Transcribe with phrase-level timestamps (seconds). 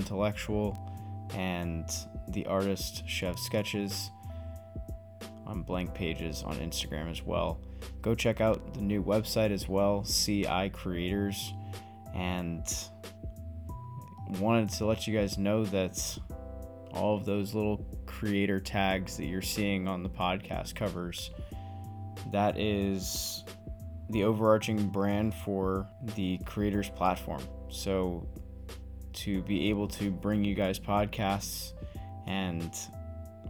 [0.00, 0.78] Intellectual,
[1.34, 1.84] and
[2.28, 4.10] the artist Shevs Sketches
[5.46, 7.60] on blank pages on Instagram as well.
[8.02, 11.52] Go check out the new website as well, CI Creators,
[12.14, 12.64] and
[14.38, 16.18] wanted to let you guys know that
[16.92, 21.30] all of those little creator tags that you're seeing on the podcast covers
[22.32, 23.44] that is
[24.10, 28.26] the overarching brand for the creators platform so
[29.12, 31.72] to be able to bring you guys podcasts
[32.26, 32.76] and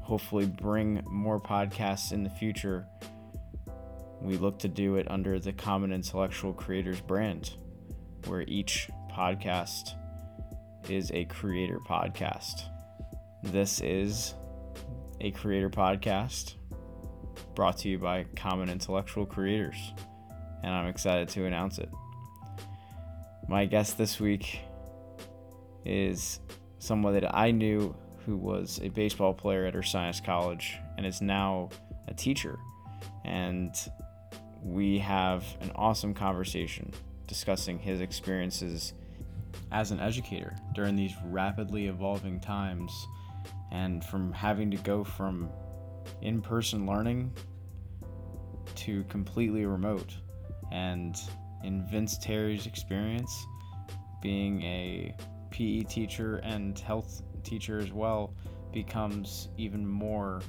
[0.03, 2.87] hopefully bring more podcasts in the future
[4.21, 7.55] we look to do it under the common intellectual creators brand
[8.27, 9.95] where each podcast
[10.89, 12.65] is a creator podcast.
[13.43, 14.35] This is
[15.21, 16.55] a creator podcast
[17.55, 19.93] brought to you by Common Intellectual Creators,
[20.63, 21.89] and I'm excited to announce it.
[23.49, 24.61] My guest this week
[25.85, 26.41] is
[26.79, 27.95] someone that I knew
[28.27, 31.71] who was a baseball player at Ursinus College and is now
[32.09, 32.59] a teacher.
[33.25, 33.75] And
[34.63, 36.93] we have an awesome conversation
[37.27, 38.93] discussing his experiences
[39.73, 42.93] as an educator during these rapidly evolving times
[43.71, 45.49] and from having to go from
[46.23, 47.33] in person learning
[48.75, 50.17] to completely remote.
[50.73, 51.17] And
[51.65, 53.47] in Vince Terry's experience,
[54.21, 55.15] being a
[55.51, 58.35] PE teacher and health teacher as well
[58.73, 60.41] becomes even more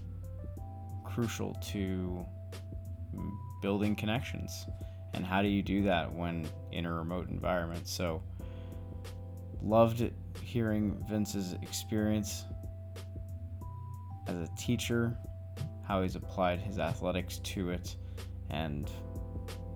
[1.03, 2.25] crucial to
[3.61, 4.65] building connections.
[5.13, 7.87] And how do you do that when in a remote environment?
[7.87, 8.23] So,
[9.61, 10.09] loved
[10.41, 12.45] hearing Vince's experience
[14.27, 15.17] as a teacher,
[15.85, 17.95] how he's applied his athletics to it,
[18.49, 18.89] and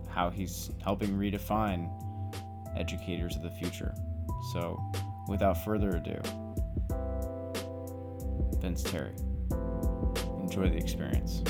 [0.09, 1.89] how he's helping redefine
[2.77, 3.93] educators of the future.
[4.53, 4.81] So,
[5.27, 6.19] without further ado,
[8.59, 9.15] Vince Terry.
[10.41, 11.41] Enjoy the experience.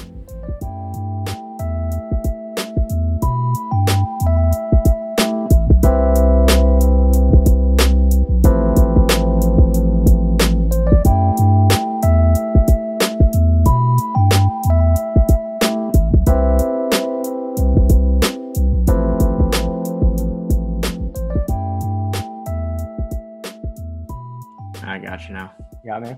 [26.00, 26.16] Got me.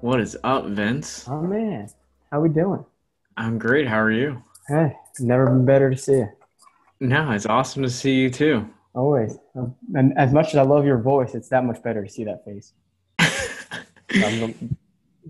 [0.00, 1.26] What is up, Vince?
[1.28, 1.88] Oh man,
[2.30, 2.84] how we doing?
[3.36, 3.86] I'm great.
[3.86, 4.42] How are you?
[4.68, 6.28] Hey, never been better to see you.
[7.00, 8.68] No, it's awesome to see you too.
[8.94, 9.36] Always.
[9.94, 12.44] And as much as I love your voice, it's that much better to see that
[12.44, 12.72] face.
[13.20, 13.26] so
[14.14, 14.76] I'm, I'm,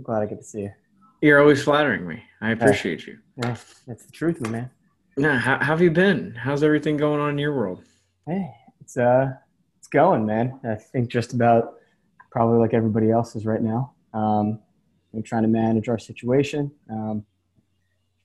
[0.02, 0.72] glad I get to see you.
[1.20, 2.22] You're always flattering me.
[2.40, 3.18] I appreciate you.
[3.36, 3.56] Yeah,
[3.86, 4.70] that's the truth, man.
[5.16, 6.34] Yeah, how, how have you been?
[6.34, 7.82] How's everything going on in your world?
[8.26, 8.48] Hey,
[8.80, 9.32] it's uh,
[9.78, 10.60] it's going, man.
[10.64, 11.74] I think just about
[12.32, 13.92] probably like everybody else is right now.
[14.14, 14.58] Um,
[15.12, 17.24] we're trying to manage our situation, um,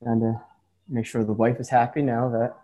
[0.02, 0.42] trying to
[0.88, 2.56] make sure the wife is happy now that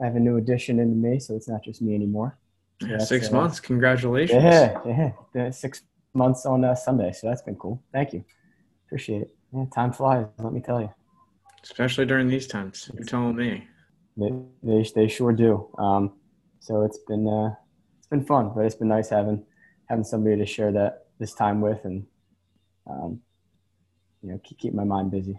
[0.00, 2.38] I have a new addition into me, so it's not just me anymore.
[2.82, 3.58] So yeah, six uh, months.
[3.60, 4.42] Congratulations.
[4.44, 5.82] Yeah, yeah, six
[6.12, 7.82] months on uh, Sunday, so that's been cool.
[7.92, 8.24] Thank you.
[8.86, 9.34] Appreciate it.
[9.54, 10.26] Yeah, time flies.
[10.38, 10.92] Let me tell you.
[11.62, 12.90] Especially during these times.
[12.92, 13.66] You're telling me.
[14.16, 14.30] They,
[14.62, 15.70] they, they sure do.
[15.78, 16.12] Um,
[16.60, 17.54] so it's been uh,
[17.98, 19.42] it's been fun, but it's been nice having
[19.92, 22.06] having somebody to share that this time with and
[22.86, 23.20] um,
[24.22, 25.38] you know keep, keep my mind busy.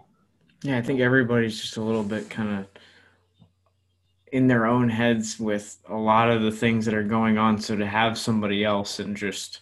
[0.62, 2.66] Yeah i think everybody's just a little bit kind of
[4.30, 7.58] in their own heads with a lot of the things that are going on.
[7.58, 9.60] So to have somebody else and just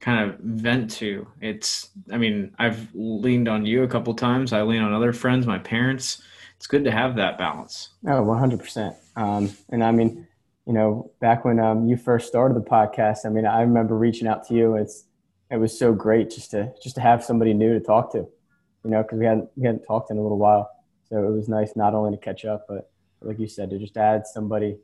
[0.00, 4.52] kind of vent to it's i mean i've leaned on you a couple times.
[4.52, 6.22] I lean on other friends my parents.
[6.56, 7.88] It's good to have that balance.
[8.06, 10.28] Oh 100% um, and i mean
[10.66, 14.26] you know, back when um, you first started the podcast, I mean, I remember reaching
[14.26, 14.76] out to you.
[14.76, 15.04] It's
[15.50, 18.90] it was so great just to just to have somebody new to talk to, you
[18.90, 20.70] know, because we hadn't we hadn't talked in a little while.
[21.08, 22.90] So it was nice not only to catch up, but
[23.20, 24.76] like you said, to just add somebody,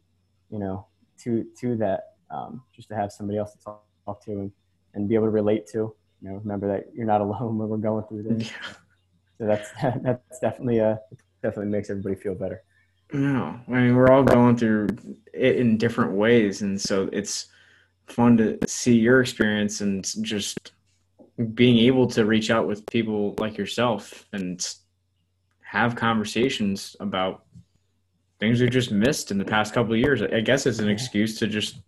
[0.51, 0.87] you know,
[1.25, 4.53] to to that, um, just to have somebody else to talk, talk to and,
[4.95, 5.95] and be able to relate to.
[6.23, 8.51] You know, remember that you're not alone when we're going through this.
[8.51, 8.57] Yeah.
[9.39, 9.71] So that's
[10.03, 10.97] that's definitely uh
[11.43, 12.63] definitely makes everybody feel better.
[13.13, 14.89] No, I mean we're all going through
[15.33, 17.47] it in different ways, and so it's
[18.07, 20.73] fun to see your experience and just
[21.55, 24.75] being able to reach out with people like yourself and
[25.63, 27.45] have conversations about
[28.39, 30.23] things we just missed in the past couple of years.
[30.23, 31.81] I guess it's an excuse to just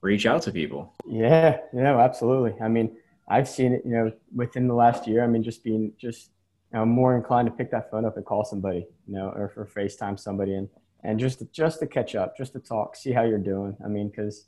[0.00, 0.94] reach out to people.
[1.06, 2.54] Yeah, yeah, absolutely.
[2.60, 2.96] I mean,
[3.28, 5.22] I've seen it, you know, within the last year.
[5.22, 6.30] I mean, just being just
[6.74, 9.66] I'm more inclined to pick that phone up and call somebody, you know, or for
[9.66, 10.68] FaceTime somebody and
[11.04, 13.76] and just to, just to catch up, just to talk, see how you're doing.
[13.84, 14.46] I mean, because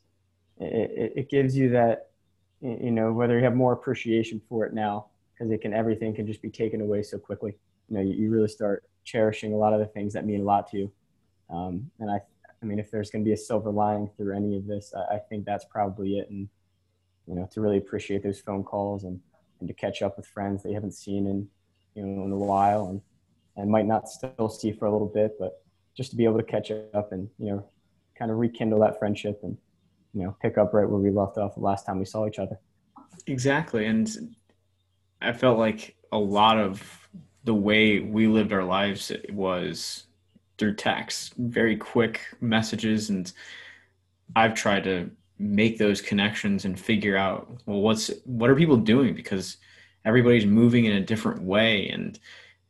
[0.60, 2.10] it, it gives you that,
[2.60, 6.28] you know, whether you have more appreciation for it now, because it can, everything can
[6.28, 7.56] just be taken away so quickly.
[7.88, 10.44] You know, you, you really start cherishing a lot of the things that mean a
[10.44, 10.92] lot to you.
[11.50, 12.20] Um, and I,
[12.62, 15.16] I mean, if there's going to be a silver lining through any of this, I,
[15.16, 16.30] I think that's probably it.
[16.30, 16.48] And,
[17.26, 19.18] you know, to really appreciate those phone calls and,
[19.58, 21.48] and to catch up with friends that you haven't seen in,
[21.94, 23.00] you know, in a while and,
[23.56, 25.62] and might not still see for a little bit, but
[25.96, 27.64] just to be able to catch up and, you know,
[28.19, 29.56] kind of rekindle that friendship and,
[30.12, 32.38] you know, pick up right where we left off the last time we saw each
[32.38, 32.58] other.
[33.26, 33.87] Exactly.
[33.87, 34.35] And
[35.20, 37.08] I felt like a lot of
[37.44, 40.05] the way we lived our lives was
[40.58, 43.11] through text, very quick messages.
[43.11, 43.32] And
[44.35, 49.14] I've tried to make those connections and figure out, well, what's, what are people doing?
[49.14, 49.58] Because
[50.04, 52.18] everybody's moving in a different way and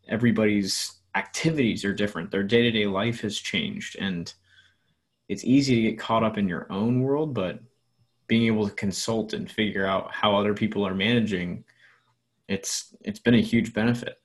[0.08, 2.30] everybody's activities are different.
[2.30, 3.96] Their day to day life has changed.
[3.98, 4.32] And
[5.28, 7.60] it's easy to get caught up in your own world, but
[8.26, 11.64] being able to consult and figure out how other people are managing,
[12.48, 14.18] it's it's been a huge benefit.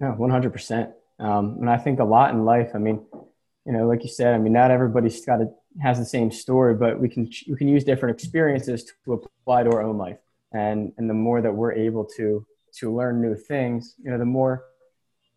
[0.00, 0.90] Yeah, one hundred percent.
[1.18, 2.70] Um, and I think a lot in life.
[2.74, 3.04] I mean,
[3.64, 5.48] you know, like you said, I mean, not everybody's got a,
[5.82, 9.70] has the same story, but we can we can use different experiences to apply to
[9.70, 10.18] our own life.
[10.56, 12.46] And and the more that we're able to
[12.78, 14.64] to learn new things, you know, the more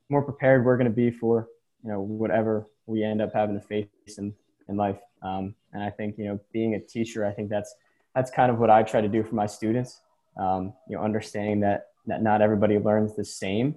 [0.10, 1.48] more prepared we're going to be for
[1.84, 3.88] you know whatever we end up having to face
[4.18, 4.34] in
[4.68, 5.00] in life.
[5.22, 7.76] Um, and I think you know being a teacher, I think that's
[8.16, 10.02] that's kind of what I try to do for my students.
[10.38, 13.76] Um, you know, understanding that that not everybody learns the same,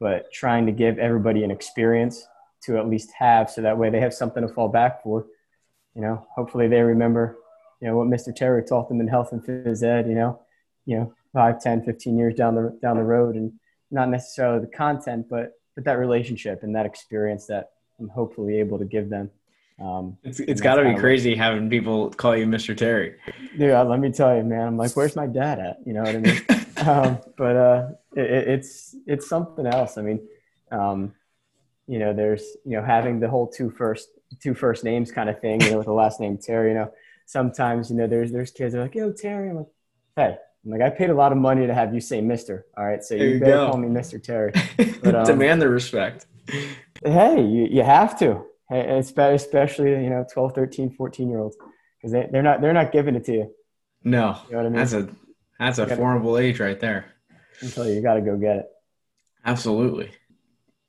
[0.00, 2.26] but trying to give everybody an experience
[2.64, 5.26] to at least have, so that way they have something to fall back for.
[5.94, 7.36] You know, hopefully they remember,
[7.80, 8.34] you know, what Mr.
[8.34, 10.08] Terry taught them in health and phys ed.
[10.08, 10.40] You know,
[10.86, 13.52] you know, 5, 10, 15 years down the down the road, and
[13.90, 18.78] not necessarily the content, but but that relationship and that experience that I'm hopefully able
[18.78, 19.30] to give them.
[19.80, 22.76] Um, it's it's got to be crazy like, having people call you Mr.
[22.76, 23.16] Terry.
[23.56, 24.68] Yeah, let me tell you, man.
[24.68, 25.78] I'm like, where's my dad at?
[25.84, 26.42] You know what I mean?
[26.88, 29.98] um, but uh, it, it's it's something else.
[29.98, 30.20] I mean,
[30.70, 31.12] um,
[31.88, 34.08] you know, there's you know having the whole two first
[34.40, 35.60] two first names kind of thing.
[35.62, 36.70] You know, with the last name Terry.
[36.70, 36.92] You know,
[37.26, 39.50] sometimes you know there's there's kids that are like, yo, Terry.
[39.50, 39.66] I'm like,
[40.14, 42.66] hey, I'm like, I paid a lot of money to have you say Mister.
[42.76, 43.70] All right, so you, you better go.
[43.70, 44.52] call me Mister Terry.
[45.02, 46.26] But, um, Demand the respect.
[47.04, 51.56] Hey, you, you have to, especially you know 12, 13, 14 year olds,
[51.98, 53.54] because they, they're not they're not giving it to you.
[54.02, 54.72] No, you know what I mean.
[54.72, 55.08] That's a
[55.58, 57.06] that's a gotta, formidable age right there.
[57.60, 58.66] Until you got to go get it.
[59.44, 60.10] Absolutely,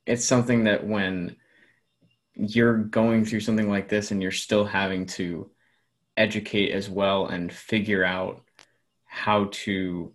[0.06, 1.36] it's something that when
[2.36, 5.50] you're going through something like this and you're still having to
[6.18, 8.42] educate as well and figure out
[9.16, 10.12] how to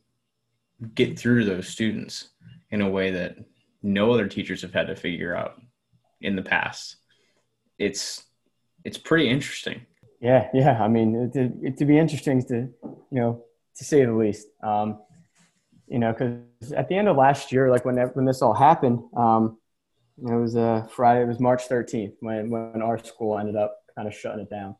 [0.94, 2.28] get through to those students
[2.70, 3.36] in a way that
[3.82, 5.54] no other teachers have had to figure out
[6.20, 6.96] in the past.
[7.78, 8.24] It's
[8.84, 9.86] it's pretty interesting.
[10.20, 10.82] Yeah, yeah.
[10.82, 12.68] I mean, to, it, to be interesting to
[13.10, 13.42] you know
[13.76, 14.48] to say the least.
[14.62, 15.00] Um,
[15.88, 19.00] you know, because at the end of last year, like when when this all happened,
[19.16, 19.56] um,
[20.18, 21.22] it was uh, Friday.
[21.22, 24.76] It was March 13th when when our school ended up kind of shutting it down.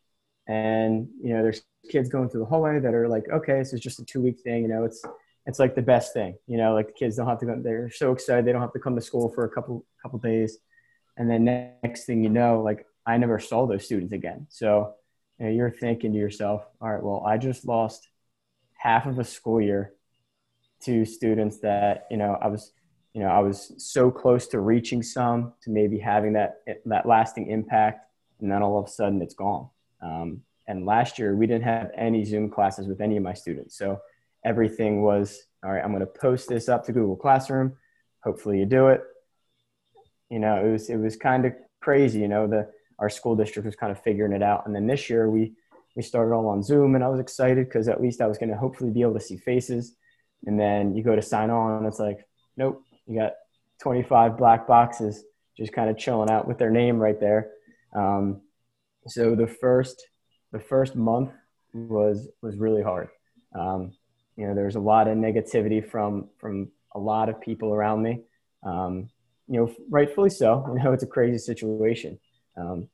[0.50, 3.80] And you know, there's kids going through the hallway that are like, okay, this is
[3.80, 4.62] just a two week thing.
[4.62, 5.00] You know, it's
[5.46, 6.36] it's like the best thing.
[6.48, 7.60] You know, like the kids don't have to go.
[7.62, 10.58] They're so excited they don't have to come to school for a couple couple days.
[11.16, 14.48] And then next thing you know, like I never saw those students again.
[14.50, 14.94] So
[15.38, 18.08] you know, you're thinking to yourself, all right, well, I just lost
[18.76, 19.92] half of a school year
[20.80, 22.72] to students that you know I was
[23.14, 27.50] you know I was so close to reaching some to maybe having that that lasting
[27.50, 28.04] impact,
[28.40, 29.68] and then all of a sudden it's gone.
[30.02, 33.76] Um, and last year we didn't have any Zoom classes with any of my students.
[33.76, 34.00] So
[34.44, 37.76] everything was, all right, I'm going to post this up to Google Classroom.
[38.22, 39.02] Hopefully you do it.
[40.30, 43.66] You know, it was, it was kind of crazy, you know, the, our school district
[43.66, 44.66] was kind of figuring it out.
[44.66, 45.54] And then this year we,
[45.96, 48.50] we started all on Zoom and I was excited because at least I was going
[48.50, 49.96] to hopefully be able to see faces.
[50.46, 52.26] And then you go to sign on and it's like,
[52.56, 53.32] nope, you got
[53.82, 55.24] 25 black boxes
[55.56, 57.50] just kind of chilling out with their name right there.
[57.94, 58.40] Um,
[59.06, 60.06] so the first
[60.52, 61.30] the first month
[61.72, 63.08] was was really hard.
[63.58, 63.92] Um,
[64.36, 68.02] you know, there was a lot of negativity from from a lot of people around
[68.02, 68.22] me.
[68.64, 69.08] Um,
[69.48, 70.64] you know, rightfully so.
[70.76, 72.18] You know, it's a crazy situation.
[72.56, 72.88] Um,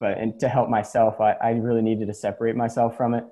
[0.00, 3.24] but and to help myself, I, I really needed to separate myself from it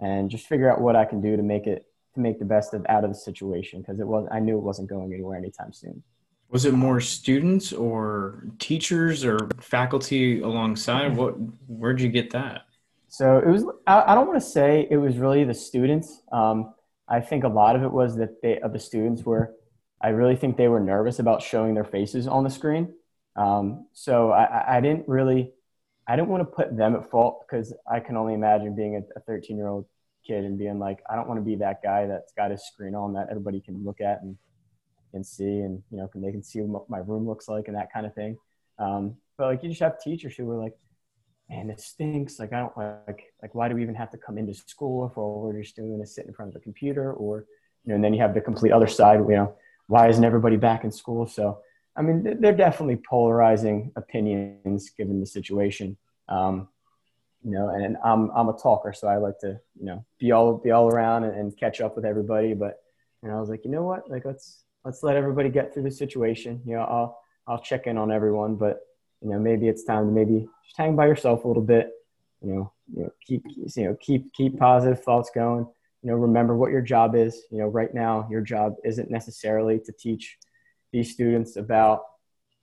[0.00, 2.74] and just figure out what I can do to make it to make the best
[2.74, 5.72] of out of the situation because it was I knew it wasn't going anywhere anytime
[5.72, 6.02] soon.
[6.48, 11.16] Was it more students or teachers or faculty alongside?
[11.16, 11.34] What
[11.66, 12.62] where'd you get that?
[13.08, 16.20] So it was, I, don't want to say it was really the students.
[16.32, 16.74] Um,
[17.08, 19.54] I think a lot of it was that they, of the students were,
[20.02, 22.92] I really think they were nervous about showing their faces on the screen.
[23.34, 25.52] Um, so I, I didn't really,
[26.06, 29.20] I didn't want to put them at fault because I can only imagine being a
[29.20, 29.86] 13 year old
[30.26, 32.94] kid and being like, I don't want to be that guy that's got his screen
[32.94, 34.36] on that everybody can look at and
[35.12, 37.76] and see, and you know, can they can see what my room looks like and
[37.76, 38.36] that kind of thing.
[38.78, 40.74] Um, but like, you just have teachers who are like,
[41.48, 42.38] man, it stinks.
[42.38, 45.16] Like, I don't like like why do we even have to come into school if
[45.16, 47.46] all we're just doing is sit in front of a computer or
[47.84, 49.54] you know, and then you have the complete other side, you know,
[49.86, 51.26] why isn't everybody back in school?
[51.26, 51.60] So,
[51.96, 55.96] I mean, they're definitely polarizing opinions given the situation.
[56.28, 56.68] Um,
[57.44, 60.58] you know, and I'm I'm a talker, so I like to you know be all
[60.58, 62.54] be all around and, and catch up with everybody.
[62.54, 62.80] But
[63.22, 65.90] and I was like, you know what, like let's let's let everybody get through the
[65.90, 66.62] situation.
[66.64, 68.80] You know, I'll I'll check in on everyone, but
[69.20, 71.90] you know maybe it's time to maybe just hang by yourself a little bit.
[72.40, 75.66] You know, you know keep you know keep keep positive thoughts going.
[76.02, 77.42] You know, remember what your job is.
[77.50, 80.38] You know, right now your job isn't necessarily to teach
[80.92, 82.02] these students about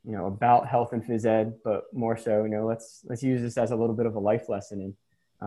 [0.06, 3.42] you know about health and phys ed, but more so, you know, let's let's use
[3.42, 4.94] this as a little bit of a life lesson and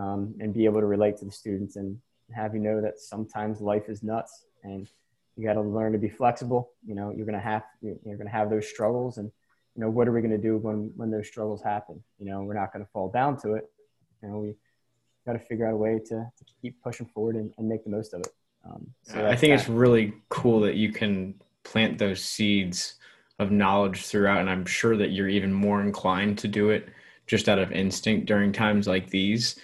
[0.03, 1.99] um, and be able to relate to the students and
[2.35, 4.89] have you know that sometimes life is nuts and
[5.37, 6.71] you got to learn to be flexible.
[6.85, 9.31] You know, you're gonna have you're gonna have those struggles, and
[9.75, 12.03] you know, what are we gonna do when when those struggles happen?
[12.19, 13.69] You know, we're not gonna fall down to it.
[14.21, 14.55] You know, we
[15.25, 17.89] got to figure out a way to, to keep pushing forward and, and make the
[17.89, 18.33] most of it.
[18.65, 19.59] Um, so I think that.
[19.59, 22.95] it's really cool that you can plant those seeds
[23.39, 26.89] of knowledge throughout and i'm sure that you're even more inclined to do it
[27.27, 29.59] just out of instinct during times like these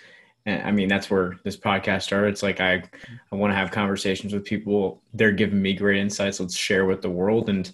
[0.45, 2.29] i mean that's where this podcast started.
[2.29, 2.83] It's like i
[3.31, 5.01] i want to have conversations with people.
[5.13, 6.39] They're giving me great insights.
[6.39, 7.49] Let's share with the world.
[7.49, 7.71] And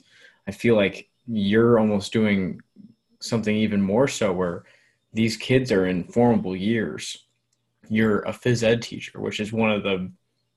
[0.48, 2.62] i feel like you're almost doing
[3.22, 4.64] something even more so where
[5.14, 7.26] these kids are in formable years.
[7.90, 10.12] You're a phys ed teacher which is one of the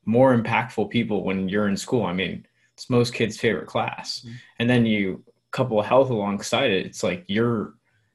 [0.05, 2.05] more impactful people when you're in school.
[2.05, 4.21] I mean it's most kids favorite class.
[4.21, 4.35] Mm-hmm.
[4.59, 7.75] and then you couple health alongside it it's like you're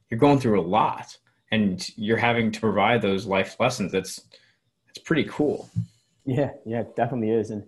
[0.09, 1.15] you're going through a lot
[1.51, 4.21] and you're having to provide those life lessons that's
[4.89, 5.69] it's pretty cool.
[6.25, 7.51] Yeah yeah it definitely is.
[7.51, 7.63] And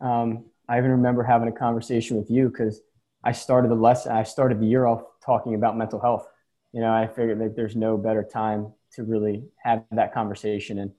[0.00, 2.80] um, i even remember having a conversation with you because
[3.24, 6.26] i started the lesson i started the year off talking about mental health.
[6.72, 10.78] You know i figured that there's no better time to really have that conversation.
[10.78, 10.92] And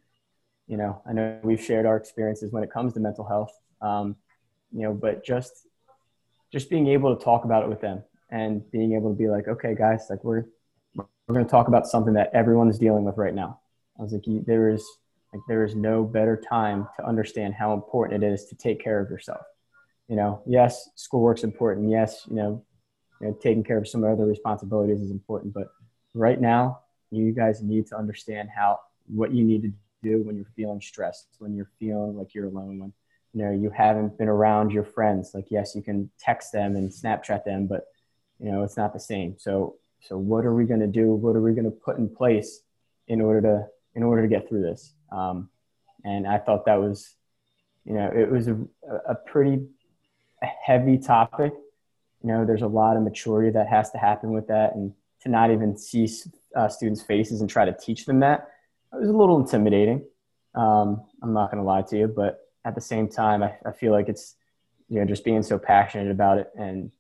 [0.68, 4.16] you know i know we've shared our experiences when it comes to mental health um,
[4.72, 5.68] you know but just
[6.52, 9.48] just being able to talk about it with them and being able to be like,
[9.48, 10.46] okay, guys, like we're
[10.96, 13.60] we're going to talk about something that everyone is dealing with right now.
[14.00, 14.86] I was like, there is
[15.34, 19.00] like there is no better time to understand how important it is to take care
[19.00, 19.42] of yourself.
[20.10, 21.90] You know, yes, schoolwork's important.
[21.90, 22.66] Yes, you know,
[23.22, 25.54] you know, taking care of some other responsibilities is important.
[25.54, 25.68] But
[26.14, 26.82] right now,
[27.12, 29.72] you guys need to understand how what you need to
[30.04, 32.94] do when you're feeling stressed, when you're feeling like you're alone, when
[33.34, 35.32] you know you haven't been around your friends.
[35.34, 37.86] Like, yes, you can text them and Snapchat them, but
[38.38, 41.14] you know it's not the same so so what are we going to do?
[41.14, 42.62] What are we going to put in place
[43.08, 44.94] in order to in order to get through this?
[45.12, 45.50] Um,
[46.04, 47.14] and i thought that was
[47.86, 48.58] you know it was a,
[49.08, 49.68] a pretty
[50.42, 51.54] heavy topic.
[52.24, 55.30] You know there's a lot of maturity that has to happen with that and to
[55.30, 56.10] not even see
[56.56, 58.50] uh, students faces and try to teach them that
[58.94, 60.04] it was a little intimidating.
[60.54, 63.72] Um, i'm not going to lie to you but at the same time I, I
[63.72, 64.36] feel like it's
[64.90, 66.92] you know just being so passionate about it and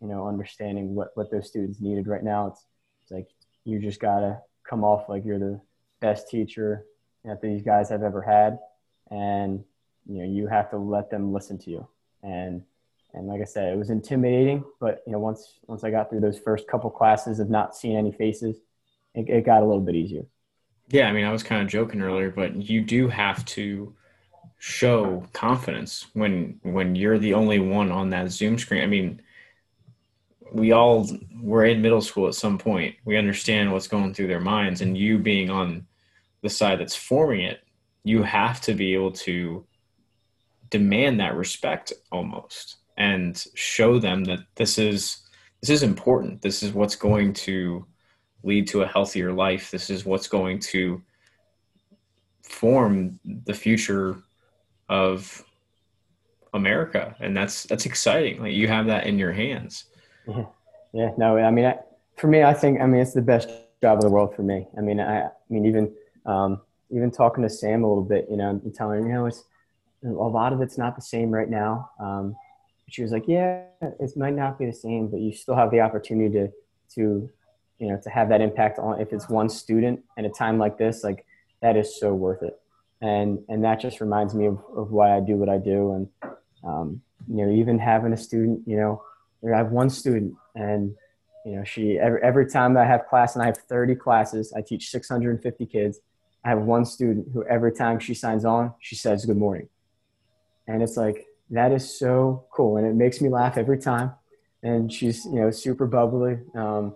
[0.00, 2.48] you know, understanding what, what those students needed right now.
[2.48, 2.64] It's,
[3.02, 3.28] it's like
[3.64, 5.60] you just got to come off like you're the
[6.00, 6.84] best teacher
[7.24, 8.58] that these guys have ever had.
[9.10, 9.64] And,
[10.06, 11.88] you know, you have to let them listen to you.
[12.22, 12.62] And,
[13.12, 16.20] and like I said, it was intimidating, but, you know, once, once I got through
[16.20, 18.56] those first couple classes of not seeing any faces,
[19.14, 20.24] it, it got a little bit easier.
[20.88, 21.08] Yeah.
[21.08, 23.94] I mean, I was kind of joking earlier, but you do have to
[24.58, 28.82] show confidence when, when you're the only one on that Zoom screen.
[28.82, 29.20] I mean,
[30.52, 31.08] we all
[31.40, 32.96] were in middle school at some point.
[33.04, 35.86] We understand what's going through their minds, and you being on
[36.42, 37.60] the side that's forming it,
[38.04, 39.64] you have to be able to
[40.70, 45.18] demand that respect almost and show them that this is
[45.60, 46.40] this is important.
[46.40, 47.84] This is what's going to
[48.42, 49.70] lead to a healthier life.
[49.70, 51.02] This is what's going to
[52.42, 54.22] form the future
[54.88, 55.44] of
[56.54, 58.40] America, and that's that's exciting.
[58.40, 59.84] Like you have that in your hands.
[60.26, 60.44] Yeah,
[60.92, 61.10] yeah.
[61.16, 61.78] No, I mean, I,
[62.16, 63.48] for me, I think I mean it's the best
[63.82, 64.66] job of the world for me.
[64.76, 65.92] I mean, I, I mean even
[66.26, 66.60] um,
[66.90, 69.44] even talking to Sam a little bit, you know, and telling her, you know, it's
[70.04, 71.90] a lot of it's not the same right now.
[72.00, 72.36] Um,
[72.88, 75.80] she was like, yeah, it might not be the same, but you still have the
[75.80, 76.52] opportunity to
[76.94, 77.30] to
[77.78, 80.76] you know to have that impact on if it's one student at a time like
[80.76, 81.24] this, like
[81.62, 82.58] that is so worth it.
[83.00, 85.92] And and that just reminds me of, of why I do what I do.
[85.94, 86.32] And
[86.64, 89.02] um, you know, even having a student, you know,
[89.42, 90.94] I have one student, and
[91.44, 94.60] you know, she every every time I have class, and I have 30 classes, I
[94.60, 96.00] teach 650 kids.
[96.44, 99.68] I have one student who every time she signs on, she says good morning.
[100.66, 102.76] And it's like, that is so cool.
[102.76, 104.12] And it makes me laugh every time.
[104.62, 106.38] And she's, you know, super bubbly.
[106.54, 106.94] Um,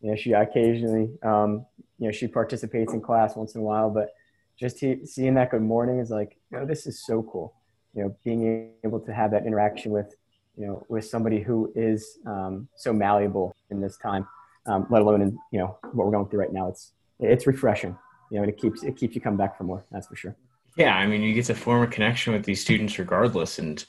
[0.00, 1.66] you know, she occasionally, um,
[1.98, 4.10] you know, she participates in class once in a while, but
[4.58, 7.54] just he, seeing that good morning is like, know, this is so cool.
[7.94, 10.14] You know, being able to have that interaction with,
[10.58, 14.26] you know, with somebody who is um, so malleable in this time,
[14.66, 16.68] um, let alone in, you know, what we're going through right now.
[16.68, 17.96] It's, it's refreshing,
[18.30, 19.84] you know, and it keeps, it keeps you coming back for more.
[19.92, 20.36] That's for sure.
[20.76, 20.94] Yeah.
[20.96, 23.58] I mean, you get to form a connection with these students regardless.
[23.58, 23.84] And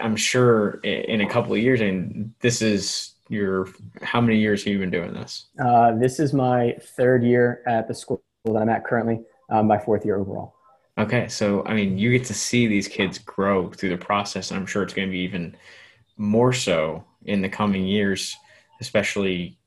[0.00, 3.68] I'm sure in a couple of years, and this is your,
[4.02, 5.46] how many years have you been doing this?
[5.64, 9.78] Uh, this is my third year at the school that I'm at currently, um, my
[9.78, 10.54] fourth year overall.
[10.98, 14.58] Okay, so I mean, you get to see these kids grow through the process, and
[14.58, 15.56] I'm sure it's going to be even
[16.16, 18.36] more so in the coming years.
[18.80, 19.58] Especially,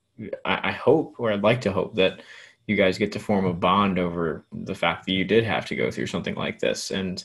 [0.45, 2.21] I, I hope, or I'd like to hope that
[2.67, 5.75] you guys get to form a bond over the fact that you did have to
[5.75, 7.23] go through something like this, and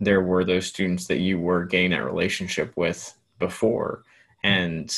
[0.00, 4.04] there were those students that you were gaining that relationship with before,
[4.42, 4.96] and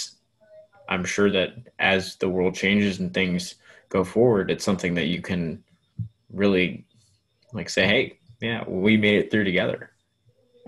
[0.88, 3.54] I'm sure that as the world changes and things
[3.88, 5.62] go forward, it's something that you can
[6.32, 6.84] really
[7.52, 9.90] like say, hey, yeah, we made it through together.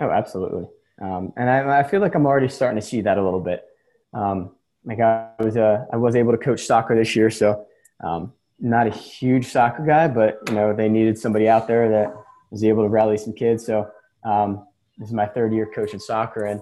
[0.00, 0.66] Oh, absolutely.
[1.02, 3.64] Um, and I, I, feel like I'm already starting to see that a little bit.
[4.12, 4.52] Um,
[4.84, 7.66] like I was, uh, I was able to coach soccer this year, so
[8.02, 12.14] um, not a huge soccer guy, but you know they needed somebody out there that
[12.50, 13.66] was able to rally some kids.
[13.66, 13.90] So
[14.24, 14.66] um,
[14.98, 16.60] this is my third year coaching soccer, and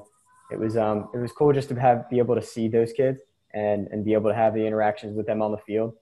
[0.51, 3.21] it was um, it was cool just to have be able to see those kids
[3.53, 5.95] and and be able to have the interactions with them on the field,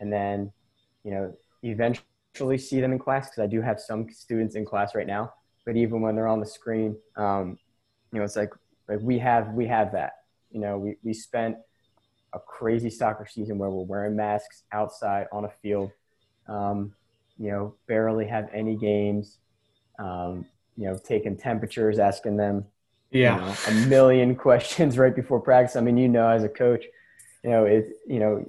[0.00, 0.50] and then
[1.02, 4.64] you know eventually actually see them in class because I do have some students in
[4.64, 5.32] class right now.
[5.64, 7.56] But even when they're on the screen, um,
[8.12, 8.50] you know, it's like
[8.88, 10.14] like we have we have that.
[10.50, 11.56] You know, we we spent
[12.32, 15.92] a crazy soccer season where we're wearing masks outside on a field.
[16.48, 16.92] Um,
[17.38, 19.38] you know, barely have any games.
[20.00, 20.44] Um,
[20.76, 22.64] you know, taking temperatures, asking them,
[23.12, 25.76] yeah, you know, a million questions right before practice.
[25.76, 26.84] I mean, you know, as a coach,
[27.44, 28.44] you know, it, you know,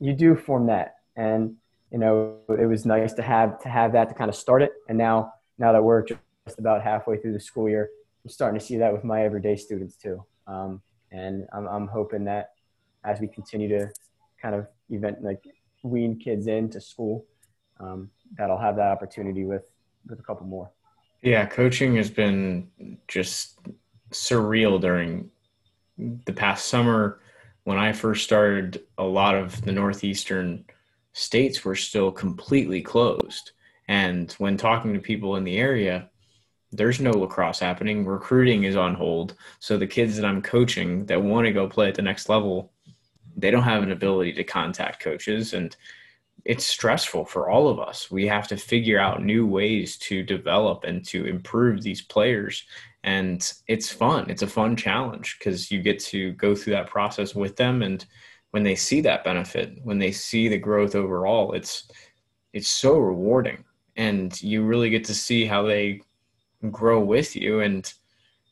[0.00, 1.56] you do form that, and
[1.90, 4.72] you know, it was nice to have to have that to kind of start it.
[4.88, 6.20] And now, now that we're just
[6.58, 7.88] about halfway through the school year,
[8.24, 10.24] I'm starting to see that with my everyday students too.
[10.46, 12.50] Um, and I'm, I'm hoping that
[13.04, 13.90] as we continue to
[14.40, 15.44] kind of event like
[15.82, 17.26] wean kids into school,
[17.80, 19.64] um, that I'll have that opportunity with
[20.08, 20.70] with a couple more.
[21.22, 22.68] Yeah, coaching has been
[23.08, 23.58] just
[24.10, 25.30] surreal during
[25.96, 27.20] the past summer.
[27.64, 30.66] When I first started, a lot of the northeastern
[31.14, 33.52] states were still completely closed.
[33.88, 36.10] And when talking to people in the area,
[36.72, 38.04] there's no lacrosse happening.
[38.04, 39.36] Recruiting is on hold.
[39.60, 42.72] So the kids that I'm coaching that want to go play at the next level,
[43.36, 45.54] they don't have an ability to contact coaches.
[45.54, 45.74] And
[46.44, 48.10] it's stressful for all of us.
[48.10, 52.64] We have to figure out new ways to develop and to improve these players.
[53.04, 54.28] And it's fun.
[54.30, 58.04] It's a fun challenge because you get to go through that process with them and
[58.54, 61.88] when they see that benefit, when they see the growth overall, it's
[62.52, 63.64] it's so rewarding,
[63.96, 66.00] and you really get to see how they
[66.70, 67.62] grow with you.
[67.62, 67.92] And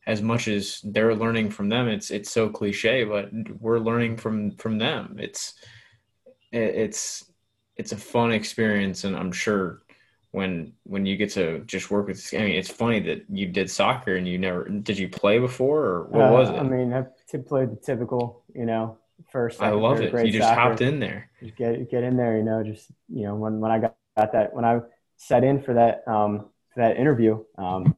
[0.09, 4.51] as much as they're learning from them, it's it's so cliche, but we're learning from
[4.57, 5.19] from them.
[5.21, 5.55] It's
[6.51, 7.31] it's
[7.77, 9.83] it's a fun experience, and I'm sure
[10.33, 13.71] when when you get to just work with i mean it's funny that you did
[13.71, 16.91] soccer and you never did you play before or what uh, was it i mean
[16.95, 17.05] i
[17.47, 18.97] played the typical you know
[19.33, 19.61] first.
[19.61, 20.13] I love it.
[20.13, 20.61] You just soccer.
[20.61, 21.31] hopped in there.
[21.43, 22.37] Just get get in there.
[22.37, 24.81] You know, just you know when when I got, got that when I
[25.17, 27.97] set in for that um for that interview, um,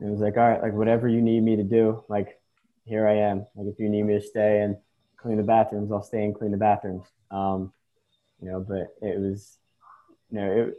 [0.00, 2.40] it was like all right, like whatever you need me to do, like
[2.84, 3.46] here I am.
[3.54, 4.76] Like if you need me to stay and
[5.16, 7.06] clean the bathrooms, I'll stay and clean the bathrooms.
[7.30, 7.72] Um,
[8.40, 9.58] you know, but it was,
[10.30, 10.78] you know, it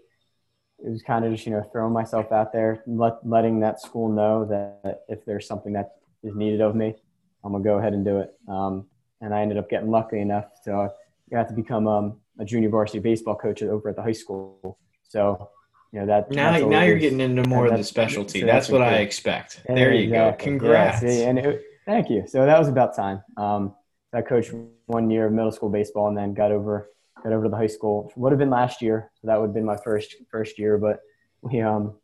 [0.86, 4.10] it was kind of just you know throwing myself out there, let, letting that school
[4.10, 6.96] know that if there's something that is needed of me,
[7.44, 8.34] I'm gonna go ahead and do it.
[8.48, 8.88] Um,
[9.24, 10.90] and I ended up getting lucky enough to uh,
[11.32, 14.78] got to become um, a junior varsity baseball coach over at the high school.
[15.04, 15.50] So
[15.92, 18.42] you know that now now you're getting into more of the specialty.
[18.42, 19.62] So that's, that's, what I expect.
[19.68, 20.46] Yeah, there you exactly.
[20.46, 20.52] go.
[20.52, 21.04] Congrats.
[21.04, 22.26] Yeah, see, and it, thank you.
[22.28, 23.24] So that was about time.
[23.38, 23.76] Um,
[24.14, 24.54] I coached
[24.86, 26.90] one year of middle school baseball and then got over
[27.24, 28.12] got over to the high school.
[28.16, 30.78] Would have been last year, so that would have been my first first year.
[30.78, 31.00] But
[31.42, 31.96] we um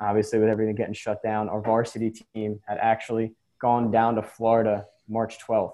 [0.00, 4.86] obviously with everything getting shut down, our varsity team had actually gone down to Florida
[5.08, 5.72] March 12th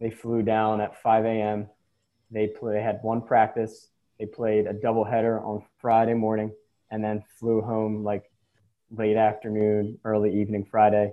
[0.00, 1.68] they flew down at 5 a.m.
[2.30, 3.88] They play, had one practice.
[4.18, 6.52] They played a doubleheader on Friday morning
[6.90, 8.30] and then flew home like
[8.90, 11.12] late afternoon, early evening Friday.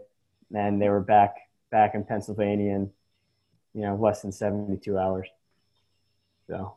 [0.55, 1.35] And they were back
[1.71, 2.91] back in Pennsylvania in,
[3.73, 5.27] you know, less than 72 hours.
[6.47, 6.75] So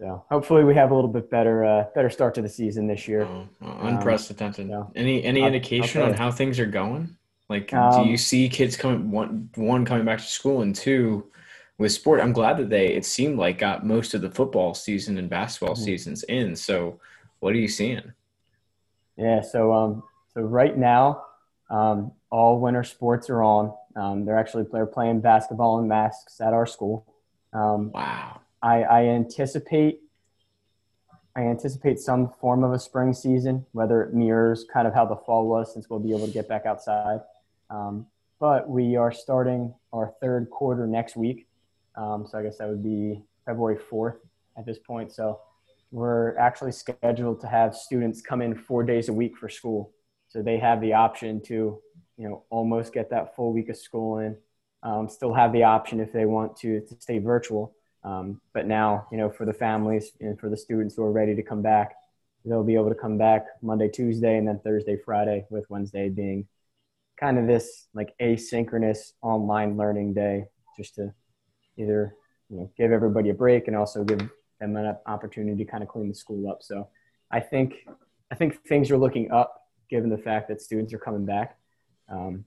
[0.00, 3.06] So hopefully we have a little bit better uh, better start to the season this
[3.06, 3.22] year.
[3.22, 4.70] Oh, unprecedented.
[4.72, 7.16] Um, any any I'll- indication I'll on how things are going?
[7.50, 11.30] Like, Um, do you see kids coming one one coming back to school and two
[11.78, 12.20] with sport?
[12.20, 15.74] I'm glad that they it seemed like got most of the football season and basketball
[15.74, 15.84] Mhm.
[15.84, 16.54] seasons in.
[16.54, 17.00] So,
[17.40, 18.12] what are you seeing?
[19.16, 19.40] Yeah.
[19.40, 21.24] So um so right now,
[21.70, 23.74] um, all winter sports are on.
[23.96, 27.04] Um, they're actually they're playing basketball in masks at our school.
[27.52, 28.42] Um, Wow.
[28.62, 30.02] I, I anticipate
[31.34, 35.16] I anticipate some form of a spring season, whether it mirrors kind of how the
[35.16, 37.20] fall was, since we'll be able to get back outside.
[37.70, 38.06] Um,
[38.38, 41.46] but we are starting our third quarter next week,
[41.96, 44.16] um, so I guess that would be February fourth
[44.56, 45.12] at this point.
[45.12, 45.40] So
[45.90, 49.92] we're actually scheduled to have students come in four days a week for school,
[50.28, 51.80] so they have the option to,
[52.16, 54.36] you know, almost get that full week of school in.
[54.82, 57.74] Um, still have the option if they want to to stay virtual.
[58.02, 61.34] Um, but now, you know, for the families and for the students who are ready
[61.34, 61.94] to come back,
[62.46, 66.46] they'll be able to come back Monday, Tuesday, and then Thursday, Friday, with Wednesday being
[67.20, 71.12] kind of this like asynchronous online learning day, just to
[71.76, 72.14] either
[72.48, 74.18] you know give everybody a break and also give
[74.60, 76.58] them an opportunity to kind of clean the school up.
[76.62, 76.88] So
[77.30, 77.86] I think
[78.30, 81.58] I think things are looking up given the fact that students are coming back.
[82.08, 82.44] Um,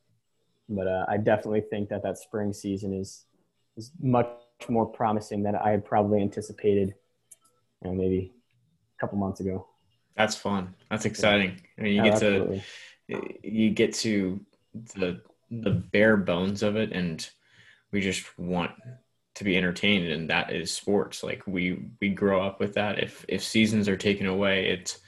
[0.69, 3.25] but uh, I definitely think that that spring season is
[3.77, 4.27] is much
[4.69, 6.93] more promising than I had probably anticipated,
[7.83, 8.33] you know, maybe
[8.97, 9.67] a couple months ago.
[10.15, 10.73] That's fun.
[10.89, 11.59] That's exciting.
[11.77, 12.63] I mean, you Oh, get absolutely.
[13.09, 14.39] to you get to
[14.73, 17.29] the the bare bones of it, and
[17.91, 18.71] we just want
[19.36, 21.23] to be entertained, and that is sports.
[21.23, 22.99] Like we we grow up with that.
[22.99, 24.99] If if seasons are taken away, it's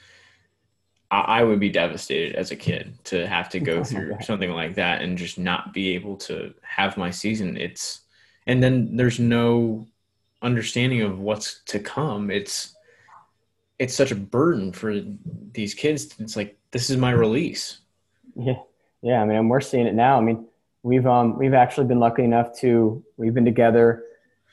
[1.10, 4.74] I, I would be devastated as a kid to have to go through something like
[4.76, 7.56] that and just not be able to have my season.
[7.56, 8.00] It's
[8.46, 9.86] and then there's no
[10.42, 12.30] understanding of what's to come.
[12.30, 12.74] It's
[13.78, 15.02] it's such a burden for
[15.52, 16.14] these kids.
[16.18, 17.78] It's like this is my release.
[18.34, 18.54] Yeah,
[19.02, 19.20] yeah.
[19.20, 20.18] I mean, and we're seeing it now.
[20.18, 20.46] I mean,
[20.82, 24.04] we've um we've actually been lucky enough to we've been together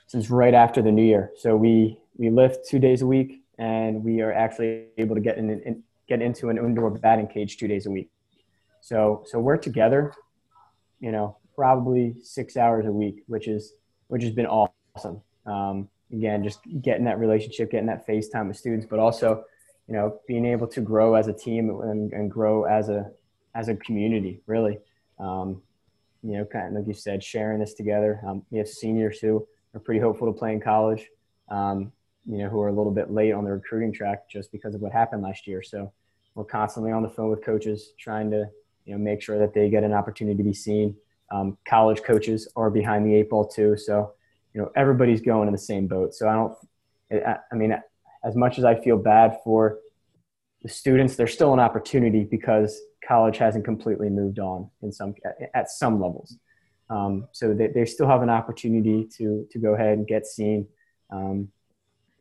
[0.07, 1.31] since right after the new year.
[1.35, 5.37] So we we lift two days a week, and we are actually able to get
[5.37, 8.09] in, in get into an indoor batting cage two days a week.
[8.81, 10.13] So so we're together,
[10.99, 13.73] you know, probably six hours a week, which is
[14.07, 15.21] which has been awesome.
[15.45, 19.43] Um, again, just getting that relationship, getting that face time with students, but also,
[19.87, 23.11] you know, being able to grow as a team and, and grow as a
[23.55, 24.79] as a community, really.
[25.19, 25.61] Um,
[26.23, 28.21] you know, kind of like you said, sharing this together.
[28.25, 31.07] Um, we have seniors who are pretty hopeful to play in college.
[31.49, 31.91] Um,
[32.25, 34.81] you know, who are a little bit late on the recruiting track just because of
[34.81, 35.61] what happened last year.
[35.61, 35.91] So
[36.35, 38.49] we're constantly on the phone with coaches, trying to
[38.85, 40.95] you know make sure that they get an opportunity to be seen.
[41.31, 44.13] Um, college coaches are behind the eight ball too, so
[44.53, 46.13] you know everybody's going in the same boat.
[46.13, 46.55] So I don't.
[47.11, 47.75] I, I mean,
[48.23, 49.79] as much as I feel bad for
[50.61, 55.15] the students, there's still an opportunity because college hasn't completely moved on in some
[55.53, 56.37] at some levels.
[56.89, 60.67] Um, so they, they still have an opportunity to to go ahead and get seen,
[61.09, 61.49] um,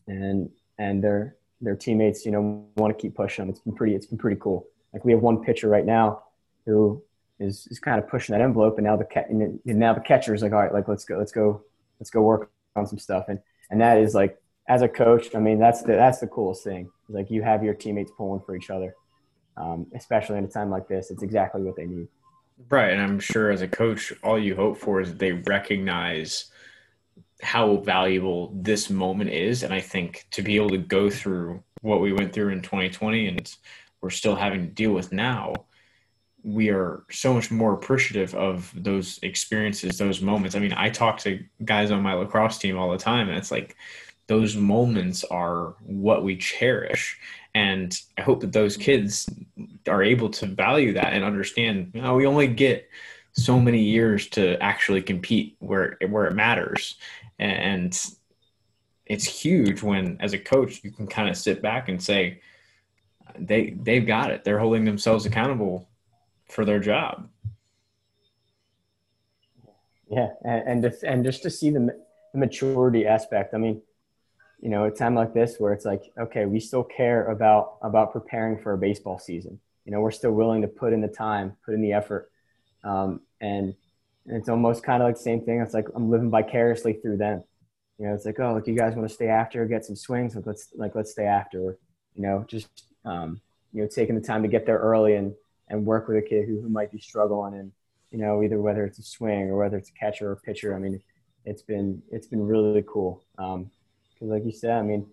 [0.06, 3.50] and and their their teammates, you know, want to keep pushing them.
[3.50, 4.66] It's been pretty it's been pretty cool.
[4.92, 6.24] Like we have one pitcher right now
[6.66, 7.02] who
[7.38, 10.42] is, is kind of pushing that envelope, and now the and now the catcher is
[10.42, 11.62] like, all right, like let's go let's go
[11.98, 13.38] let's go work on some stuff, and
[13.70, 16.90] and that is like as a coach, I mean that's the that's the coolest thing.
[17.08, 18.94] Like you have your teammates pulling for each other
[19.56, 21.10] um, especially in a time like this.
[21.10, 22.08] It's exactly what they need.
[22.68, 22.92] Right.
[22.92, 26.46] And I'm sure as a coach, all you hope for is that they recognize
[27.42, 29.62] how valuable this moment is.
[29.62, 33.26] And I think to be able to go through what we went through in 2020
[33.26, 33.56] and
[34.00, 35.54] we're still having to deal with now,
[36.44, 40.56] we are so much more appreciative of those experiences, those moments.
[40.56, 43.50] I mean, I talk to guys on my lacrosse team all the time, and it's
[43.50, 43.76] like
[44.26, 47.18] those moments are what we cherish.
[47.54, 49.28] And I hope that those kids
[49.88, 52.88] are able to value that and understand, you know, we only get
[53.32, 56.96] so many years to actually compete where where it matters.
[57.38, 57.98] And
[59.06, 62.40] it's huge when as a coach you can kind of sit back and say
[63.38, 64.44] they they've got it.
[64.44, 65.88] They're holding themselves accountable
[66.48, 67.28] for their job.
[70.08, 71.98] Yeah, and and, and just to see the
[72.34, 73.54] maturity aspect.
[73.54, 73.82] I mean,
[74.62, 78.12] you know, a time like this where it's like, okay, we still care about about
[78.12, 79.58] preparing for a baseball season.
[79.84, 82.30] You know, we're still willing to put in the time, put in the effort,
[82.84, 83.74] um, and,
[84.26, 85.60] and it's almost kind of like the same thing.
[85.60, 87.42] It's like I'm living vicariously through them.
[87.98, 90.36] You know, it's like, oh, look, you guys want to stay after, get some swings,
[90.36, 91.76] like let's like let's stay after.
[92.14, 92.68] You know, just
[93.04, 93.40] um,
[93.72, 95.34] you know, taking the time to get there early and
[95.68, 97.72] and work with a kid who, who might be struggling and
[98.12, 100.72] you know either whether it's a swing or whether it's a catcher or pitcher.
[100.76, 101.02] I mean,
[101.44, 103.24] it's been it's been really, cool.
[103.38, 103.70] Um,
[104.22, 105.06] like you said, I mean,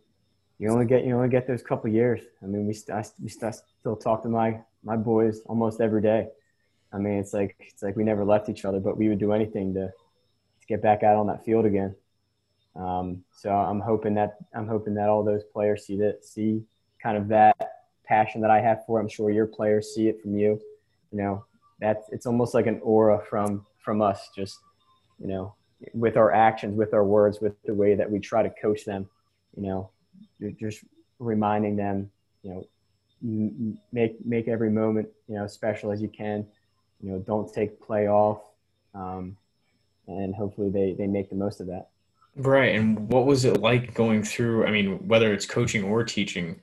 [0.59, 2.21] you only get you only get those couple years.
[2.43, 6.01] I mean, we st- I, we st- still talk to my my boys almost every
[6.01, 6.27] day.
[6.91, 9.33] I mean, it's like it's like we never left each other, but we would do
[9.33, 11.95] anything to to get back out on that field again.
[12.75, 16.63] Um, so I'm hoping that I'm hoping that all those players see that see
[17.01, 17.55] kind of that
[18.05, 18.99] passion that I have for.
[18.99, 19.03] It.
[19.03, 20.59] I'm sure your players see it from you.
[21.11, 21.45] You know,
[21.79, 24.59] that's it's almost like an aura from from us, just
[25.19, 25.55] you know,
[25.93, 29.09] with our actions, with our words, with the way that we try to coach them.
[29.55, 29.89] You know,
[30.59, 30.83] just
[31.19, 32.11] reminding them,
[32.43, 32.51] you
[33.21, 36.45] know, make make every moment you know special as you can.
[37.01, 38.41] You know, don't take play off,
[38.93, 39.37] um,
[40.07, 41.89] and hopefully they they make the most of that.
[42.35, 42.75] Right.
[42.75, 44.65] And what was it like going through?
[44.65, 46.61] I mean, whether it's coaching or teaching,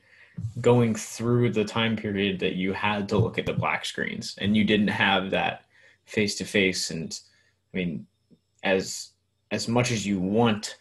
[0.60, 4.56] going through the time period that you had to look at the black screens and
[4.56, 5.64] you didn't have that
[6.06, 6.90] face to face.
[6.90, 7.18] And
[7.72, 8.06] I mean,
[8.66, 9.10] as
[9.52, 10.76] as much as you want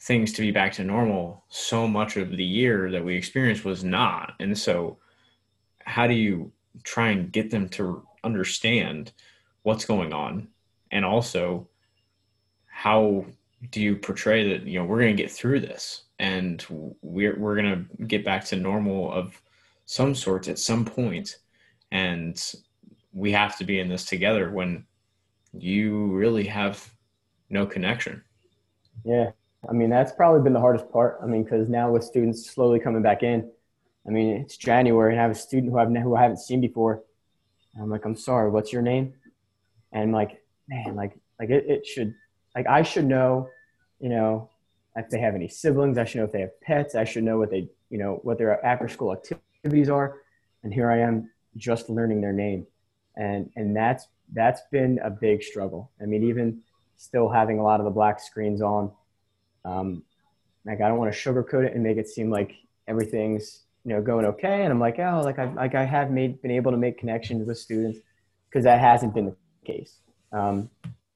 [0.00, 3.82] things to be back to normal, so much of the year that we experienced was
[3.82, 4.34] not.
[4.38, 4.98] And so,
[5.84, 6.52] how do you
[6.84, 9.12] try and get them to understand
[9.62, 10.48] what's going on?
[10.90, 11.68] And also,
[12.66, 13.24] how
[13.70, 16.64] do you portray that, you know, we're going to get through this and
[17.00, 19.40] we're, we're going to get back to normal of
[19.86, 21.36] some sorts at some point
[21.92, 22.54] and
[23.12, 24.84] we have to be in this together when
[25.52, 26.92] you really have
[27.52, 28.22] no connection.
[29.04, 29.30] Yeah,
[29.68, 31.18] I mean, that's probably been the hardest part.
[31.22, 33.50] I mean, because now with students slowly coming back in,
[34.06, 36.60] I mean, it's January and I have a student who I've who I haven't seen
[36.60, 37.02] before.
[37.80, 39.14] I'm like, I'm sorry, what's your name?
[39.92, 42.14] And I'm like, man, like, like it, it should,
[42.54, 43.48] like, I should know,
[44.00, 44.50] you know,
[44.96, 45.96] if they have any siblings.
[45.96, 46.94] I should know if they have pets.
[46.94, 50.18] I should know what they, you know, what their after school activities are.
[50.64, 52.66] And here I am just learning their name.
[53.16, 55.90] And, and that's, that's been a big struggle.
[56.00, 56.60] I mean, even
[57.02, 58.92] still having a lot of the black screens on,
[59.64, 60.02] um,
[60.64, 62.54] like I don't want to sugarcoat it and make it seem like
[62.86, 64.62] everything's you know going okay.
[64.62, 67.46] And I'm like, oh, like I like I have made been able to make connections
[67.46, 67.98] with students
[68.48, 69.98] because that hasn't been the case.
[70.32, 70.70] Um,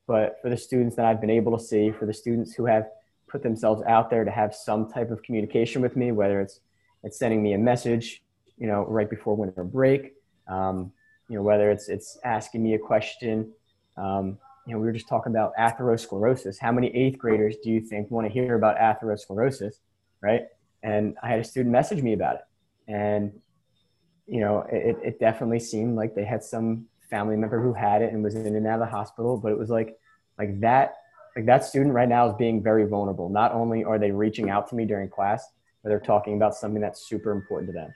[0.07, 2.87] but for the students that I've been able to see, for the students who have
[3.29, 6.61] put themselves out there to have some type of communication with me, whether it's
[7.05, 8.23] it's sending me a message,
[8.59, 10.15] you know, right before winter break,
[10.49, 10.93] um,
[11.29, 13.53] you know, whether it's it's asking me a question,
[13.97, 16.59] um, you know, we were just talking about atherosclerosis.
[16.59, 19.75] How many eighth graders do you think want to hear about atherosclerosis,
[20.21, 20.43] right?
[20.83, 22.43] And I had a student message me about it,
[22.89, 23.33] and
[24.27, 28.13] you know, it, it definitely seemed like they had some family member who had it
[28.13, 29.37] and was in and out of the hospital.
[29.37, 29.97] But it was like,
[30.39, 30.97] like that,
[31.37, 33.29] like that student right now is being very vulnerable.
[33.29, 35.47] Not only are they reaching out to me during class,
[35.83, 37.95] but they're talking about something that's super important to them.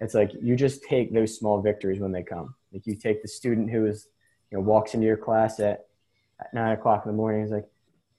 [0.00, 2.54] It's like you just take those small victories when they come.
[2.72, 4.08] Like you take the student who is
[4.50, 5.86] you know, walks into your class at,
[6.40, 7.42] at nine o'clock in the morning.
[7.42, 7.68] He's like,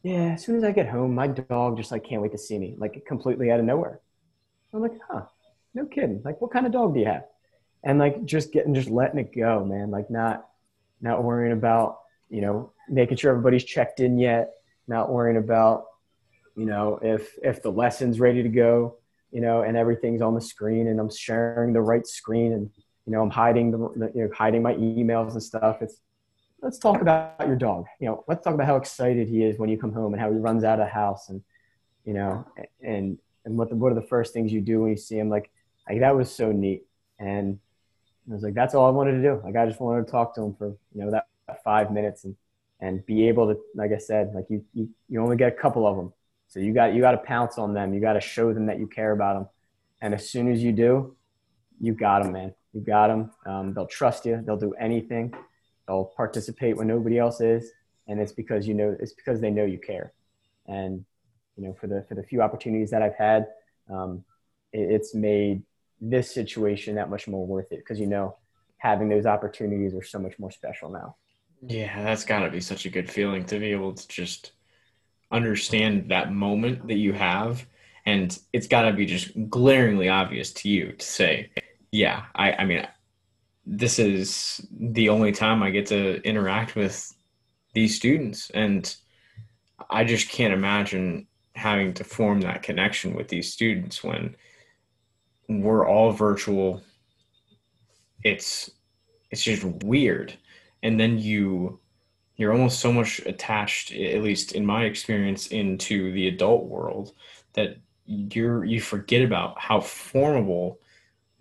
[0.03, 2.57] yeah, as soon as I get home, my dog just like can't wait to see
[2.57, 3.99] me, like completely out of nowhere.
[4.73, 5.23] I'm like, huh,
[5.73, 6.21] no kidding.
[6.23, 7.25] Like, what kind of dog do you have?
[7.83, 9.89] And like, just getting, just letting it go, man.
[9.89, 10.47] Like, not,
[11.01, 14.51] not worrying about, you know, making sure everybody's checked in yet.
[14.87, 15.85] Not worrying about,
[16.55, 18.97] you know, if if the lesson's ready to go,
[19.31, 22.69] you know, and everything's on the screen, and I'm sharing the right screen, and
[23.05, 23.77] you know, I'm hiding the,
[24.13, 25.81] you know, hiding my emails and stuff.
[25.81, 26.01] It's
[26.61, 27.85] let's talk about your dog.
[27.99, 30.31] You know, let's talk about how excited he is when you come home and how
[30.31, 31.41] he runs out of the house and,
[32.05, 32.45] you know,
[32.81, 35.29] and, and what the, what are the first things you do when you see him?
[35.29, 35.49] Like,
[35.87, 36.85] like that was so neat.
[37.19, 37.59] And
[38.29, 39.41] I was like, that's all I wanted to do.
[39.43, 41.27] Like, I just wanted to talk to him for, you know, that
[41.63, 42.35] five minutes and,
[42.79, 45.87] and be able to, like I said, like you, you, you only get a couple
[45.87, 46.13] of them.
[46.47, 47.93] So you got, you got to pounce on them.
[47.93, 49.47] You got to show them that you care about them.
[50.01, 51.15] And as soon as you do,
[51.79, 52.53] you got them, man.
[52.73, 53.31] You got them.
[53.45, 54.41] Um, they'll trust you.
[54.45, 55.33] They'll do anything
[55.89, 57.71] they'll participate when nobody else is
[58.07, 60.13] and it's because you know it's because they know you care.
[60.67, 61.03] And
[61.57, 63.47] you know for the for the few opportunities that i've had
[63.89, 64.23] um,
[64.71, 65.63] it, it's made
[65.99, 68.37] this situation that much more worth it because you know
[68.77, 71.15] having those opportunities are so much more special now.
[71.61, 74.51] Yeah that's got to be such a good feeling to be able to just
[75.31, 77.65] understand that moment that you have.
[78.05, 81.49] And it's got to be just glaringly obvious to you to say
[81.91, 82.87] yeah i i mean
[83.65, 87.13] this is the only time I get to interact with
[87.73, 88.49] these students.
[88.51, 88.95] And
[89.89, 94.35] I just can't imagine having to form that connection with these students when
[95.47, 96.81] we're all virtual.
[98.23, 98.71] It's
[99.31, 100.37] it's just weird.
[100.81, 101.79] And then you
[102.37, 107.11] you're almost so much attached, at least in my experience, into the adult world
[107.53, 110.79] that you're you forget about how formable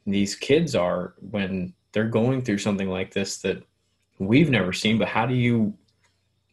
[0.06, 3.62] these kids are when they're going through something like this that
[4.18, 5.72] we've never seen but how do you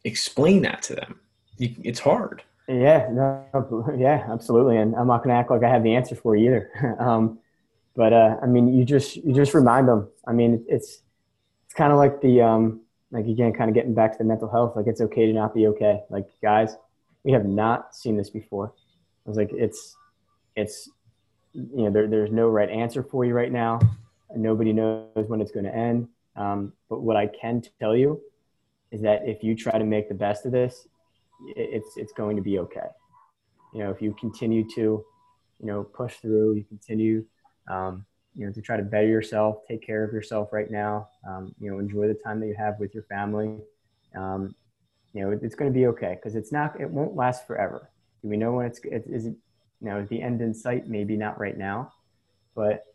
[0.03, 1.19] explain that to them
[1.59, 4.77] it's hard Yeah, no, yeah, absolutely.
[4.77, 6.95] And I'm not going to act like I have the answer for you either.
[6.99, 7.37] um,
[7.95, 10.09] but uh, I mean, you just you just remind them.
[10.27, 11.01] I mean, it's
[11.65, 14.49] it's kind of like the um, like again, kind of getting back to the mental
[14.49, 14.75] health.
[14.75, 16.01] Like it's okay to not be okay.
[16.09, 16.75] Like guys,
[17.23, 18.73] we have not seen this before.
[19.25, 19.95] I was like, it's
[20.55, 20.89] it's
[21.53, 23.79] you know there, there's no right answer for you right now.
[24.35, 26.07] Nobody knows when it's going to end.
[26.35, 28.21] Um, but what I can tell you
[28.91, 30.87] is that if you try to make the best of this,
[31.55, 32.87] it's it's going to be okay.
[33.73, 35.05] You know, if you continue to, you
[35.65, 37.25] know, push through, you continue,
[37.69, 41.09] um, you know, to try to better yourself, take care of yourself right now.
[41.27, 43.59] Um, you know, enjoy the time that you have with your family.
[44.15, 44.55] Um,
[45.13, 46.79] you know, it's going to be okay because it's not.
[46.79, 47.89] It won't last forever.
[48.21, 48.79] Do we know when it's?
[48.83, 49.35] It, is it?
[49.81, 50.87] You know, the end in sight?
[50.87, 51.91] Maybe not right now,
[52.55, 52.85] but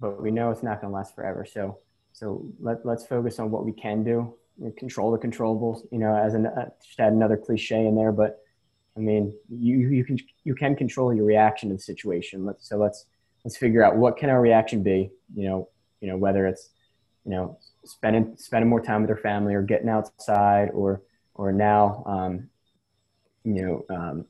[0.00, 1.44] but we know it's not going to last forever.
[1.44, 1.78] So
[2.12, 4.34] so let let's focus on what we can do
[4.76, 5.82] control the controllables.
[5.90, 8.38] You know, as an uh, just add another cliche in there, but
[8.96, 12.44] I mean, you you can you can control your reaction to the situation.
[12.44, 13.06] Let's so let's
[13.44, 15.10] let's figure out what can our reaction be.
[15.34, 15.68] You know,
[16.00, 16.70] you know whether it's
[17.24, 21.02] you know spending spending more time with their family or getting outside or
[21.34, 22.48] or now um,
[23.44, 24.24] you know um,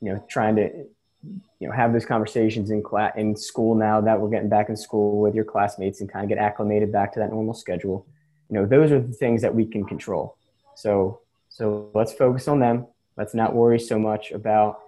[0.00, 0.86] you know trying to
[1.22, 4.76] you know have those conversations in class in school now that we're getting back in
[4.76, 8.06] school with your classmates and kind of get acclimated back to that normal schedule.
[8.48, 10.36] You know those are the things that we can control.
[10.74, 12.86] So so let's focus on them.
[13.16, 14.80] Let's not worry so much about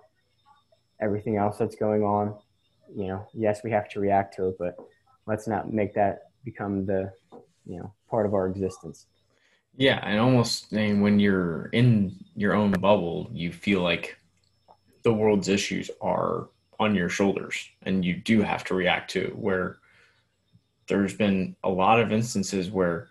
[1.01, 2.35] everything else that's going on.
[2.95, 4.77] You know yes we have to react to it but
[5.27, 7.12] let's not make that become the
[7.66, 9.07] you know part of our existence.
[9.77, 14.16] Yeah and almost I mean, when you're in your own bubble you feel like
[15.03, 19.38] the world's issues are on your shoulders and you do have to react to it
[19.38, 19.79] where
[20.88, 23.09] there's been a lot of instances where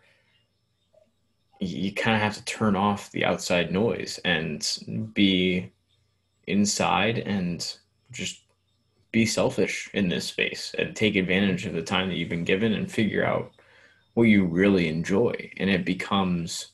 [1.60, 5.72] you kind of have to turn off the outside noise and be
[6.48, 7.78] inside and
[8.12, 8.42] just
[9.12, 12.74] be selfish in this space and take advantage of the time that you've been given
[12.74, 13.52] and figure out
[14.16, 16.68] what you really enjoy and it becomes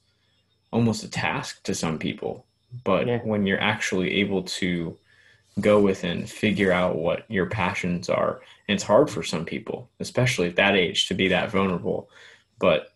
[0.72, 2.46] almost a task to some people
[2.84, 3.20] but yeah.
[3.24, 4.98] when you're actually able to
[5.60, 8.42] go within figure out what your passions are.
[8.68, 12.10] And it's hard for some people especially at that age to be that vulnerable.
[12.60, 12.94] But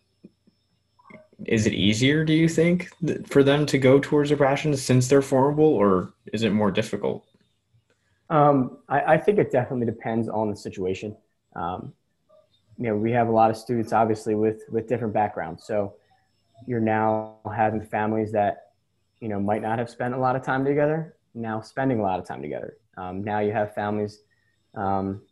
[1.46, 2.88] is it easier do you think
[3.26, 7.24] for them to go towards their passions since they're formable or is it more difficult?
[8.30, 11.14] Um, I, I, think it definitely depends on the situation.
[11.54, 11.92] Um,
[12.78, 15.64] you know we have a lot of students obviously with with different backgrounds.
[15.64, 15.94] So
[16.66, 18.72] you're now having families that
[19.20, 22.18] you know might not have spent a lot of time together now spending a lot
[22.18, 24.20] of time together um, now you have families
[24.74, 25.22] um,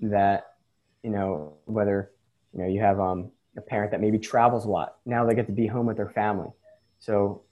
[0.00, 0.54] that
[1.02, 2.12] you know whether
[2.52, 4.96] you know you have um, a parent that maybe travels a lot.
[5.04, 6.50] Now they get to be home with their family.
[6.98, 7.42] So,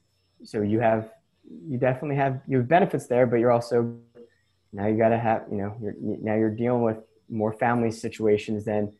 [0.42, 1.10] so you have,
[1.66, 3.96] you definitely have, you have benefits there, but you're also,
[4.72, 8.64] now you got to have, you know, you're, now you're dealing with more family situations
[8.64, 8.92] than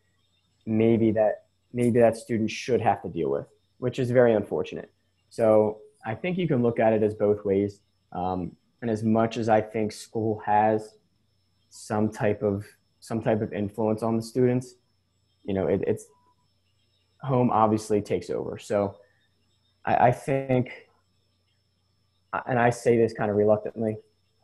[0.67, 3.47] maybe that, maybe that student should have to deal with,
[3.79, 4.90] which is very unfortunate.
[5.31, 7.81] So I think you can look at it as both ways.
[8.12, 8.53] Um,
[8.85, 10.97] and as much as I think school has
[11.70, 12.66] some type of,
[13.01, 14.75] some type of influence on the students,
[15.42, 16.05] you know, it, it's
[17.23, 18.59] home obviously takes over.
[18.59, 18.97] So
[19.87, 20.87] I, I think,
[22.47, 23.97] and I say this kind of reluctantly,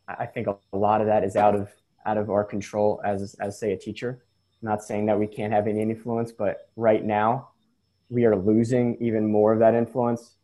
[0.09, 1.69] I think a lot of that is out of
[2.07, 4.25] out of our control as as say a teacher.
[4.63, 7.51] I'm not saying that we can't have any influence, but right now
[8.09, 10.37] we are losing even more of that influence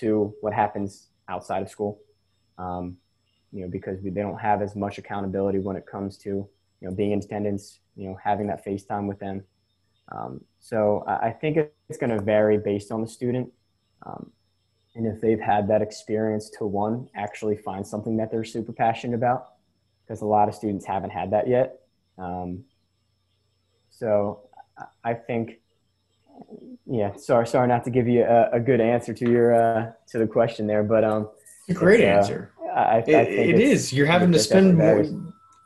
[0.00, 2.00] to what happens outside of school.
[2.56, 2.96] Um,
[3.54, 6.48] you know, because we, they don't have as much accountability when it comes to you
[6.82, 9.44] know being in attendance, you know, having that face time with them.
[10.12, 11.56] Um, so I think
[11.88, 13.50] it's going to vary based on the student.
[14.04, 14.32] Um,
[14.94, 19.14] and if they've had that experience to one, actually find something that they're super passionate
[19.14, 19.54] about,
[20.02, 21.80] because a lot of students haven't had that yet.
[22.18, 22.64] Um,
[23.90, 24.40] so
[25.02, 25.60] I think,
[26.86, 30.18] yeah, sorry, sorry not to give you a, a good answer to your, uh, to
[30.18, 31.30] the question there, but, um,
[31.68, 32.22] a great uh,
[32.74, 33.92] I, I it, it is.
[33.92, 35.04] You're having to spend more.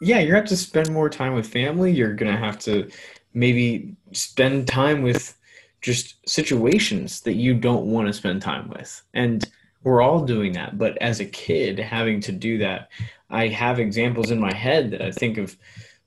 [0.00, 1.92] Yeah, you're have to spend more time with family.
[1.92, 2.90] You're gonna have to
[3.34, 5.36] maybe spend time with
[5.80, 9.02] just situations that you don't want to spend time with.
[9.14, 9.48] And
[9.84, 10.76] we're all doing that.
[10.76, 12.90] But as a kid, having to do that,
[13.30, 15.56] I have examples in my head that I think of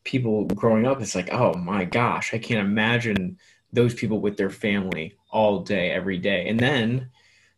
[0.03, 1.01] people growing up.
[1.01, 3.37] It's like, oh my gosh, I can't imagine
[3.71, 6.47] those people with their family all day, every day.
[6.49, 7.09] And then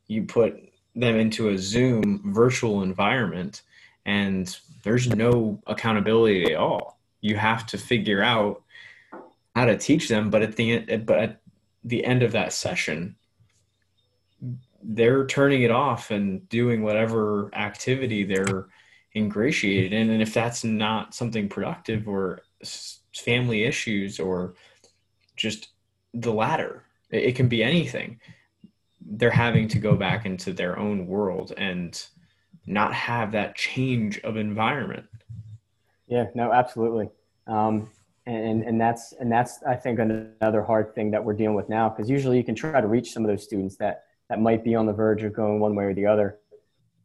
[0.08, 0.56] you put
[0.96, 3.64] them into a Zoom virtual environment
[4.06, 7.00] and there's no accountability at all.
[7.22, 8.64] You have to figure out
[9.56, 11.42] how to teach them but at the but at
[11.84, 13.16] the end of that session
[14.84, 18.68] they're turning it off and doing whatever activity they're
[19.16, 22.42] ingratiated in and if that's not something productive or
[23.16, 24.56] family issues or
[25.36, 25.70] just
[26.14, 28.20] the latter it can be anything
[29.06, 32.06] they're having to go back into their own world and
[32.66, 35.06] not have that change of environment
[36.08, 37.10] yeah no absolutely
[37.48, 37.90] um,
[38.26, 41.90] and and that's and that's I think another hard thing that we're dealing with now
[41.90, 44.76] because usually you can try to reach some of those students that that might be
[44.76, 46.40] on the verge of going one way or the other,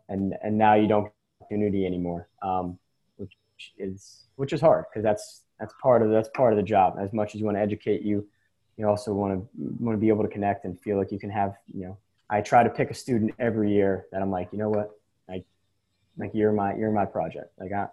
[0.08, 1.10] and and now you don't
[1.48, 2.78] opportunity anymore, um,
[3.16, 3.32] which
[3.78, 6.96] is which is hard because that's that's part of that's part of the job.
[7.00, 8.26] As much as you want to educate you,
[8.78, 9.48] you also want to
[9.80, 11.98] want to be able to connect and feel like you can have you know.
[12.30, 14.90] I try to pick a student every year that I'm like, you know what,
[15.28, 15.44] like,
[16.18, 17.52] like you're my you're my project.
[17.58, 17.88] Like I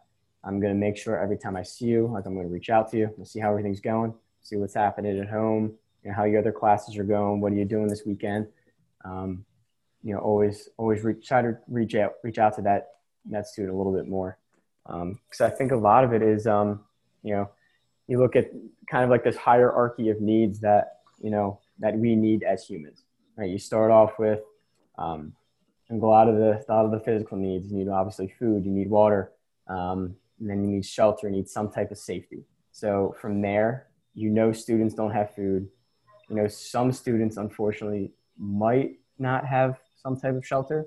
[0.46, 2.70] I'm going to make sure every time I see you, like I'm going to reach
[2.70, 4.14] out to you and see how everything's going,
[4.44, 5.74] see what's happening at home,
[6.04, 8.48] you know, how your other classes are going, what are you doing this weekend.
[9.04, 9.44] Um,
[10.04, 12.90] you know, always, always reach, try to reach out, reach out to that,
[13.32, 14.38] that student a little bit more.
[14.86, 16.82] Um, cause I think a lot of it is, um,
[17.24, 17.50] you know,
[18.08, 18.52] you look at
[18.90, 23.04] kind of like this hierarchy of needs that, you know, that we need as humans,
[23.36, 23.50] right?
[23.50, 24.42] You start off with,
[24.98, 25.34] um,
[25.90, 28.90] and a lot of the, of the physical needs, you need obviously food, you need
[28.90, 29.32] water,
[29.68, 32.44] um, and then you need shelter, you need some type of safety.
[32.72, 35.68] So from there, you know students don't have food.
[36.30, 40.86] You know some students unfortunately might not have some type of shelter.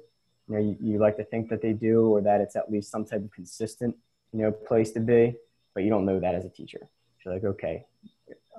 [0.48, 2.90] You know you, you like to think that they do, or that it's at least
[2.90, 3.94] some type of consistent
[4.32, 5.36] you know place to be,
[5.74, 6.88] but you don't know that as a teacher.
[7.24, 7.84] You're like, okay,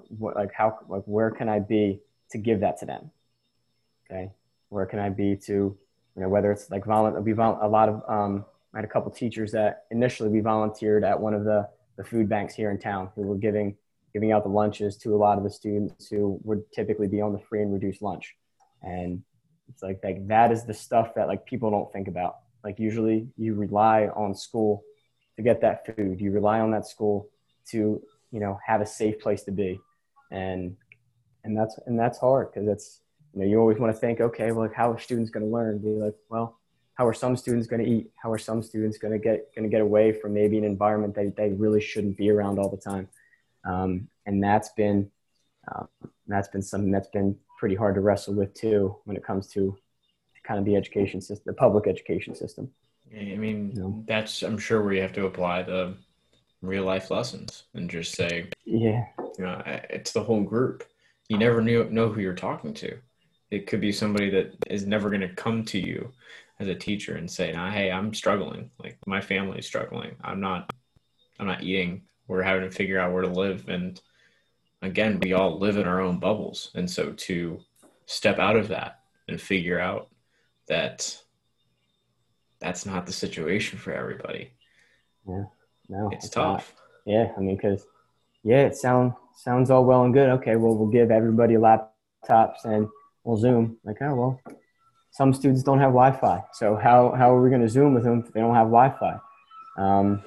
[0.09, 2.01] what, like how like where can I be
[2.31, 3.11] to give that to them?
[4.09, 4.31] Okay,
[4.69, 5.77] where can I be to you
[6.21, 9.11] know whether it's like volunteer, be vol- a lot of um, I had a couple
[9.11, 13.09] teachers that initially we volunteered at one of the, the food banks here in town
[13.15, 13.75] who were giving
[14.13, 17.31] giving out the lunches to a lot of the students who would typically be on
[17.33, 18.35] the free and reduced lunch.
[18.81, 19.21] And
[19.69, 22.37] it's like, like that is the stuff that like people don't think about.
[22.63, 24.83] Like usually you rely on school
[25.35, 26.19] to get that food.
[26.19, 27.29] You rely on that school
[27.69, 28.01] to,
[28.31, 29.79] you know, have a safe place to be.
[30.31, 30.75] And
[31.43, 33.01] and that's and that's hard because it's
[33.33, 35.51] you know, you always want to think, okay, well, like how are students going to
[35.51, 35.79] learn?
[35.79, 36.59] Be like, well,
[36.99, 39.63] how are some students going to eat how are some students going to get going
[39.63, 42.77] to get away from maybe an environment that they really shouldn't be around all the
[42.91, 43.07] time
[43.65, 45.09] um, and that's been
[45.71, 45.85] uh,
[46.27, 49.77] that's been something that's been pretty hard to wrestle with too when it comes to
[50.43, 52.69] kind of the education system the public education system
[53.15, 54.03] i mean you know?
[54.05, 55.95] that's i'm sure where you have to apply the
[56.61, 60.83] real life lessons and just say yeah you know it's the whole group
[61.29, 62.97] you never knew know who you're talking to
[63.51, 66.11] it could be somebody that is never going to come to you
[66.59, 68.69] as a teacher and say, "Hey, I'm struggling.
[68.79, 70.15] Like my family is struggling.
[70.21, 70.71] I'm not,
[71.39, 72.03] I'm not eating.
[72.27, 73.99] We're having to figure out where to live." And
[74.81, 77.59] again, we all live in our own bubbles, and so to
[78.05, 80.09] step out of that and figure out
[80.67, 81.17] that
[82.59, 84.51] that's not the situation for everybody.
[85.27, 85.45] Yeah,
[85.89, 86.73] no, it's, it's tough.
[87.05, 87.13] Not.
[87.13, 87.85] Yeah, I mean, because
[88.43, 90.29] yeah, it sounds sounds all well and good.
[90.29, 92.87] Okay, well, we'll give everybody laptops and
[93.23, 93.77] we'll Zoom.
[93.83, 94.41] Like, oh well,
[95.11, 96.43] some students don't have Wi-Fi.
[96.53, 99.19] So how, how are we going to Zoom with them if they don't have Wi-Fi?
[99.77, 100.23] Um,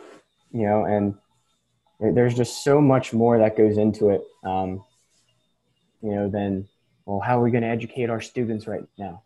[0.53, 1.15] you know, and
[2.15, 4.23] there's just so much more that goes into it.
[4.45, 4.85] Um,
[6.03, 6.69] you know, than
[7.07, 9.23] well, how are we going to educate our students right now?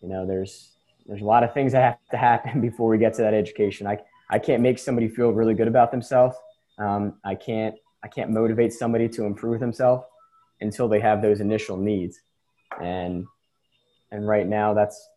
[0.00, 0.70] You know, there's
[1.06, 3.86] there's a lot of things that have to happen before we get to that education.
[3.86, 3.98] I
[4.34, 6.36] I can't make somebody feel really good about themselves.
[6.78, 10.04] Um, I can't I can't motivate somebody to improve themselves
[10.60, 12.20] until they have those initial needs.
[12.82, 13.26] And
[14.10, 15.08] and right now that's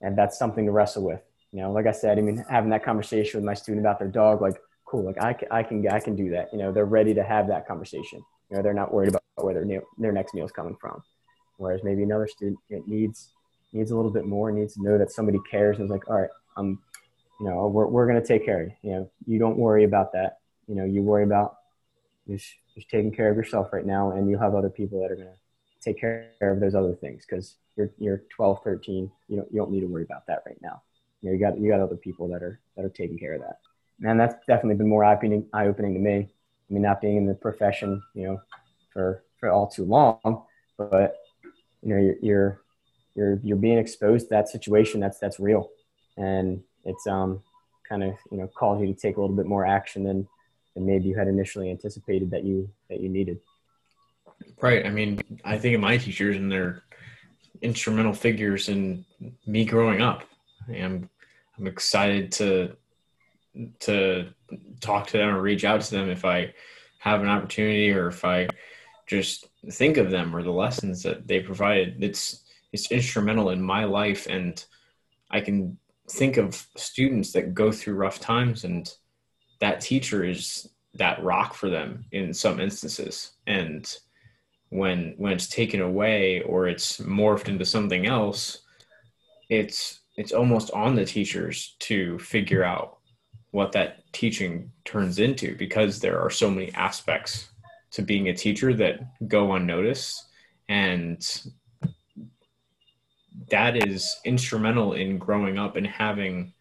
[0.00, 1.20] and that's something to wrestle with
[1.52, 4.08] you know like i said i mean having that conversation with my student about their
[4.08, 6.84] dog like cool like i can i can i can do that you know they're
[6.84, 10.34] ready to have that conversation you know they're not worried about where their their next
[10.34, 11.02] meal is coming from
[11.58, 13.30] whereas maybe another student needs
[13.72, 16.20] needs a little bit more needs to know that somebody cares and is like all
[16.20, 16.78] right i'm
[17.40, 19.84] you know we're, we're going to take care of you you know you don't worry
[19.84, 20.38] about that.
[20.66, 21.56] You know you worry about
[22.28, 25.16] just, just taking care of yourself right now and you have other people that are
[25.16, 25.34] going to
[25.82, 29.70] take care of those other things because you're you're 12 13 you don't you don't
[29.70, 30.82] need to worry about that right now.
[31.20, 33.40] You know you got you got other people that are that are taking care of
[33.40, 33.58] that.
[34.02, 36.28] And that's definitely been more eye-opening eye-opening to me.
[36.70, 38.40] I mean not being in the profession you know
[38.92, 40.44] for for all too long
[40.78, 41.16] but
[41.82, 42.60] you know you're you're
[43.14, 45.70] you're, you're being exposed to that situation that's that's real.
[46.16, 47.42] And it's um
[47.88, 50.26] kind of you know calls you to take a little bit more action than
[50.74, 53.38] than maybe you had initially anticipated that you that you needed
[54.60, 56.84] right i mean i think of my teachers and they're
[57.64, 59.04] instrumental figures in
[59.46, 60.22] me growing up.
[60.68, 61.08] I'm
[61.58, 62.76] I'm excited to
[63.80, 64.28] to
[64.80, 66.52] talk to them or reach out to them if I
[66.98, 68.48] have an opportunity or if I
[69.06, 72.02] just think of them or the lessons that they provided.
[72.02, 74.62] It's it's instrumental in my life and
[75.30, 75.78] I can
[76.10, 78.92] think of students that go through rough times and
[79.60, 83.32] that teacher is that rock for them in some instances.
[83.46, 83.92] And
[84.70, 88.64] when when it's taken away or it's morphed into something else
[89.48, 92.98] it's it's almost on the teachers to figure out
[93.50, 97.48] what that teaching turns into because there are so many aspects
[97.90, 100.24] to being a teacher that go unnoticed.
[100.68, 101.24] And
[103.50, 106.52] that is instrumental in growing up and having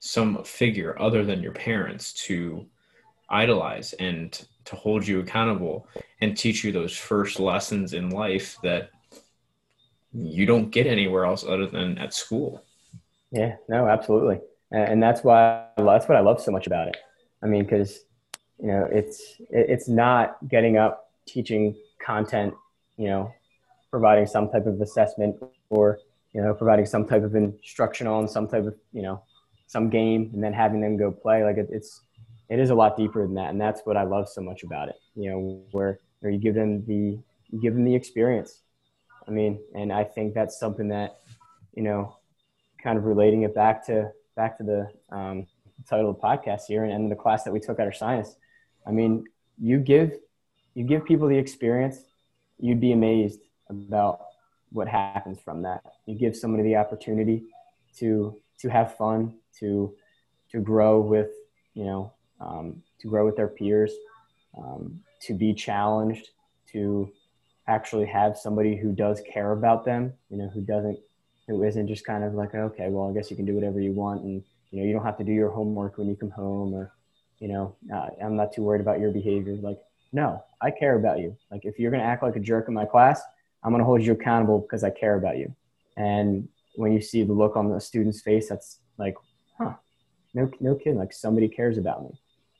[0.00, 2.66] some figure other than your parents to
[3.30, 5.88] idolize and to hold you accountable
[6.20, 8.90] and teach you those first lessons in life that
[10.12, 12.62] you don't get anywhere else other than at school.
[13.30, 14.40] Yeah, no, absolutely.
[14.70, 16.96] And that's why that's what I love so much about it.
[17.42, 18.04] I mean, because
[18.60, 21.74] you know, it's it's not getting up teaching
[22.04, 22.54] content,
[22.96, 23.32] you know,
[23.90, 25.36] providing some type of assessment
[25.70, 25.98] or
[26.38, 29.20] you know providing some type of instructional and some type of you know
[29.66, 32.02] some game and then having them go play like it, it's
[32.48, 34.88] it is a lot deeper than that and that's what i love so much about
[34.88, 37.18] it you know where where you give them the
[37.50, 38.60] you give them the experience
[39.26, 41.18] i mean and i think that's something that
[41.74, 42.16] you know
[42.80, 45.44] kind of relating it back to back to the um,
[45.90, 48.36] title of the podcast here and, and the class that we took at our science.
[48.86, 49.24] i mean
[49.60, 50.12] you give
[50.74, 51.98] you give people the experience
[52.60, 54.20] you'd be amazed about
[54.70, 55.82] what happens from that.
[56.06, 57.44] You give somebody the opportunity
[57.98, 59.94] to to have fun, to
[60.52, 61.30] to grow with
[61.74, 63.92] you know um, to grow with their peers,
[64.56, 66.30] um, to be challenged,
[66.72, 67.10] to
[67.66, 70.12] actually have somebody who does care about them.
[70.30, 70.98] You know, who doesn't
[71.46, 73.92] who isn't just kind of like okay, well, I guess you can do whatever you
[73.92, 76.74] want, and you know you don't have to do your homework when you come home,
[76.74, 76.92] or
[77.38, 79.56] you know uh, I'm not too worried about your behavior.
[79.56, 79.78] Like,
[80.12, 81.36] no, I care about you.
[81.50, 83.22] Like, if you're gonna act like a jerk in my class
[83.62, 85.54] I'm going to hold you accountable because I care about you.
[85.96, 89.14] And when you see the look on the student's face, that's like,
[89.58, 89.74] huh,
[90.34, 90.98] no, no kidding.
[90.98, 92.10] Like somebody cares about me.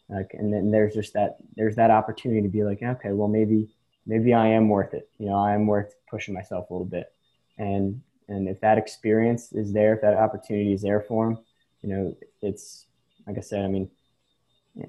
[0.08, 3.68] Like, and then there's just that, there's that opportunity to be like, okay, well, maybe,
[4.06, 5.08] maybe I am worth it.
[5.18, 7.12] You know, I am worth pushing myself a little bit.
[7.58, 11.38] And, and if that experience is there, if that opportunity is there for them,
[11.82, 12.86] you know, it's,
[13.26, 13.90] like I said, I mean,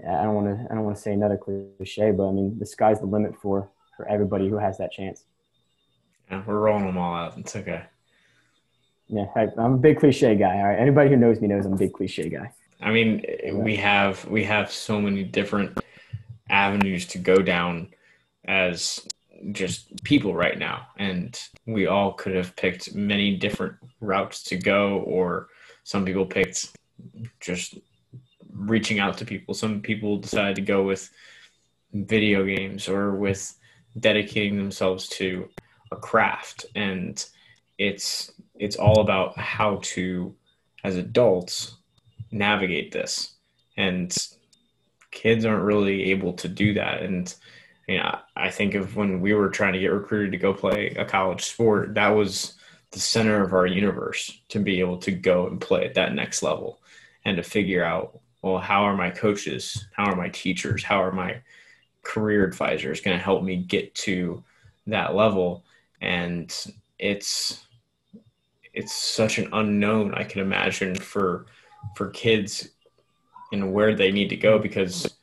[0.08, 2.66] I don't want to, I don't want to say another cliche, but I mean, the
[2.66, 5.26] sky's the limit for, for everybody who has that chance.
[6.30, 7.38] Yeah, we're rolling them all out.
[7.38, 7.84] It's okay.
[9.08, 10.58] Yeah, I, I'm a big cliche guy.
[10.58, 12.52] All right, anybody who knows me knows I'm a big cliche guy.
[12.82, 15.78] I mean, we have we have so many different
[16.50, 17.90] avenues to go down
[18.46, 19.06] as
[19.52, 25.00] just people right now, and we all could have picked many different routes to go,
[25.00, 25.48] or
[25.84, 26.70] some people picked
[27.40, 27.78] just
[28.54, 29.54] reaching out to people.
[29.54, 31.10] Some people decided to go with
[31.94, 33.56] video games or with
[34.00, 35.50] dedicating themselves to
[35.92, 36.66] a craft.
[36.76, 37.24] And
[37.78, 40.36] it's it's all about how to
[40.84, 41.76] as adults
[42.32, 43.36] navigate this.
[43.78, 44.16] And
[45.12, 47.02] kids aren't really able to do that.
[47.02, 47.34] And
[47.88, 50.90] you know i think of when we were trying to get recruited to go play
[50.90, 52.54] a college sport that was
[52.92, 56.44] the center of our universe to be able to go and play at that next
[56.44, 56.80] level
[57.26, 59.88] and to figure out well how are my coaches?
[59.94, 60.84] How are my teachers?
[60.84, 61.42] How are my
[62.04, 64.44] career advisors going to help me get to
[64.88, 65.64] that level
[66.02, 67.66] and it's
[68.74, 71.46] it's such an unknown I can imagine for
[71.96, 72.70] for kids
[73.52, 75.16] and where they need to go because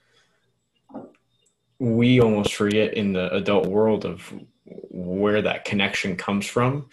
[1.78, 4.32] we almost forget in the adult world of
[4.64, 6.88] where that connection comes from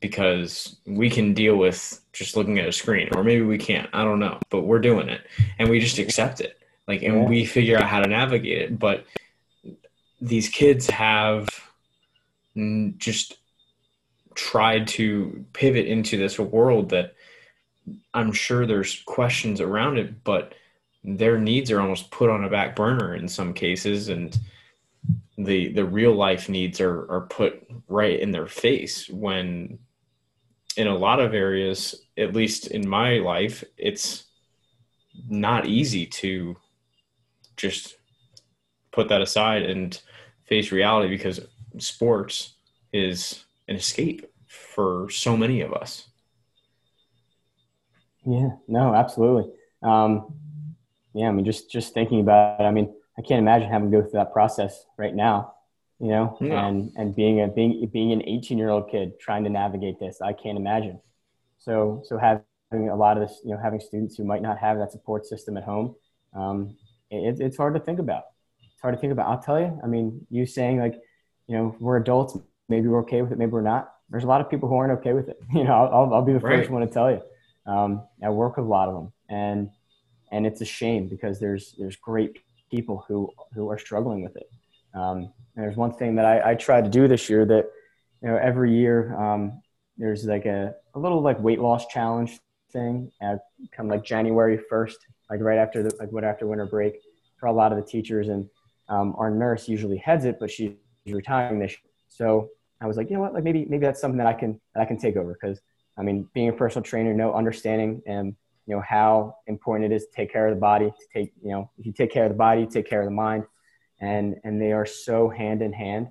[0.00, 4.04] because we can deal with just looking at a screen or maybe we can't i
[4.04, 5.22] don't know but we're doing it
[5.58, 6.58] and we just accept it.
[6.86, 9.06] Like and we figure out how to navigate it but
[10.20, 11.48] these kids have
[12.98, 13.38] just
[14.34, 17.14] tried to pivot into this world that
[18.12, 20.54] I'm sure there's questions around it, but
[21.02, 24.38] their needs are almost put on a back burner in some cases, and
[25.36, 29.78] the the real life needs are are put right in their face when
[30.76, 34.24] in a lot of areas at least in my life it's
[35.28, 36.56] not easy to
[37.56, 37.96] just
[38.92, 40.00] put that aside and
[40.44, 41.40] face reality because
[41.78, 42.54] sports
[42.92, 46.08] is an escape for so many of us.
[48.24, 49.52] Yeah, no, absolutely.
[49.82, 50.34] Um,
[51.14, 53.96] yeah, I mean, just just thinking about it, I mean, I can't imagine having to
[53.96, 55.54] go through that process right now,
[56.00, 59.50] you know, and and being a being being an 18 year old kid trying to
[59.50, 61.00] navigate this, I can't imagine.
[61.58, 64.78] So so having a lot of this, you know, having students who might not have
[64.78, 65.94] that support system at home,
[66.34, 66.76] um,
[67.10, 68.24] it, it's hard to think about.
[68.60, 69.28] It's hard to think about.
[69.28, 69.78] I'll tell you.
[69.84, 71.00] I mean, you saying like
[71.46, 72.36] you know, we're adults,
[72.68, 73.92] maybe we're okay with it, maybe we're not.
[74.10, 75.38] There's a lot of people who aren't okay with it.
[75.52, 76.58] You know, I'll, I'll be the right.
[76.58, 77.20] first one to tell you.
[77.66, 79.70] Um, I work with a lot of them, and
[80.30, 82.40] and it's a shame because there's there's great
[82.70, 84.50] people who who are struggling with it.
[84.94, 87.70] Um, there's one thing that I, I try to do this year that
[88.22, 89.62] you know every year um,
[89.96, 92.38] there's like a, a little like weight loss challenge
[92.72, 93.38] thing at
[93.72, 94.96] come like January 1st,
[95.30, 96.94] like right after the like what after winter break
[97.38, 98.48] for a lot of the teachers and
[98.88, 100.72] um, our nurse usually heads it, but she's
[101.12, 101.72] retiring this.
[101.72, 101.92] Year.
[102.08, 102.50] So
[102.80, 104.82] I was like, you know what, like maybe maybe that's something that I can that
[104.82, 105.60] I can take over because
[105.96, 108.34] I mean, being a personal trainer, no understanding and
[108.66, 110.86] you know how important it is to take care of the body.
[110.86, 113.14] To take you know if you take care of the body, take care of the
[113.14, 113.44] mind,
[114.00, 116.08] and and they are so hand in hand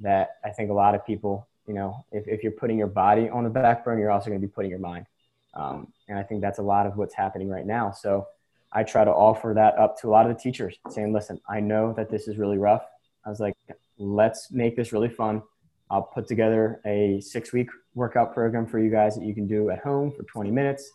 [0.00, 3.28] that I think a lot of people you know if, if you're putting your body
[3.28, 5.06] on the back burner, you're also going to be putting your mind,
[5.54, 7.90] um, and I think that's a lot of what's happening right now.
[7.90, 8.26] So
[8.72, 11.58] I try to offer that up to a lot of the teachers, saying, listen, I
[11.60, 12.84] know that this is really rough.
[13.26, 13.54] I was like,
[14.00, 15.42] let's make this really fun.
[15.90, 19.70] I'll put together a six week workout program for you guys that you can do
[19.70, 20.90] at home for 20 minutes.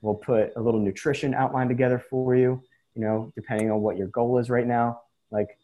[0.00, 2.62] We'll put a little nutrition outline together for you,
[2.94, 5.00] you know, depending on what your goal is right now.
[5.30, 5.58] Like,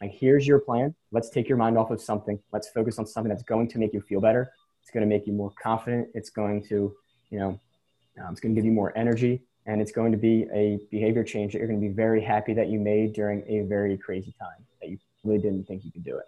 [0.00, 0.94] like here's your plan.
[1.12, 2.38] Let's take your mind off of something.
[2.52, 4.52] Let's focus on something that's going to make you feel better.
[4.82, 6.08] It's going to make you more confident.
[6.14, 6.94] It's going to,
[7.30, 7.60] you know,
[8.22, 11.24] um, it's going to give you more energy and it's going to be a behavior
[11.24, 14.32] change that you're going to be very happy that you made during a very crazy
[14.38, 16.26] time that you really didn't think you could do it.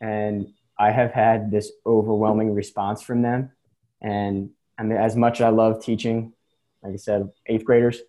[0.00, 3.52] And I have had this overwhelming response from them.
[4.02, 6.32] And I mean, as much as I love teaching,
[6.82, 8.00] like I said, eighth graders,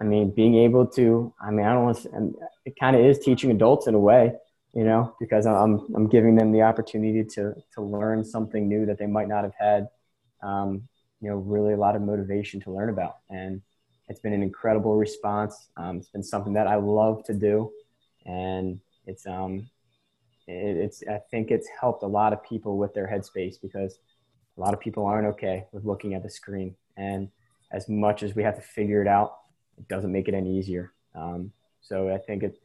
[0.00, 2.34] I mean, being able to, I mean, I don't want to,
[2.66, 4.34] it kind of is teaching adults in a way,
[4.74, 8.98] you know, because I'm, I'm giving them the opportunity to, to learn something new that
[8.98, 9.88] they might not have had,
[10.42, 10.88] um,
[11.20, 13.16] you know, really a lot of motivation to learn about.
[13.30, 13.62] And
[14.08, 15.68] it's been an incredible response.
[15.76, 17.70] Um, it's been something that I love to do.
[18.26, 19.68] And it's, um,
[20.46, 23.98] it, it's, I think it's helped a lot of people with their headspace because
[24.56, 26.74] a lot of people aren't okay with looking at the screen.
[26.96, 27.28] And
[27.72, 29.38] as much as we have to figure it out,
[29.78, 30.92] it doesn't make it any easier.
[31.14, 31.50] Um,
[31.80, 32.58] so I think it,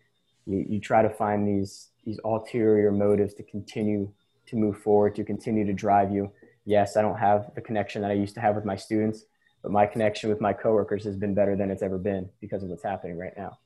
[0.46, 4.12] you, you try to find these, these ulterior motives to continue
[4.48, 6.32] to move forward, to continue to drive you.
[6.66, 9.26] Yes, I don't have the connection that I used to have with my students,
[9.62, 12.70] but my connection with my coworkers has been better than it's ever been because of
[12.70, 13.58] what's happening right now.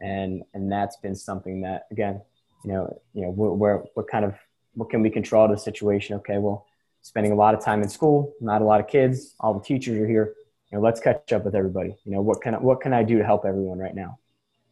[0.00, 2.22] And, and that's been something that, again,
[2.64, 4.34] you know, you know, where, what kind of,
[4.74, 6.16] what can we control the situation?
[6.16, 6.66] Okay, well,
[7.02, 9.98] spending a lot of time in school, not a lot of kids, all the teachers
[9.98, 10.34] are here.
[10.70, 11.96] You know, let's catch up with everybody.
[12.04, 14.18] You know, what can I, what can I do to help everyone right now?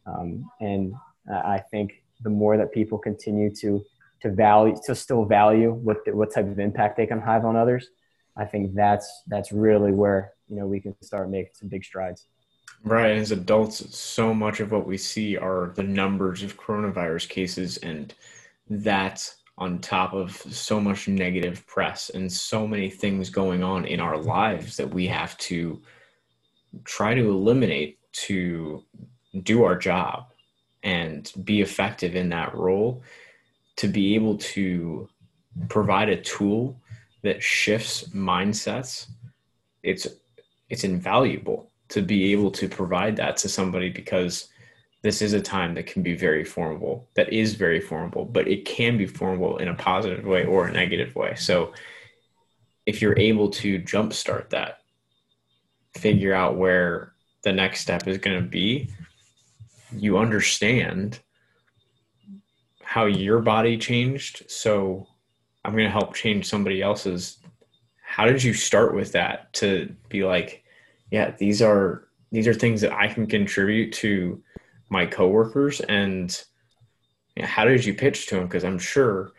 [0.05, 0.93] Um, and
[1.31, 3.83] I think the more that people continue to
[4.21, 7.89] to value to still value what what type of impact they can have on others,
[8.35, 12.27] I think that's that's really where you know we can start making some big strides.
[12.83, 13.17] Right.
[13.17, 18.13] As adults, so much of what we see are the numbers of coronavirus cases, and
[18.69, 23.99] that on top of so much negative press and so many things going on in
[23.99, 25.81] our lives that we have to
[26.85, 28.83] try to eliminate to
[29.43, 30.27] do our job
[30.83, 33.03] and be effective in that role
[33.75, 35.09] to be able to
[35.67, 36.79] provide a tool
[37.21, 39.07] that shifts mindsets
[39.83, 40.07] it's
[40.69, 44.49] it's invaluable to be able to provide that to somebody because
[45.01, 48.65] this is a time that can be very formable that is very formable but it
[48.65, 51.33] can be formable in a positive way or a negative way.
[51.35, 51.73] So
[52.85, 54.79] if you're able to jumpstart that
[55.95, 57.13] figure out where
[57.43, 58.89] the next step is going to be
[59.91, 61.19] you understand
[62.83, 64.49] how your body changed.
[64.49, 65.07] So
[65.63, 67.37] i'm going to help change somebody else's.
[68.01, 70.58] How did you start with that to be like
[71.11, 74.41] yeah, these are these are things that I can contribute to
[74.89, 75.81] my coworkers.
[75.81, 76.35] And
[77.35, 78.45] you know, how did you pitch to them?
[78.45, 79.31] Because I'm sure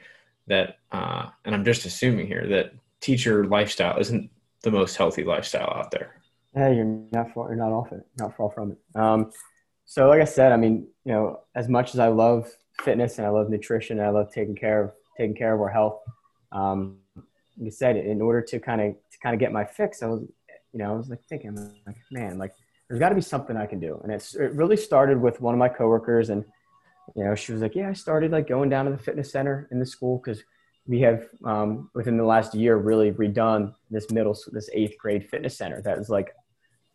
[0.47, 4.31] that, uh, and I'm just assuming here that teacher lifestyle isn't
[4.63, 6.21] the most healthy lifestyle out there.
[6.55, 8.79] Yeah, you're not far, you're not off it, not far from it.
[9.01, 9.31] Um,
[9.87, 12.51] so, like I said, I mean, you know, as much as I love
[12.83, 15.69] fitness and I love nutrition and I love taking care of taking care of our
[15.69, 16.01] health,
[16.53, 20.03] um, like I said, in order to kind of to kind of get my fix,
[20.03, 20.25] I was
[20.73, 21.55] you know, I was like thinking,
[21.87, 22.55] like, man, like
[22.89, 24.01] there's got to be something I can do.
[24.03, 26.45] And it's, it really started with one of my coworkers, and
[27.17, 29.69] you know, she was like, yeah, I started like going down to the fitness center
[29.71, 30.43] in the school because
[30.87, 35.57] we have um, within the last year really redone this middle, this eighth grade fitness
[35.57, 35.81] center.
[35.83, 36.35] That is like,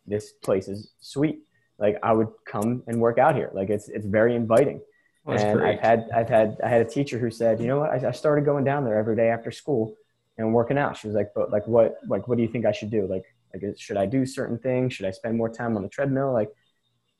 [0.06, 1.40] this place is sweet.
[1.78, 3.50] Like I would come and work out here.
[3.52, 4.80] Like it's it's very inviting.
[5.26, 5.74] and great.
[5.74, 8.12] I've had I've had I had a teacher who said, you know what, I, I
[8.12, 9.94] started going down there every day after school
[10.38, 10.96] and working out.
[10.96, 13.06] She was like, but like what like what do you think I should do?
[13.06, 14.94] Like like, should I do certain things?
[14.94, 16.32] Should I spend more time on the treadmill?
[16.32, 16.50] Like,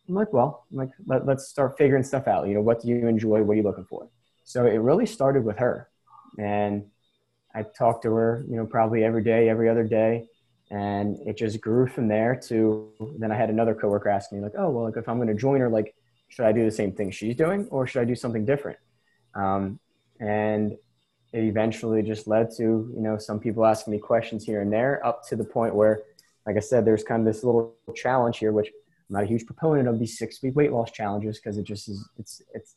[0.08, 2.46] I'm like, well, I'm like, let, let's start figuring stuff out.
[2.48, 3.42] You know, what do you enjoy?
[3.42, 4.08] What are you looking for?
[4.44, 5.88] So it really started with her.
[6.38, 6.86] And
[7.54, 10.28] I talked to her, you know, probably every day, every other day.
[10.70, 14.54] And it just grew from there to then I had another coworker ask me, like,
[14.58, 15.94] oh, well, like if I'm going to join her, like,
[16.28, 18.78] should I do the same thing she's doing or should I do something different?
[19.34, 19.78] Um,
[20.20, 20.72] and
[21.32, 25.04] it eventually just led to, you know, some people asking me questions here and there
[25.06, 26.02] up to the point where,
[26.46, 29.46] like I said, there's kind of this little challenge here, which I'm not a huge
[29.46, 32.76] proponent of these six week weight loss challenges because it just is, it's, it's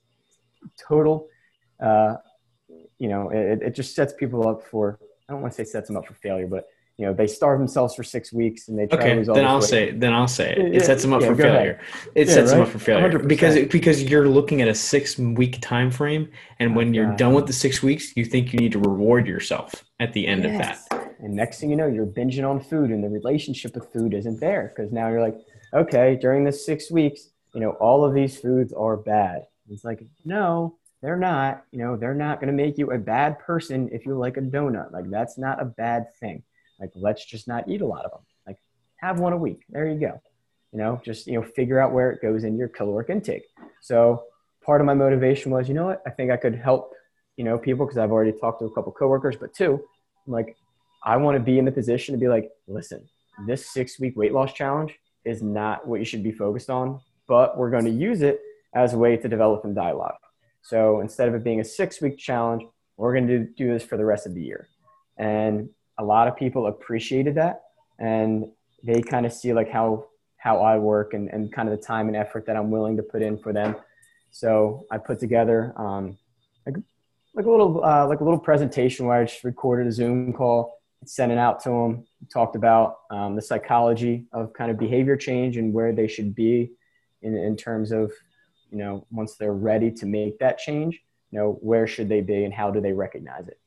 [0.78, 1.28] total,
[1.82, 2.16] uh,
[2.98, 5.88] you know, it, it just sets people up for, I don't want to say sets
[5.88, 6.68] them up for failure, but
[6.98, 9.36] you know they starve themselves for six weeks and they try okay, to lose all
[9.36, 9.70] then I'll weight.
[9.70, 9.92] say.
[9.92, 10.76] Then I'll say it.
[10.76, 11.72] It sets them up yeah, for failure.
[11.72, 12.12] ahead.
[12.14, 13.28] It Yeah, sets them up for failure 100%.
[13.30, 17.18] because because you're looking at a six week time frame, and when you're God.
[17.18, 20.44] done with the six weeks, you think you need to reward yourself at the end
[20.44, 20.52] Yes.
[20.52, 20.99] of that.
[21.20, 24.40] And next thing you know, you're binging on food, and the relationship with food isn't
[24.40, 25.38] there because now you're like,
[25.74, 29.46] okay, during this six weeks, you know, all of these foods are bad.
[29.70, 31.64] It's like, no, they're not.
[31.72, 34.42] You know, they're not going to make you a bad person if you like a
[34.42, 34.92] donut.
[34.92, 36.44] Like, that's not a bad thing.
[36.80, 38.22] Like, let's just not eat a lot of them.
[38.48, 38.58] Like,
[38.98, 39.64] have one a week.
[39.70, 40.22] There you go.
[40.72, 43.44] You know, just, you know, figure out where it goes in your caloric intake.
[43.82, 44.24] So,
[44.64, 46.94] part of my motivation was, you know what, I think I could help,
[47.38, 49.82] you know, people because I've already talked to a couple coworkers, but two,
[50.28, 50.56] I'm like,
[51.04, 53.08] I want to be in the position to be like, listen,
[53.48, 57.58] this six week weight loss challenge is not what you should be focused on, but
[57.58, 58.40] we're going to use it
[58.76, 60.16] as a way to develop some dialogue.
[60.62, 62.64] So instead of it being a six week challenge,
[62.98, 64.68] we're going to do this for the rest of the year.
[65.18, 67.64] And a lot of people appreciated that.
[67.98, 68.46] And
[68.84, 70.06] they kind of see like how,
[70.38, 73.04] how I work and, and kind of the time and effort that I'm willing to
[73.04, 73.76] put in for them.
[74.32, 76.18] So I put together um,
[76.66, 76.76] like,
[77.36, 80.79] like a little, uh, like a little presentation where I just recorded a Zoom call
[81.06, 85.58] sent it out to them talked about um, the psychology of kind of behavior change
[85.58, 86.72] and where they should be
[87.22, 88.12] in, in terms of
[88.70, 92.44] you know once they're ready to make that change you know where should they be
[92.44, 93.60] and how do they recognize it?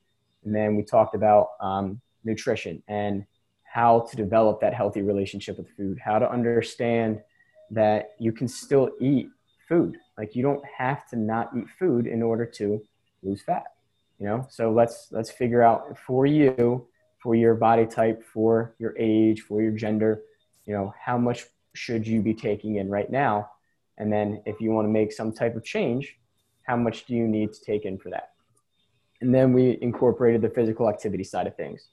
[0.45, 3.25] And then we talked about um, nutrition and
[3.63, 7.21] how to develop that healthy relationship with food how to understand
[7.71, 9.29] that you can still eat
[9.67, 9.97] food.
[10.19, 12.83] Like you don't have to not eat food in order to
[13.23, 13.65] lose fat
[14.23, 14.47] you know?
[14.49, 16.87] So let's let's figure out for you
[17.23, 20.23] for your body type, for your age, for your gender,
[20.67, 21.45] you know, how much
[21.75, 23.49] should you be taking in right now?
[23.99, 26.17] And then if you want to make some type of change,
[26.67, 28.31] how much do you need to take in for that?
[29.21, 31.89] And then we incorporated the physical activity side of things.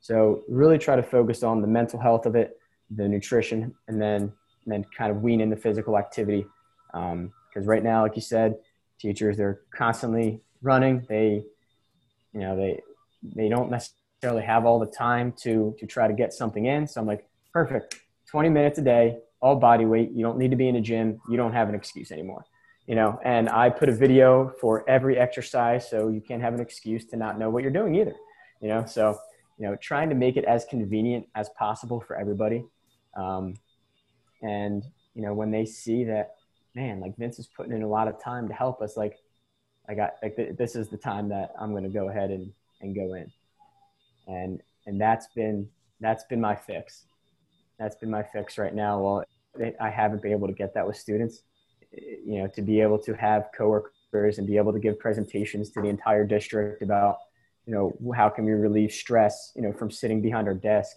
[0.00, 2.58] So really try to focus on the mental health of it,
[2.90, 4.32] the nutrition, and then
[4.64, 6.44] and then kind of wean in the physical activity.
[6.94, 8.56] Um, because right now, like you said,
[8.98, 11.06] teachers they're constantly running.
[11.08, 11.44] They,
[12.32, 12.80] you know, they
[13.22, 16.86] they don't necessarily necessarily have all the time to to try to get something in.
[16.86, 18.00] So I'm like, perfect,
[18.30, 20.12] 20 minutes a day, all body weight.
[20.12, 21.20] You don't need to be in a gym.
[21.28, 22.44] You don't have an excuse anymore.
[22.86, 26.60] You know, and I put a video for every exercise so you can't have an
[26.60, 28.14] excuse to not know what you're doing either.
[28.60, 29.18] You know, so
[29.58, 32.64] you know, trying to make it as convenient as possible for everybody.
[33.16, 33.54] Um,
[34.40, 36.36] and you know, when they see that,
[36.76, 39.18] man, like Vince is putting in a lot of time to help us, like
[39.88, 42.52] I got like th- this is the time that I'm going to go ahead and
[42.82, 43.32] and go in
[44.26, 45.68] and and that's been
[46.00, 47.04] that's been my fix
[47.78, 49.24] that's been my fix right now well
[49.80, 51.42] i haven't been able to get that with students
[51.92, 55.80] you know to be able to have coworkers and be able to give presentations to
[55.82, 57.16] the entire district about
[57.66, 60.96] you know how can we relieve stress you know from sitting behind our desk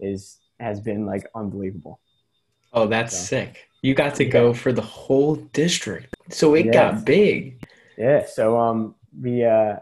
[0.00, 2.00] is has been like unbelievable
[2.72, 3.66] Oh, that's So- sick.
[3.82, 6.14] You got to go for the whole district.
[6.30, 6.74] So it Yes.
[6.74, 7.66] got big.
[7.98, 9.76] yeah so um we uh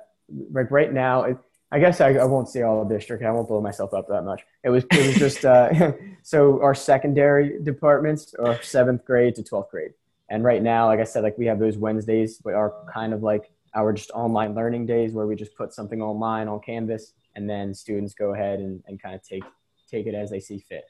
[0.58, 1.36] like right now it,
[1.70, 3.22] I guess I, I won't say all district.
[3.22, 4.42] I won't blow myself up that much.
[4.64, 5.92] It was it was just uh,
[6.22, 9.92] so our secondary departments are seventh grade to twelfth grade,
[10.30, 13.22] and right now, like I said, like we have those Wednesdays, but are kind of
[13.22, 17.48] like our just online learning days where we just put something online on Canvas, and
[17.48, 19.44] then students go ahead and, and kind of take
[19.90, 20.84] take it as they see fit.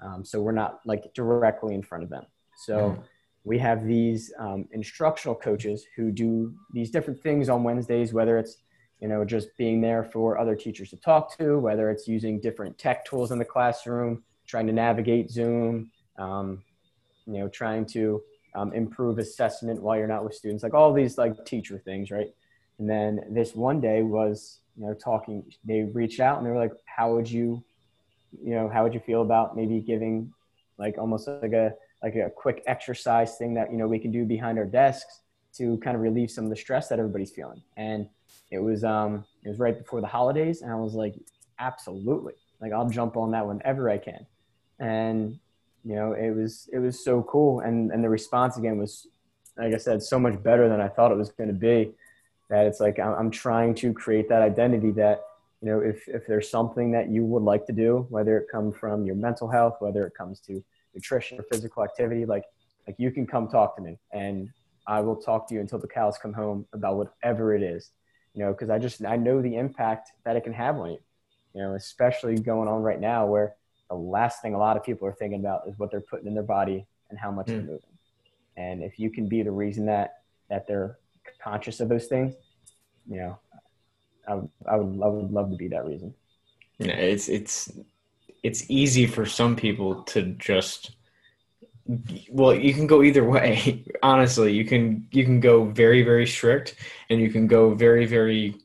[0.00, 2.24] Um, so we're not like directly in front of them.
[2.56, 2.96] So
[3.44, 8.56] we have these um, instructional coaches who do these different things on Wednesdays, whether it's
[9.04, 12.78] you know just being there for other teachers to talk to whether it's using different
[12.78, 16.62] tech tools in the classroom trying to navigate zoom um,
[17.26, 18.22] you know trying to
[18.54, 22.32] um, improve assessment while you're not with students like all these like teacher things right?
[22.78, 26.56] And then this one day was you know talking they reached out and they were
[26.56, 27.62] like how would you
[28.42, 30.32] you know how would you feel about maybe giving
[30.78, 34.24] like almost like a like a quick exercise thing that you know we can do
[34.24, 35.20] behind our desks
[35.56, 37.62] to kind of relieve some of the stress that everybody's feeling.
[37.76, 38.08] And
[38.50, 41.14] it was um it was right before the holidays and i was like
[41.58, 42.34] absolutely.
[42.60, 44.26] Like i'll jump on that whenever i can.
[44.78, 45.38] And
[45.84, 47.60] you know it was it was so cool.
[47.60, 49.06] And and the response again was
[49.56, 51.92] like i said so much better than i thought it was going to be
[52.50, 55.22] that it's like I'm- trying to create that identity that
[55.64, 58.76] you know, if, if there's something that you would like to do, whether it comes
[58.76, 60.62] from your mental health, whether it comes to
[60.94, 62.44] nutrition or physical activity, like,
[62.86, 63.98] like you can come talk to me.
[64.12, 64.50] And
[64.86, 67.90] I will talk to you until the cows come home about whatever it is,
[68.34, 70.98] you know, because I just, I know the impact that it can have on you,
[71.54, 73.54] you know, especially going on right now where
[73.88, 76.34] the last thing a lot of people are thinking about is what they're putting in
[76.34, 77.50] their body and how much mm.
[77.50, 77.80] they're moving.
[78.56, 80.98] And if you can be the reason that, that they're
[81.42, 82.34] conscious of those things,
[83.08, 83.38] you know,
[84.26, 86.14] I would, I would, I would love to be that reason.
[86.78, 87.70] Yeah, it's, it's,
[88.42, 90.96] it's easy for some people to just,
[92.30, 94.52] well you can go either way honestly.
[94.52, 96.76] You can you can go very very strict
[97.10, 98.56] and you can go very very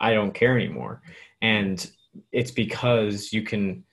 [0.00, 1.02] i don't care anymore.
[1.40, 1.88] And
[2.30, 3.84] it's because you can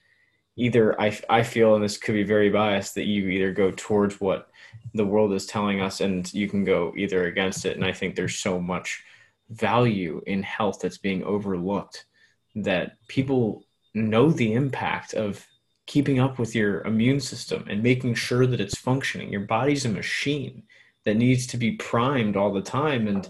[0.56, 4.20] either i, I feel and this could be very biased that you either go towards
[4.20, 4.48] what
[4.94, 7.76] the world is telling us and you can go either against it.
[7.76, 9.02] And i think there's so much
[9.50, 12.06] value in health that's being overlooked
[12.54, 13.64] that people
[13.94, 15.44] know the impact of
[15.90, 19.30] keeping up with your immune system and making sure that it's functioning.
[19.30, 20.62] Your body's a machine
[21.04, 23.08] that needs to be primed all the time.
[23.08, 23.28] And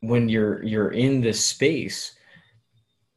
[0.00, 2.14] when you're you're in this space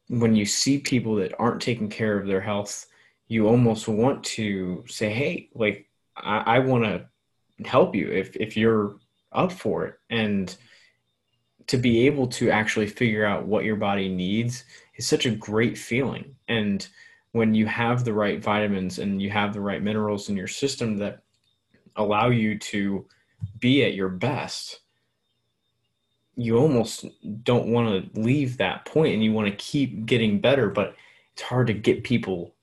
[0.08, 2.88] when you see people that aren't taking care of their health
[3.28, 5.88] you almost want to say hey like
[6.18, 7.06] i, I want to
[7.66, 8.96] help you if if you're
[9.32, 10.00] up for it.
[10.10, 10.56] And
[11.68, 15.78] to be able to actually figure out what your body needs is such a great
[15.78, 16.36] feeling.
[16.48, 16.86] And
[17.32, 20.98] when you have the right vitamins and you have the right minerals in your system
[20.98, 21.22] that
[21.96, 23.06] allow you to
[23.60, 24.82] be at your best
[26.36, 27.06] you almost
[27.44, 30.96] don't want to leave that point and you want to keep getting better but
[31.34, 32.54] it's hard to get people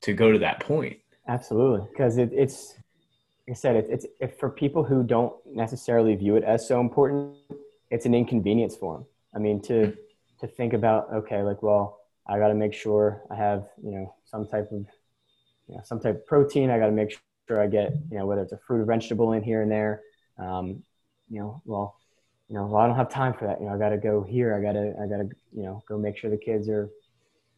[0.00, 0.98] to go to that point.
[1.28, 1.86] Absolutely.
[1.90, 2.74] Because it, it's
[3.46, 7.34] like i said it, it's for people who don't necessarily view it as so important
[7.90, 9.96] it's an inconvenience for them i mean to
[10.38, 14.14] to think about okay like well I got to make sure I have, you know,
[14.24, 14.86] some type of,
[15.68, 16.70] you know, some type of protein.
[16.70, 17.18] I got to make
[17.48, 20.02] sure I get, you know, whether it's a fruit or vegetable in here and there.
[20.38, 20.82] Um,
[21.28, 21.96] you know, well,
[22.48, 23.60] you know, well, I don't have time for that.
[23.60, 24.54] You know, I got to go here.
[24.54, 26.90] I got to, I got to, you know, go make sure the kids are,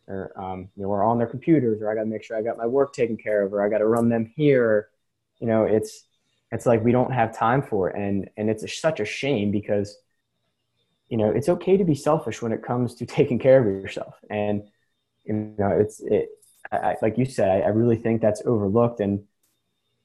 [0.07, 2.43] or, um, you know, are on their computers or I got to make sure I
[2.43, 4.89] got my work taken care of or I got to run them here.
[5.41, 6.05] You know, it's,
[6.53, 7.97] it's like we don't have time for it.
[7.97, 9.97] And, and it's a, such a shame because
[11.09, 14.15] you know it's okay to be selfish when it comes to taking care of yourself.
[14.31, 14.65] And
[15.25, 16.29] you know it's it
[16.73, 19.25] I, like you said I, I, really think that's overlooked and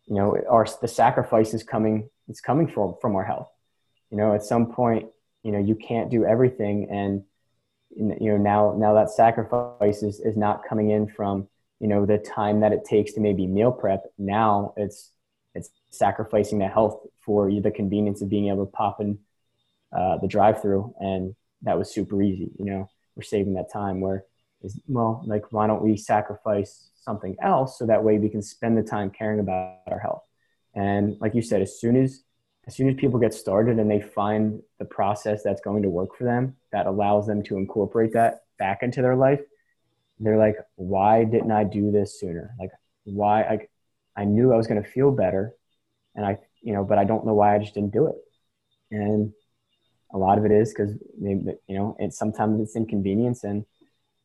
[0.06, 3.50] you know our the sacrifice is coming it's coming from from our health.
[4.12, 5.08] You know at some point
[5.44, 7.24] you know you can't do everything and
[7.92, 11.48] you know now now that sacrifice is, is not coming in from
[11.80, 14.04] you know the time that it takes to maybe meal prep.
[14.18, 15.12] Now it's
[15.56, 19.18] it's sacrificing the health for the convenience of being able to pop in
[19.96, 22.90] uh, the drive through and that was super easy you know?
[23.16, 24.26] We're saving that time where
[24.62, 28.78] is well like why don't we sacrifice something else so that way we can spend
[28.78, 30.24] the time caring about our health?
[30.76, 32.24] And like you said as soon as
[32.68, 36.16] as soon as people get started and they find the process that's going to work
[36.16, 39.42] for them that allows them to incorporate that back into their life
[40.20, 42.54] they're like why didn't i do this sooner?
[42.60, 42.72] Like
[43.06, 43.68] why i
[44.22, 45.54] i knew i was going to feel better
[46.16, 48.16] and i you know but i don't know why i just didn't do it.
[48.92, 49.34] And
[50.14, 50.92] a lot of it is because
[51.22, 53.66] you know and sometimes it's inconvenience and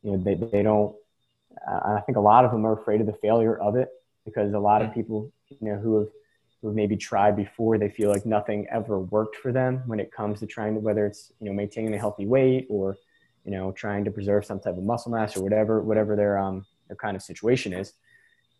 [0.03, 0.95] you know they, they don't
[1.69, 3.89] uh, i think a lot of them are afraid of the failure of it
[4.25, 6.09] because a lot of people you know who have
[6.61, 10.11] who have maybe tried before they feel like nothing ever worked for them when it
[10.11, 12.97] comes to trying to whether it's you know maintaining a healthy weight or
[13.43, 16.65] you know trying to preserve some type of muscle mass or whatever whatever their um
[16.87, 17.93] their kind of situation is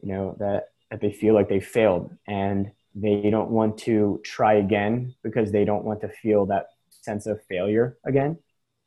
[0.01, 2.15] you know that that they feel like they failed.
[2.27, 6.67] And they don't want to try again because they don't want to feel that
[7.05, 8.37] sense of failure again,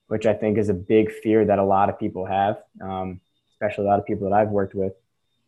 [0.08, 3.20] which I think is a big fear that a lot of people have, um,
[3.52, 4.92] especially a lot of people that I've worked with.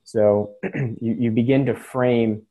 [0.05, 2.43] So you, you begin to frame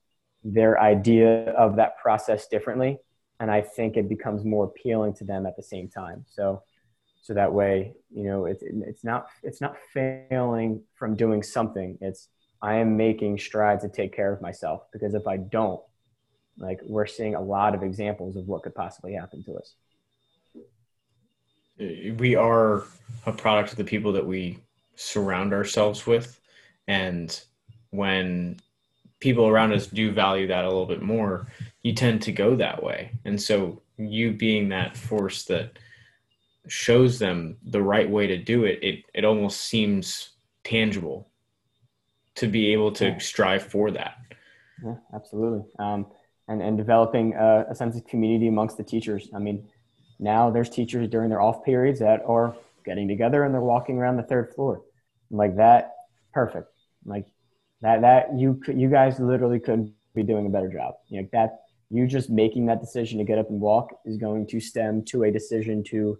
[0.43, 2.97] their idea of that process differently.
[3.39, 6.25] And I think it becomes more appealing to them at the same time.
[6.29, 6.63] So,
[7.21, 11.97] so that way, you know, it's, it's not, it's not failing from doing something.
[12.01, 12.27] It's,
[12.61, 15.81] I am making strides to take care of myself because if I don't,
[16.57, 19.75] like we're seeing a lot of examples of what could possibly happen to us
[21.79, 22.83] we are
[23.25, 24.59] a product of the people that we
[24.95, 26.39] surround ourselves with.
[26.87, 27.39] And
[27.91, 28.59] when
[29.19, 31.47] people around us do value that a little bit more
[31.83, 33.11] you tend to go that way.
[33.25, 35.77] And so you being that force that
[36.67, 40.31] shows them the right way to do it it, it almost seems
[40.63, 41.29] tangible
[42.35, 43.17] to be able to yeah.
[43.17, 44.17] strive for that.
[44.83, 45.65] Yeah absolutely.
[45.79, 46.07] Um,
[46.47, 49.29] and and developing a, a sense of community amongst the teachers.
[49.33, 49.67] I mean
[50.19, 52.55] now there's teachers during their off periods that are
[52.85, 54.81] getting together and they're walking around the third floor.
[55.31, 55.93] like that,
[56.33, 56.67] perfect.
[57.05, 57.25] Like
[57.81, 60.95] that, that you you guys literally couldn't be doing a better job.
[61.07, 64.45] You know, that you just making that decision to get up and walk is going
[64.47, 66.19] to stem to a decision to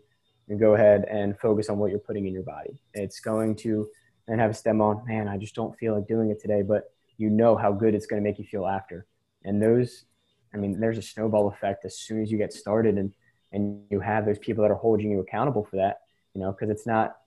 [0.57, 2.79] go ahead and focus on what you're putting in your body.
[2.93, 3.87] It's going to
[4.27, 6.91] then have a stem on, man, I just don't feel like doing it today, but
[7.17, 9.05] you know how good it's going to make you feel after.
[9.43, 10.05] And those,
[10.53, 13.13] I mean, there's a snowball effect as soon as you get started and,
[13.51, 16.01] and you have those people that are holding you accountable for that,
[16.33, 17.17] you know, because it's not,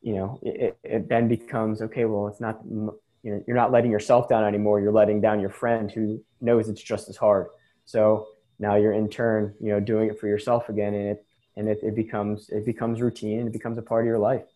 [0.00, 2.92] you know, it, it then becomes, okay, well, it's not, you
[3.24, 4.80] know, you're not letting yourself down anymore.
[4.80, 7.48] You're letting down your friend who knows it's just as hard.
[7.84, 8.28] So
[8.58, 10.94] now you're in turn, you know, doing it for yourself again.
[10.94, 11.26] And it,
[11.56, 14.46] and it, it becomes, it becomes routine and it becomes a part of your life.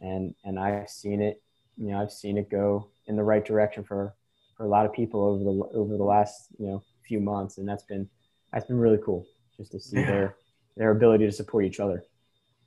[0.00, 1.42] And, and I've seen it,
[1.76, 4.14] you know, I've seen it go in the right direction for,
[4.56, 7.58] for a lot of people over the, over the last, you know, few months.
[7.58, 8.08] And that's been,
[8.52, 9.26] that's been really cool
[9.56, 10.06] just to see yeah.
[10.06, 10.36] their,
[10.76, 12.04] their ability to support each other.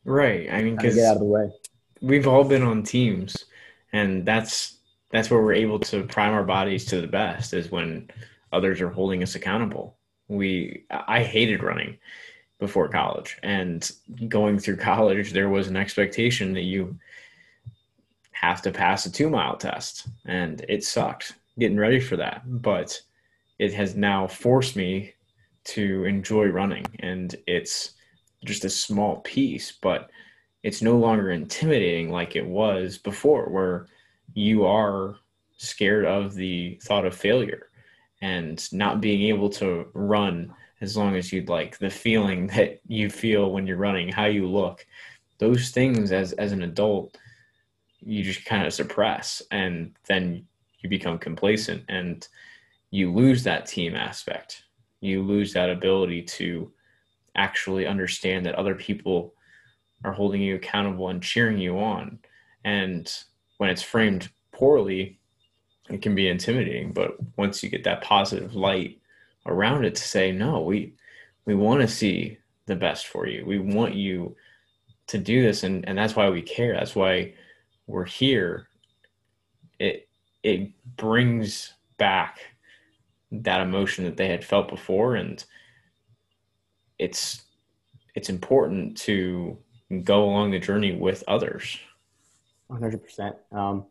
[0.05, 0.51] Right.
[0.51, 1.51] I mean, cause get out of the way.
[2.01, 3.45] We've all been on teams
[3.93, 4.77] and that's
[5.11, 8.09] that's where we're able to prime our bodies to the best is when
[8.51, 9.97] others are holding us accountable.
[10.27, 11.97] We I hated running
[12.59, 13.89] before college and
[14.27, 16.97] going through college there was an expectation that you
[18.31, 23.01] have to pass a 2 mile test and it sucked getting ready for that but
[23.57, 25.13] it has now forced me
[25.69, 27.91] to enjoy running and it's
[28.45, 30.09] just a small piece but
[30.63, 33.87] it's no longer intimidating like it was before where
[34.33, 35.15] you are
[35.57, 37.69] scared of the thought of failure
[38.21, 41.77] and not being able to run as long as you'd like.
[41.77, 44.85] The feeling that you feel when you're running how you look
[45.37, 47.17] those things as as an adult
[48.01, 50.45] you just kind of suppress and then
[50.79, 52.27] you become complacent and
[52.91, 54.63] you lose that team aspect
[55.01, 56.71] you lose that ability to
[57.35, 59.33] actually understand that other people
[60.03, 62.19] are holding you accountable and cheering you on
[62.63, 63.23] and
[63.57, 65.19] when it's framed poorly,
[65.89, 66.91] it can be intimidating.
[66.91, 68.99] But once you get that positive light
[69.45, 70.93] around it to say, no, we
[71.45, 73.45] we want to see the best for you.
[73.45, 74.35] We want you
[75.07, 76.73] to do this and, and that's why we care.
[76.73, 77.33] That's why
[77.87, 78.67] we're here.
[79.79, 80.07] It
[80.43, 82.39] it brings back
[83.31, 85.45] that emotion that they had felt before and
[86.97, 87.43] it's
[88.15, 89.57] it's important to
[90.03, 91.79] go along the journey with others
[92.71, 93.35] 100%.
[93.51, 93.85] Um,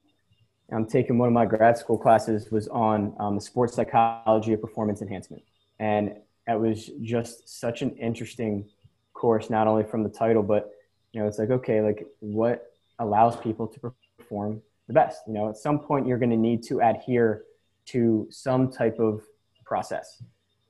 [0.71, 4.61] I'm taking one of my grad school classes was on um, the sports psychology of
[4.61, 5.43] performance enhancement.
[5.79, 6.17] And
[6.47, 8.69] that was just such an interesting
[9.15, 10.71] course, not only from the title, but,
[11.13, 15.23] you know, it's like, okay, like what allows people to perform the best?
[15.27, 17.45] You know, at some point you're going to need to adhere
[17.89, 19.23] to some type of
[19.65, 20.23] process,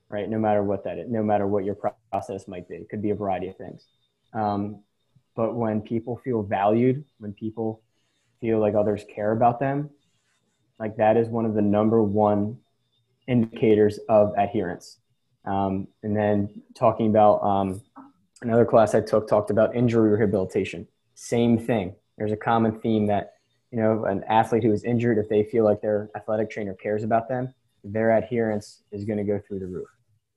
[0.09, 0.29] right?
[0.29, 1.77] No matter what that is, no matter what your
[2.11, 2.77] process might be.
[2.77, 3.87] It could be a variety of things.
[4.35, 4.83] Um,
[5.37, 7.83] but when people feel valued, when people
[8.41, 9.91] feel like others care about them,
[10.79, 12.59] like that is one of the number one
[13.27, 14.99] indicators of adherence.
[15.45, 17.83] Um, and then talking about um,
[18.43, 20.87] another class I took talked about injury rehabilitation.
[21.15, 21.95] Same thing.
[22.17, 23.35] There's a common theme that
[23.71, 27.05] you know an athlete who is injured, if they feel like their athletic trainer cares
[27.05, 27.53] about them,
[27.85, 29.89] their adherence is going to go through the roof.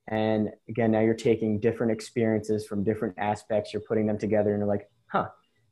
[0.08, 4.60] And again, now you're taking different experiences from different aspects, you're putting them together, and
[4.60, 5.28] you're like, huh,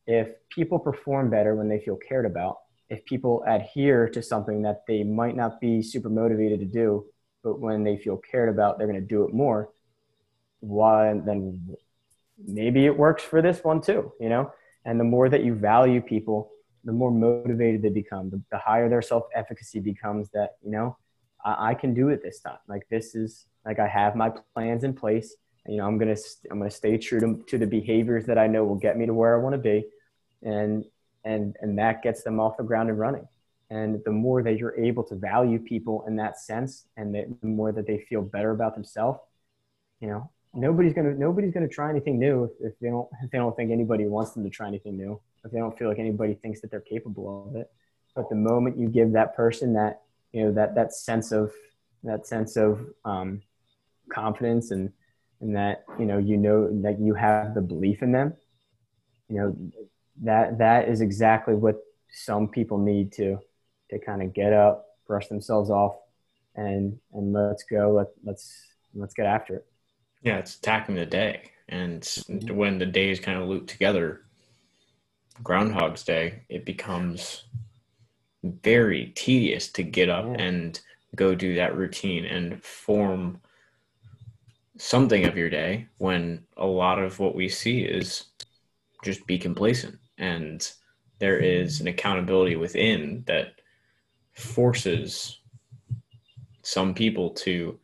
[0.07, 2.57] if people perform better when they feel cared about,
[2.89, 7.05] if people adhere to something that they might not be super motivated to do,
[7.43, 9.69] but when they feel cared about, they're going to do it more.
[10.61, 11.75] Why then
[12.43, 14.51] maybe it works for this one too, you know?
[14.85, 16.51] And the more that you value people,
[16.83, 20.97] the more motivated they become, the, the higher their self efficacy becomes that, you know,
[21.43, 22.57] I, I, can do it this time.
[22.67, 25.35] Like this is like I have my plans in place.
[25.67, 28.37] You know, I'm going to, I'm going to stay true to, to the behaviors that
[28.37, 29.85] I know will get me to where I want to be
[30.43, 30.85] and
[31.25, 33.27] and and that gets them off the ground and running
[33.69, 37.71] and the more that you're able to value people in that sense and the more
[37.71, 39.19] that they feel better about themselves
[39.99, 43.37] you know nobody's gonna nobody's gonna try anything new if, if they don't if they
[43.37, 46.33] don't think anybody wants them to try anything new if they don't feel like anybody
[46.33, 47.71] thinks that they're capable of it
[48.15, 51.51] but the moment you give that person that you know that that sense of
[52.03, 53.41] that sense of um,
[54.09, 54.91] confidence and
[55.41, 58.33] and that you know you know that you have the belief in them
[59.29, 59.55] you know
[60.21, 61.77] that that is exactly what
[62.11, 63.39] some people need to
[63.89, 65.95] to kind of get up, brush themselves off,
[66.55, 67.91] and and let's go.
[67.91, 69.65] Let let's let's get after it.
[70.21, 72.55] Yeah, it's attacking the day, and mm-hmm.
[72.55, 74.21] when the days kind of loop together,
[75.43, 77.45] Groundhog's Day, it becomes
[78.43, 80.79] very tedious to get up and
[81.15, 83.41] go do that routine and form
[84.77, 88.25] something of your day when a lot of what we see is
[89.03, 89.97] just be complacent.
[90.17, 90.69] And
[91.19, 93.59] there is an accountability within that
[94.33, 95.39] forces
[96.61, 97.77] some people to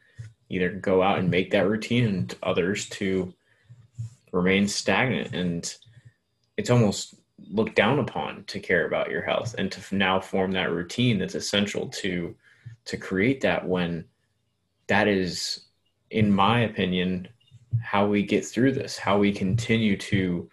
[0.50, 3.34] either go out and make that routine and others to
[4.32, 5.34] remain stagnant.
[5.34, 5.76] And
[6.56, 7.16] it's almost
[7.50, 11.36] looked down upon to care about your health and to now form that routine that's
[11.36, 12.36] essential to
[12.86, 14.06] to create that when
[14.88, 15.66] that is
[16.12, 17.28] in my opinion
[17.82, 20.50] how we get through this how we continue to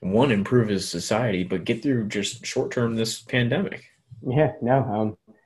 [0.00, 3.84] one improve as society but get through just short term this pandemic.
[4.22, 5.36] Yeah no um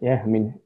[0.00, 0.58] yeah i mean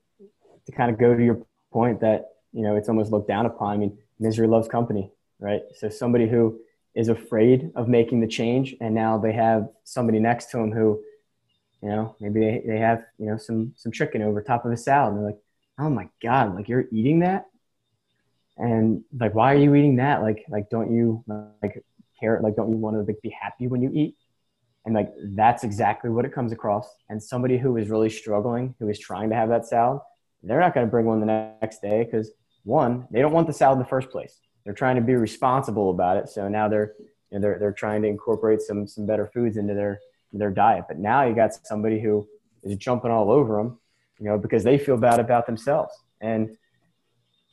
[0.66, 1.42] to kind of go to your
[1.72, 5.62] point that you know it's almost looked down upon i mean misery loves company right?
[5.74, 6.60] So somebody who
[6.94, 11.00] is afraid of making the change and now they have somebody next to them who
[11.82, 14.76] you know maybe they, they have you know some some chicken over top of a
[14.76, 15.40] salad and they're like
[15.78, 17.46] oh my god like you're eating that?
[18.56, 20.22] And like why are you eating that?
[20.22, 21.24] Like like don't you
[21.62, 21.82] like
[22.18, 24.16] care like don't you want to like be happy when you eat?
[24.84, 26.88] And like that's exactly what it comes across.
[27.08, 30.00] And somebody who is really struggling who is trying to have that salad
[30.42, 31.26] they're not going to bring one the
[31.60, 32.30] next day because
[32.64, 35.90] one they don't want the salad in the first place they're trying to be responsible
[35.90, 36.28] about it.
[36.28, 36.94] So now they're
[37.30, 40.00] you know, they're they're trying to incorporate some some better foods into their
[40.32, 40.84] their diet.
[40.88, 42.26] But now you got somebody who
[42.62, 43.78] is jumping all over them,
[44.18, 45.94] you know, because they feel bad about themselves.
[46.20, 46.56] And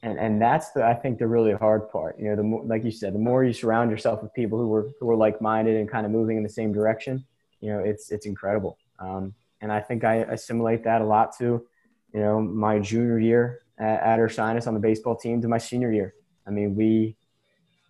[0.04, 2.20] and and that's the I think the really hard part.
[2.20, 4.68] You know, the more like you said, the more you surround yourself with people who
[4.68, 7.26] were who are like minded and kind of moving in the same direction,
[7.62, 8.78] you know, it's it's incredible.
[9.00, 11.66] Um, and I think I assimilate that a lot to,
[12.14, 15.92] you know, my junior year at, at Ursinus on the baseball team to my senior
[15.92, 16.14] year.
[16.48, 17.16] I mean, we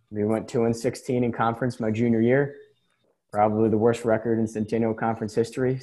[0.10, 2.56] we went two and sixteen in conference my junior year,
[3.32, 5.82] probably the worst record in Centennial Conference history.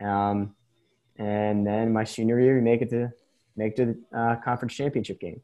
[0.00, 0.54] Um,
[1.16, 3.10] and then my senior year, we make it to
[3.56, 5.40] make to the uh, conference championship game.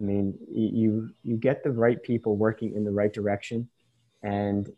[0.00, 3.68] I mean, you you get the right people working in the right direction,
[4.22, 4.70] and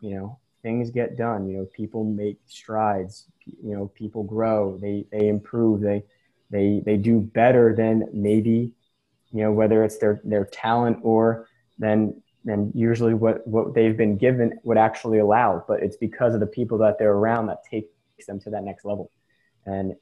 [0.00, 1.48] you know things get done.
[1.48, 3.26] You know, people make strides.
[3.46, 4.76] You know, people grow.
[4.78, 5.80] They they improve.
[5.80, 6.04] They
[6.50, 8.72] they they do better than maybe
[9.34, 14.16] you know whether it's their their talent or then then usually what what they've been
[14.16, 17.88] given would actually allow but it's because of the people that they're around that takes
[18.26, 19.10] them to that next level.
[19.66, 19.94] And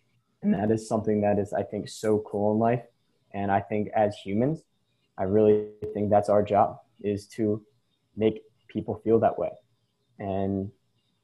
[0.43, 2.85] and that is something that is i think so cool in life.
[3.33, 4.63] And i think as humans
[5.17, 7.65] i really think that's our job is to
[8.17, 9.51] make people feel that way.
[10.19, 10.71] And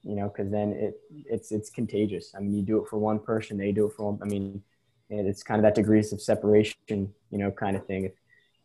[0.03, 0.95] you know because then it
[1.27, 2.33] it's it's contagious.
[2.35, 4.63] I mean you do it for one person they do it for one i mean
[5.11, 8.05] and it's kind of that degrees of separation, you know, kind of thing.
[8.05, 8.13] If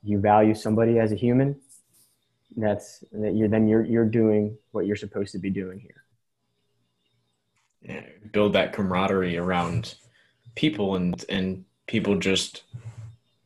[0.04, 1.60] you value somebody as a human,
[2.56, 6.04] that's that you're then you're you're doing what you're supposed to be doing here.
[7.82, 9.96] Yeah, build that camaraderie around
[10.56, 12.64] people and and people just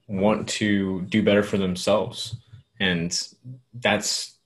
[0.07, 2.37] want to do better for themselves
[2.79, 3.27] and
[3.73, 4.37] that's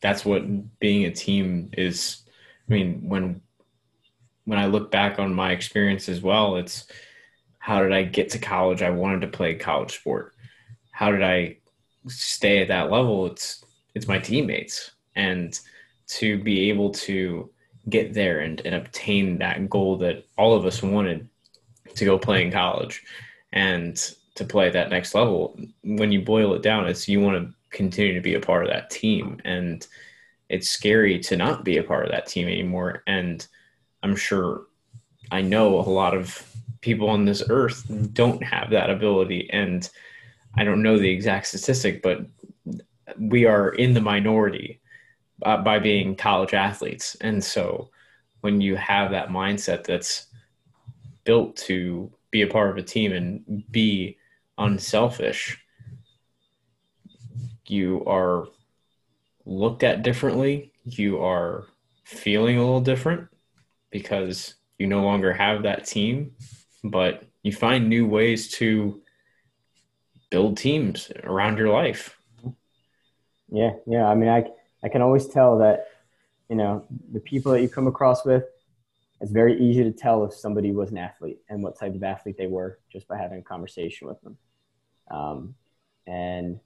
[0.00, 2.22] that's what being a team is
[2.68, 3.40] i mean when
[4.44, 6.86] when i look back on my experience as well it's
[7.58, 8.82] how did I get to college?
[8.82, 10.34] I wanted to play college sport.
[10.90, 11.58] How did I
[12.06, 13.26] stay at that level?
[13.26, 13.64] It's
[13.94, 14.92] it's my teammates.
[15.16, 15.58] And
[16.08, 17.50] to be able to
[17.88, 21.28] get there and, and obtain that goal that all of us wanted
[21.94, 23.02] to go play in college
[23.52, 23.96] and
[24.34, 28.14] to play that next level, when you boil it down, it's you want to continue
[28.14, 29.40] to be a part of that team.
[29.44, 29.86] And
[30.48, 33.02] it's scary to not be a part of that team anymore.
[33.06, 33.46] And
[34.02, 34.66] I'm sure
[35.30, 36.46] I know a lot of
[36.80, 39.48] people on this earth don't have that ability.
[39.52, 39.88] And
[40.56, 42.20] I don't know the exact statistic, but
[43.18, 44.80] we are in the minority
[45.44, 47.16] uh, by being college athletes.
[47.20, 47.90] And so
[48.40, 50.26] when you have that mindset that's
[51.24, 54.16] built to be a part of a team and be
[54.58, 55.58] unselfish,
[57.66, 58.46] you are
[59.44, 60.72] looked at differently.
[60.84, 61.66] You are
[62.04, 63.28] feeling a little different
[63.90, 66.32] because you no longer have that team
[66.90, 69.00] but you find new ways to
[70.30, 72.18] build teams around your life.
[73.50, 74.06] Yeah, yeah.
[74.06, 74.44] I mean, I
[74.82, 75.86] I can always tell that
[76.48, 78.44] you know the people that you come across with.
[79.20, 82.36] It's very easy to tell if somebody was an athlete and what type of athlete
[82.38, 84.38] they were just by having a conversation with them.
[85.10, 85.54] Um,
[86.06, 86.60] and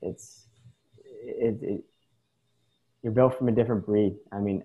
[0.00, 0.46] it's
[1.24, 1.84] it, it,
[3.02, 4.16] you're built from a different breed.
[4.30, 4.62] I mean,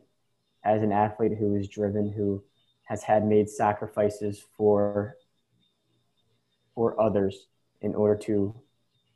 [0.63, 2.43] as an athlete who is driven, who
[2.93, 5.15] has had made sacrifices for
[6.75, 7.47] for others
[7.81, 8.53] in order to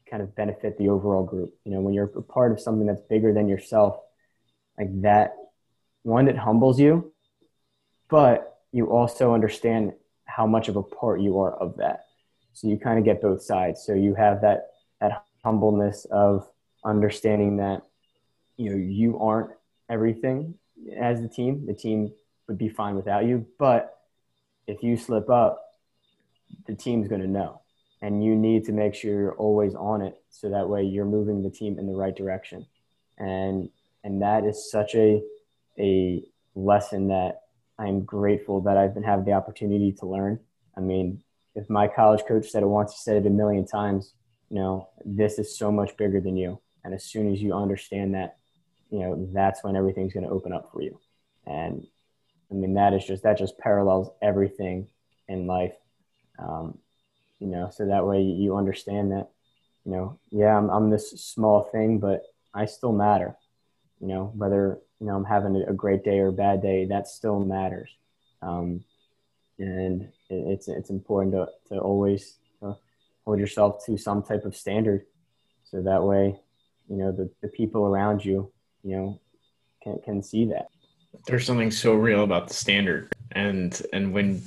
[0.09, 1.53] kind of benefit the overall group.
[1.63, 3.99] You know, when you're a part of something that's bigger than yourself,
[4.79, 5.35] like that,
[6.01, 7.13] one, it humbles you,
[8.09, 9.93] but you also understand
[10.25, 12.05] how much of a part you are of that.
[12.53, 13.83] So you kind of get both sides.
[13.85, 16.49] So you have that that humbleness of
[16.83, 17.83] understanding that
[18.55, 19.51] you know you aren't
[19.87, 20.55] everything
[20.99, 21.67] as the team.
[21.67, 22.11] The team
[22.47, 23.45] would be fine without you.
[23.57, 23.97] But
[24.67, 25.63] if you slip up,
[26.65, 27.61] the team's going to know.
[28.01, 31.41] And you need to make sure you're always on it so that way you're moving
[31.41, 32.65] the team in the right direction.
[33.17, 33.69] And
[34.03, 35.23] and that is such a
[35.79, 36.23] a
[36.55, 37.41] lesson that
[37.79, 40.39] I'm grateful that I've been having the opportunity to learn.
[40.75, 41.23] I mean,
[41.55, 44.13] if my college coach said it once, he said it a million times,
[44.49, 46.59] you know, this is so much bigger than you.
[46.83, 48.37] And as soon as you understand that,
[48.89, 50.99] you know, that's when everything's going to open up for you.
[51.45, 51.85] And
[52.51, 54.87] I mean, that is just, that just parallels everything
[55.27, 55.73] in life.
[56.39, 56.77] Um,
[57.39, 59.29] you know, so that way you understand that,
[59.85, 63.35] you know, yeah, I'm, I'm this small thing, but I still matter.
[63.99, 67.07] You know, whether, you know, I'm having a great day or a bad day, that
[67.07, 67.89] still matters.
[68.41, 68.83] Um,
[69.59, 72.37] and it's, it's important to, to always
[73.27, 75.05] hold yourself to some type of standard.
[75.65, 76.39] So that way,
[76.87, 78.53] you know, the, the people around you,
[78.83, 79.19] you know,
[79.83, 80.67] can, can see that
[81.27, 83.11] there's something so real about the standard.
[83.33, 84.41] And and when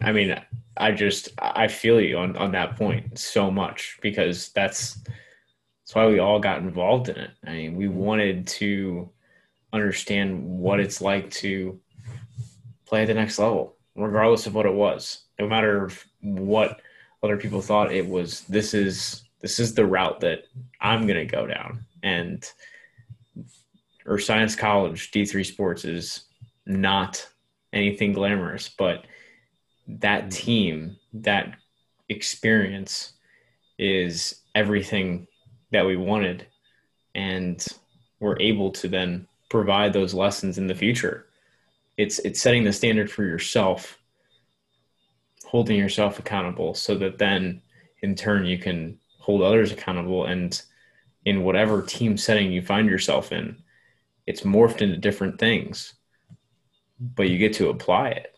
[0.00, 0.40] i mean
[0.76, 6.06] i just i feel you on on that point so much because that's that's why
[6.06, 7.30] we all got involved in it.
[7.46, 9.10] I mean we wanted to
[9.72, 11.78] understand what it's like to
[12.86, 15.24] play at the next level regardless of what it was.
[15.38, 16.80] No matter what
[17.22, 20.44] other people thought it was this is this is the route that
[20.80, 21.84] i'm going to go down.
[22.02, 22.48] And
[24.10, 26.24] Ursinus College D3 Sports is
[26.66, 27.26] not
[27.72, 29.04] anything glamorous, but
[29.86, 30.32] that mm.
[30.32, 31.54] team, that
[32.08, 33.12] experience
[33.78, 35.28] is everything
[35.70, 36.46] that we wanted.
[37.14, 37.64] And
[38.18, 41.26] we're able to then provide those lessons in the future.
[41.96, 43.98] It's it's setting the standard for yourself,
[45.44, 47.62] holding yourself accountable so that then
[48.02, 50.60] in turn you can hold others accountable and
[51.24, 53.56] in whatever team setting you find yourself in
[54.30, 55.94] it's morphed into different things,
[57.00, 58.36] but you get to apply it.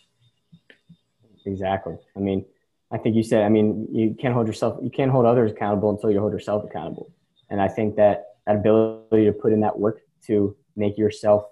[1.44, 1.96] Exactly.
[2.16, 2.46] I mean,
[2.90, 5.90] I think you said, I mean, you can't hold yourself, you can't hold others accountable
[5.90, 7.12] until you hold yourself accountable.
[7.50, 11.44] And I think that that ability to put in that work to make yourself,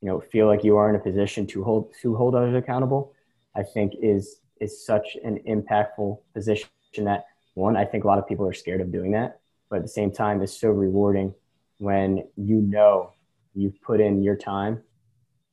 [0.00, 3.12] you know, feel like you are in a position to hold, to hold others accountable,
[3.54, 8.26] I think is, is such an impactful position that one, I think a lot of
[8.26, 11.34] people are scared of doing that, but at the same time, it's so rewarding
[11.78, 13.12] when you know
[13.56, 14.82] you've put in your time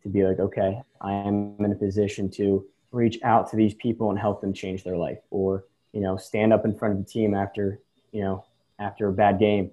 [0.04, 4.10] to be like, okay, I am in a position to reach out to these people
[4.10, 7.10] and help them change their life, or you know, stand up in front of the
[7.10, 7.80] team after
[8.12, 8.46] you know
[8.80, 9.72] after a bad game,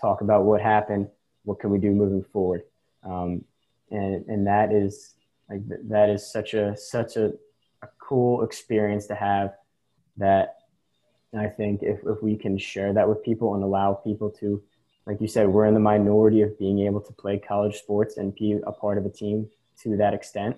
[0.00, 1.08] talk about what happened,
[1.44, 2.62] what can we do moving forward,
[3.04, 3.44] um,
[3.90, 5.14] and and that is
[5.50, 7.32] like that is such a such a,
[7.82, 9.54] a cool experience to have
[10.16, 10.56] that
[11.36, 14.62] I think if, if we can share that with people and allow people to
[15.08, 18.34] like you said, we're in the minority of being able to play college sports and
[18.34, 19.48] be a part of a team
[19.82, 20.54] to that extent.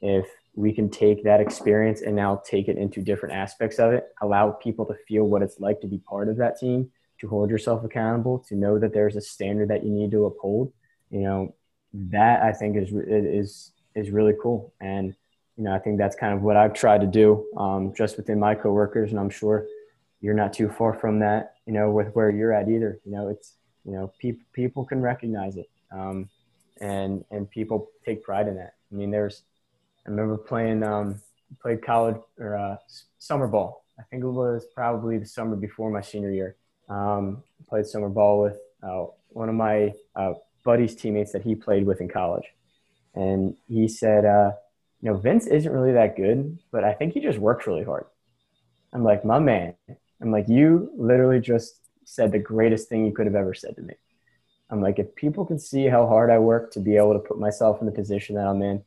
[0.00, 4.06] If we can take that experience and now take it into different aspects of it,
[4.22, 6.88] allow people to feel what it's like to be part of that team,
[7.20, 10.72] to hold yourself accountable, to know that there's a standard that you need to uphold,
[11.10, 11.52] you know,
[11.92, 14.72] that I think is is is really cool.
[14.80, 15.16] And
[15.56, 18.38] you know, I think that's kind of what I've tried to do um, just within
[18.38, 19.66] my coworkers, and I'm sure
[20.20, 21.54] you're not too far from that.
[21.66, 23.00] You know, with where you're at either.
[23.04, 23.54] You know, it's
[23.84, 26.28] you know, people people can recognize it, um,
[26.80, 28.74] and and people take pride in that.
[28.92, 29.42] I mean, there's
[30.06, 31.20] I remember playing um,
[31.62, 32.76] played college or uh,
[33.18, 33.84] summer ball.
[33.98, 36.56] I think it was probably the summer before my senior year.
[36.88, 40.34] Um, played summer ball with uh, one of my uh,
[40.64, 42.46] buddy's teammates that he played with in college,
[43.14, 44.52] and he said, uh,
[45.00, 48.04] "You know, Vince isn't really that good, but I think he just works really hard."
[48.92, 49.74] I'm like, "My man."
[50.22, 53.82] I'm like, "You literally just said the greatest thing you could have ever said to
[53.82, 53.94] me.
[54.70, 57.38] I'm like, if people can see how hard I work to be able to put
[57.38, 58.82] myself in the position that I'm in,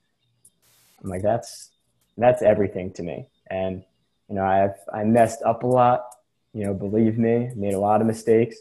[1.03, 1.71] I'm like, that's
[2.17, 3.27] that's everything to me.
[3.49, 3.83] And
[4.29, 6.05] you know, I've I messed up a lot.
[6.53, 8.57] You know, believe me, made a lot of mistakes,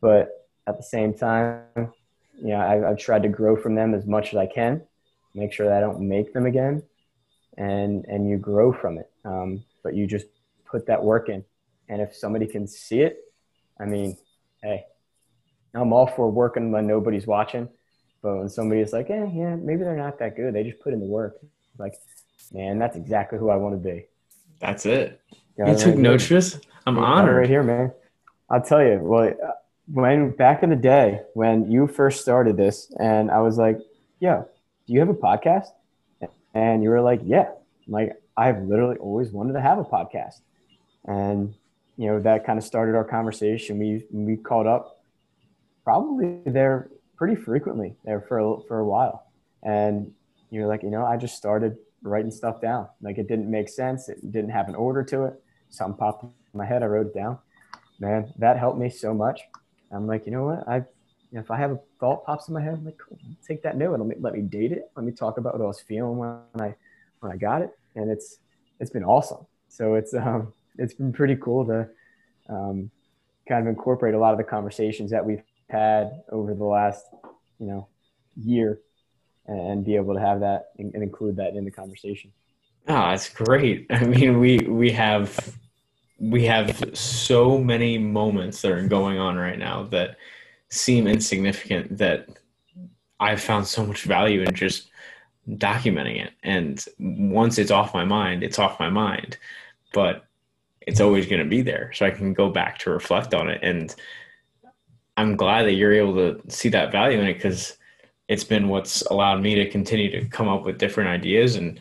[0.00, 4.06] but at the same time, you know, I've, I've tried to grow from them as
[4.06, 4.82] much as I can,
[5.34, 6.82] make sure that I don't make them again,
[7.56, 9.10] and and you grow from it.
[9.24, 10.26] Um, but you just
[10.64, 11.44] put that work in,
[11.88, 13.18] and if somebody can see it,
[13.80, 14.16] I mean,
[14.62, 14.84] hey,
[15.74, 17.68] I'm all for working when nobody's watching.
[18.22, 20.54] But when somebody's like, eh, yeah, maybe they're not that good.
[20.54, 21.36] They just put in the work.
[21.78, 21.94] Like,
[22.52, 24.06] man, that's exactly who I want to be.
[24.60, 25.20] That's it.
[25.56, 26.58] You, know, you took right notice.
[26.86, 27.36] I'm yeah, honored.
[27.36, 27.92] Right here, man.
[28.50, 28.98] I'll tell you.
[29.00, 29.34] Well,
[29.92, 33.78] when back in the day when you first started this, and I was like,
[34.20, 34.48] "Yo,
[34.86, 35.66] do you have a podcast?"
[36.54, 37.50] And you were like, "Yeah."
[37.86, 40.40] I'm like, I've literally always wanted to have a podcast,
[41.04, 41.54] and
[41.98, 43.78] you know that kind of started our conversation.
[43.78, 45.02] We we caught up
[45.84, 49.26] probably there pretty frequently there for a, for a while.
[49.62, 50.12] And
[50.50, 52.86] you're like, you know, I just started writing stuff down.
[53.02, 54.08] Like it didn't make sense.
[54.08, 55.42] It didn't have an order to it.
[55.70, 56.82] Something popped in my head.
[56.82, 57.38] I wrote it down.
[57.98, 59.40] Man, that helped me so much.
[59.90, 60.68] I'm like, you know what?
[60.68, 60.84] I,
[61.32, 63.98] if I have a thought pops in my head, I'm like, cool, take that note
[63.98, 64.90] let me, let me date it.
[64.94, 66.74] Let me talk about what I was feeling when I,
[67.18, 67.70] when I got it.
[67.96, 68.38] And it's,
[68.78, 69.46] it's been awesome.
[69.68, 71.88] So it's, um, it's been pretty cool to,
[72.48, 72.90] um,
[73.48, 77.04] kind of incorporate a lot of the conversations that we've had over the last,
[77.58, 77.88] you know,
[78.36, 78.80] year
[79.46, 82.30] and be able to have that and include that in the conversation.
[82.86, 83.86] Oh, that's great.
[83.90, 85.56] I mean, we we have
[86.20, 90.16] we have so many moments that are going on right now that
[90.68, 92.28] seem insignificant that
[93.20, 94.90] I've found so much value in just
[95.48, 96.32] documenting it.
[96.42, 99.38] And once it's off my mind, it's off my mind.
[99.94, 100.24] But
[100.88, 101.92] it's always going to be there.
[101.92, 103.60] So I can go back to reflect on it.
[103.62, 103.94] And
[105.18, 107.76] I'm glad that you're able to see that value in it because
[108.28, 111.56] it's been what's allowed me to continue to come up with different ideas.
[111.56, 111.78] And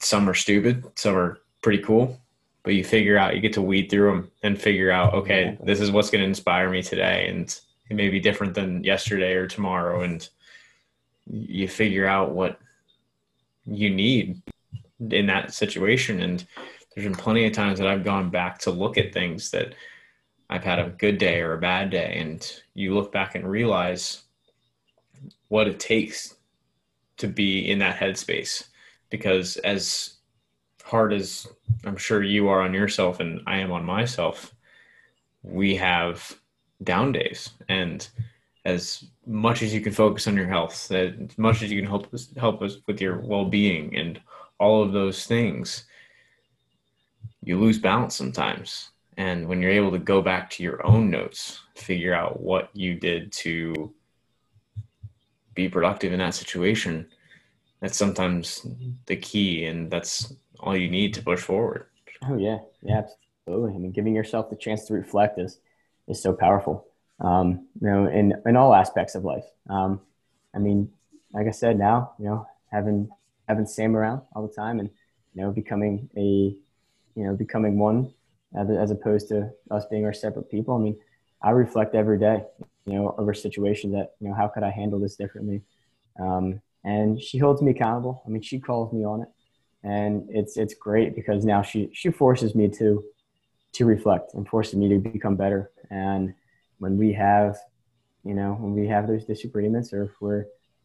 [0.00, 2.20] some are stupid, some are pretty cool.
[2.64, 5.80] But you figure out, you get to weed through them and figure out, okay, this
[5.80, 7.28] is what's going to inspire me today.
[7.28, 10.02] And it may be different than yesterday or tomorrow.
[10.02, 10.28] And
[11.30, 12.58] you figure out what
[13.66, 14.42] you need
[15.10, 16.20] in that situation.
[16.20, 16.44] And
[16.98, 19.72] there's been plenty of times that I've gone back to look at things that
[20.50, 24.24] I've had a good day or a bad day, and you look back and realize
[25.46, 26.34] what it takes
[27.18, 28.66] to be in that headspace.
[29.10, 30.14] Because as
[30.82, 31.46] hard as
[31.84, 34.52] I'm sure you are on yourself and I am on myself,
[35.44, 36.36] we have
[36.82, 38.08] down days, and
[38.64, 42.12] as much as you can focus on your health, as much as you can help
[42.12, 44.20] us help us with your well being and
[44.58, 45.84] all of those things
[47.48, 48.90] you lose balance sometimes.
[49.16, 52.94] And when you're able to go back to your own notes, figure out what you
[52.94, 53.94] did to
[55.54, 57.08] be productive in that situation,
[57.80, 58.66] that's sometimes
[59.06, 59.64] the key.
[59.64, 61.86] And that's all you need to push forward.
[62.28, 62.58] Oh, yeah.
[62.82, 63.04] Yeah,
[63.46, 63.76] absolutely.
[63.76, 65.58] I mean, giving yourself the chance to reflect is,
[66.06, 66.86] is so powerful,
[67.18, 69.46] um, you know, in, in all aspects of life.
[69.70, 70.02] Um,
[70.54, 70.92] I mean,
[71.32, 73.08] like I said, now, you know, having,
[73.48, 74.90] having Sam around all the time and,
[75.32, 76.54] you know, becoming a,
[77.18, 78.14] you know, becoming one
[78.56, 80.76] as, opposed to us being our separate people.
[80.76, 80.96] I mean,
[81.42, 82.44] I reflect every day,
[82.86, 85.62] you know, over situations that, you know, how could I handle this differently?
[86.20, 88.22] Um, and she holds me accountable.
[88.24, 89.28] I mean, she calls me on it
[89.82, 93.04] and it's, it's great because now she, she forces me to,
[93.72, 95.72] to reflect and forces me to become better.
[95.90, 96.34] And
[96.78, 97.58] when we have,
[98.24, 100.44] you know, when we have those disagreements or if we're,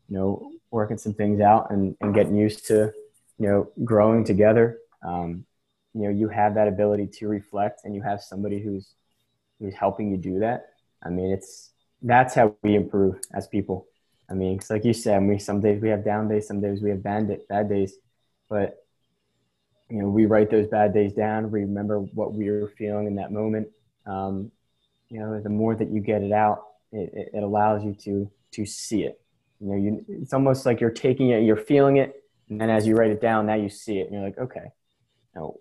[0.09, 2.91] you know, working some things out and, and getting used to,
[3.37, 5.45] you know, growing together, um,
[5.93, 8.95] you know you have that ability to reflect and you have somebody who's
[9.59, 10.67] who's helping you do that.
[11.03, 11.71] I mean it's
[12.01, 13.87] that's how we improve as people.
[14.29, 16.81] I mean it's like you said we some days we have down days some days
[16.81, 17.93] we have bad, bad days.
[18.49, 18.83] But
[19.89, 23.15] you know we write those bad days down we remember what we were feeling in
[23.15, 23.67] that moment.
[24.05, 24.51] Um,
[25.09, 28.65] you know the more that you get it out it, it allows you to to
[28.65, 29.19] see it.
[29.59, 32.85] You know you it's almost like you're taking it you're feeling it and then as
[32.87, 34.71] you write it down now you see it and you're like okay
[35.35, 35.55] now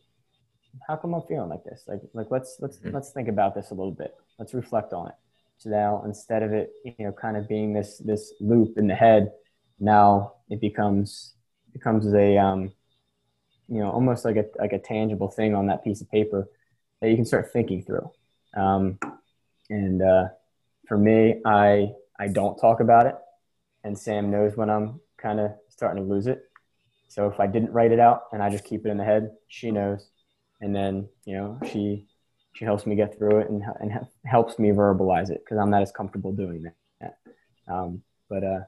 [0.87, 1.85] how come I'm feeling like this?
[1.87, 2.95] Like, like let's let's mm-hmm.
[2.95, 4.15] let's think about this a little bit.
[4.39, 5.15] Let's reflect on it.
[5.59, 8.95] So now instead of it, you know, kind of being this this loop in the
[8.95, 9.33] head,
[9.79, 11.35] now it becomes
[11.73, 12.73] becomes a um,
[13.69, 16.49] you know, almost like a like a tangible thing on that piece of paper
[17.01, 18.11] that you can start thinking through.
[18.55, 18.99] Um,
[19.71, 20.29] and uh,
[20.89, 23.15] for me, I I don't talk about it,
[23.85, 26.49] and Sam knows when I'm kind of starting to lose it.
[27.09, 29.33] So if I didn't write it out and I just keep it in the head,
[29.47, 30.09] she knows
[30.63, 32.07] and then you know she
[32.55, 33.93] she helps me get through it and, and
[34.25, 36.63] helps me verbalize it because I'm not as comfortable doing
[37.01, 37.17] that.
[37.69, 38.61] Um, but uh,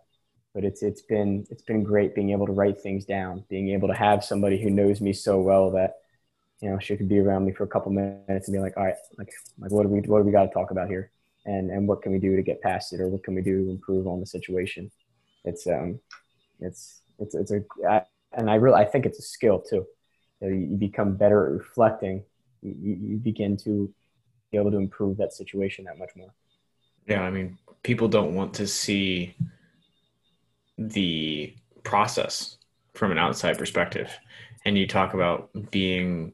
[0.54, 3.88] but it's it's been it's been great being able to write things down, being able
[3.88, 5.94] to have somebody who knows me so well that
[6.60, 8.84] you know she could be around me for a couple minutes and be like, all
[8.84, 11.10] right, like like what do we what do we got to talk about here,
[11.44, 13.64] and and what can we do to get past it, or what can we do
[13.64, 14.90] to improve on the situation?
[15.44, 16.00] It's um,
[16.60, 18.02] it's it's it's a I,
[18.32, 19.86] and I really I think it's a skill too
[20.48, 22.22] you become better at reflecting,
[22.62, 23.92] you, you begin to
[24.50, 26.32] be able to improve that situation that much more.
[27.06, 29.34] Yeah, I mean, people don't want to see
[30.78, 32.56] the process
[32.94, 34.10] from an outside perspective.
[34.64, 36.32] And you talk about being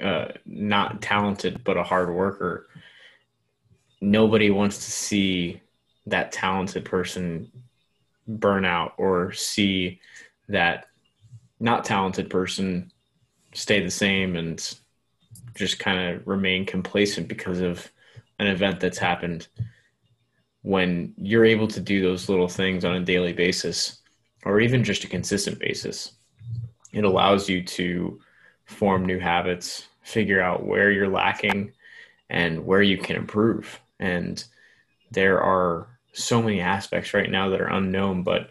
[0.00, 2.68] uh, not talented, but a hard worker.
[4.00, 5.60] Nobody wants to see
[6.06, 7.50] that talented person
[8.26, 10.00] burn out or see
[10.48, 10.86] that
[11.60, 12.90] not talented person
[13.58, 14.76] stay the same and
[15.56, 17.90] just kind of remain complacent because of
[18.38, 19.48] an event that's happened.
[20.62, 24.00] when you're able to do those little things on a daily basis
[24.44, 26.12] or even just a consistent basis,
[26.92, 28.20] it allows you to
[28.64, 31.72] form new habits, figure out where you're lacking
[32.30, 33.80] and where you can improve.
[33.98, 34.44] And
[35.10, 38.50] there are so many aspects right now that are unknown, but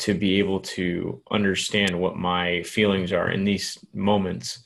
[0.00, 4.60] to be able to understand what my feelings are in these moments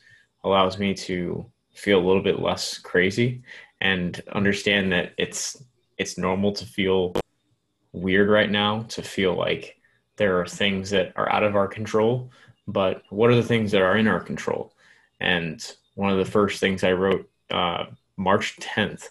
[0.45, 1.45] allows me to
[1.75, 3.43] feel a little bit less crazy
[3.81, 5.63] and understand that it's
[5.99, 7.13] it's normal to feel
[7.93, 9.77] weird right now to feel like
[10.17, 12.31] there are things that are out of our control
[12.69, 14.73] but what are the things that are in our control?
[15.21, 15.61] And
[15.97, 17.87] one of the first things i wrote uh,
[18.17, 19.09] march 10th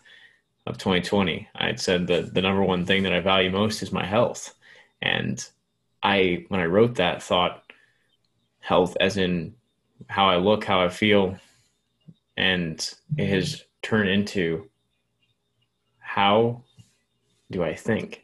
[0.66, 3.92] of 2020 i had said that the number one thing that i value most is
[3.92, 4.56] my health.
[5.02, 5.46] And
[6.04, 7.64] I when I wrote that thought
[8.60, 9.56] health as in
[10.08, 11.38] how I look, how I feel,
[12.38, 14.70] and it has turned into
[16.00, 16.64] how
[17.50, 18.22] do I think?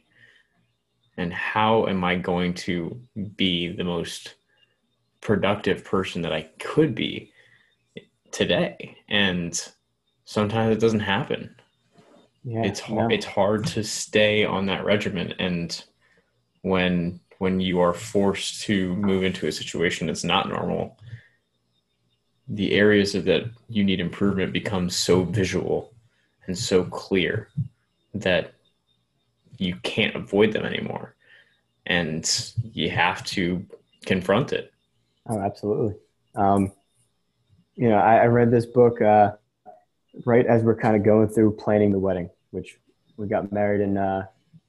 [1.18, 3.02] And how am I going to
[3.36, 4.36] be the most
[5.22, 7.32] productive person that I could be
[8.32, 8.98] today?
[9.10, 9.60] And
[10.26, 11.56] sometimes it doesn't happen.
[12.44, 15.84] Yeah, it's hard, it's hard to stay on that regimen and
[16.62, 20.98] when when you are forced to move into a situation that's not normal,
[22.50, 25.94] the areas that you need improvement become so visual
[26.46, 27.48] and so clear
[28.14, 28.54] that
[29.58, 31.16] you can't avoid them anymore.
[31.86, 32.30] And
[32.74, 33.66] you have to
[34.06, 34.74] confront it.
[35.28, 35.96] Oh, absolutely.
[36.36, 36.74] Um,
[37.76, 39.32] you know, I, I read this book uh,
[40.26, 42.78] right as we're kind of going through planning the wedding, which
[43.16, 44.26] we got married in uh,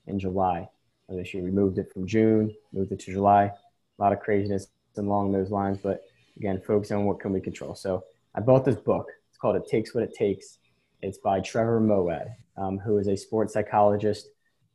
[0.07, 0.69] in July
[1.17, 1.43] this year.
[1.43, 3.45] We moved it from June, moved it to July.
[3.45, 6.03] A lot of craziness along those lines, but
[6.37, 7.75] again, focus on what can we control.
[7.75, 8.05] So
[8.35, 9.09] I bought this book.
[9.29, 10.59] It's called It Takes What It Takes.
[11.03, 14.29] It's by Trevor Moawad, um, who is a sports psychologist.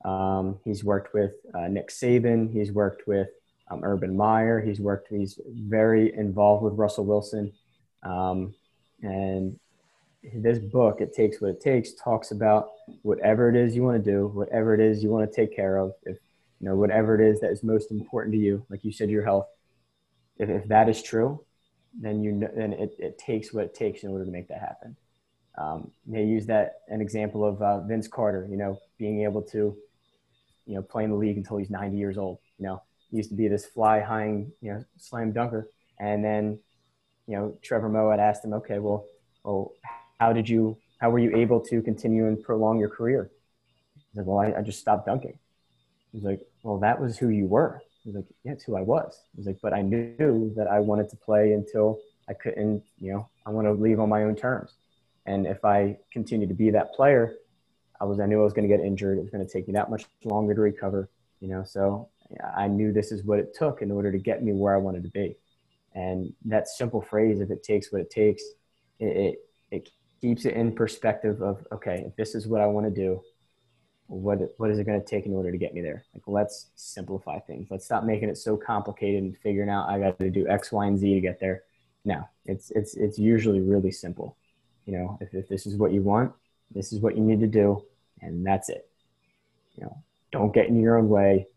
[0.03, 2.51] Um, he's worked with uh, Nick Saban.
[2.51, 3.27] He's worked with
[3.71, 4.61] um, Urban Meyer.
[4.61, 5.07] He's worked.
[5.09, 7.51] He's very involved with Russell Wilson,
[8.03, 8.53] um,
[9.01, 9.59] and
[10.33, 12.69] this book, It Takes What It Takes, talks about
[13.01, 15.77] whatever it is you want to do, whatever it is you want to take care
[15.77, 15.93] of.
[16.03, 16.17] If
[16.65, 19.47] know whatever it is that is most important to you like you said your health.
[20.37, 21.45] If, if that is true
[21.99, 24.59] then you know, then it, it takes what it takes in order to make that
[24.59, 24.95] happen.
[25.57, 29.75] Um, they use that an example of uh, vince carter you know being able to
[30.65, 32.81] you know play in the league until he's 90 years old you know.
[33.11, 35.69] He used to be this fly high you know slam dunker.
[35.99, 36.59] And then
[37.27, 39.05] you know trevor moawad asked him okay well
[39.43, 39.71] well
[40.19, 43.29] how did you how were you able to continue and prolong your career?
[43.95, 45.39] He said well I, I just stopped dunking.
[46.11, 47.79] He's like, well, that was who you were.
[48.03, 49.21] He's like, yeah, it's who I was.
[49.35, 53.29] He's like, but I knew that I wanted to play until I couldn't, you know,
[53.45, 54.71] I want to leave on my own terms.
[55.27, 57.35] And if I continue to be that player,
[58.01, 59.19] I was, I knew I was going to get injured.
[59.19, 61.07] It was going to take me that much longer to recover,
[61.39, 62.09] you know, so
[62.57, 65.03] I knew this is what it took in order to get me where I wanted
[65.03, 65.37] to be.
[65.93, 68.41] And that simple phrase, if it takes what it takes,
[68.99, 69.39] it, it,
[69.69, 69.89] it
[70.19, 73.21] keeps it in perspective of, okay, if this is what I want to do,
[74.07, 76.05] what what is it going to take in order to get me there?
[76.13, 77.67] Like, let's simplify things.
[77.71, 80.85] Let's stop making it so complicated and figuring out I got to do X, Y,
[80.85, 81.63] and Z to get there.
[82.03, 84.37] No, it's it's it's usually really simple.
[84.85, 86.31] You know, if, if this is what you want,
[86.71, 87.83] this is what you need to do,
[88.21, 88.87] and that's it.
[89.75, 91.47] You know, don't get in your own way.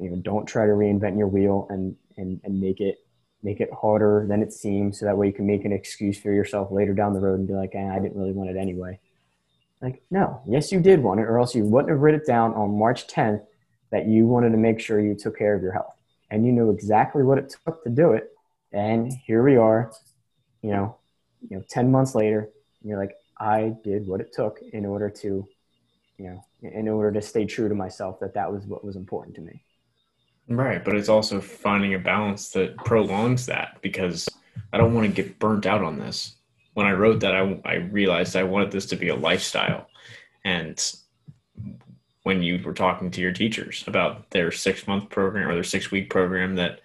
[0.00, 2.98] You know, don't try to reinvent your wheel and and and make it
[3.42, 6.32] make it harder than it seems, so that way you can make an excuse for
[6.32, 9.00] yourself later down the road and be like, eh, I didn't really want it anyway.
[9.82, 12.54] Like, no, yes, you did want it, or else you wouldn't have written it down
[12.54, 13.42] on March 10th
[13.90, 15.96] that you wanted to make sure you took care of your health.
[16.30, 18.30] And you knew exactly what it took to do it.
[18.72, 19.92] And here we are,
[20.62, 20.96] you know,
[21.46, 22.48] you know, 10 months later,
[22.80, 25.46] and you're like, I did what it took in order to,
[26.16, 29.34] you know, in order to stay true to myself that that was what was important
[29.34, 29.64] to me.
[30.48, 30.84] Right.
[30.84, 34.28] But it's also finding a balance that prolongs that because
[34.72, 36.36] I don't want to get burnt out on this
[36.74, 39.88] when I wrote that, I, I realized I wanted this to be a lifestyle.
[40.44, 40.80] And
[42.22, 45.90] when you were talking to your teachers about their six month program or their six
[45.90, 46.80] week program that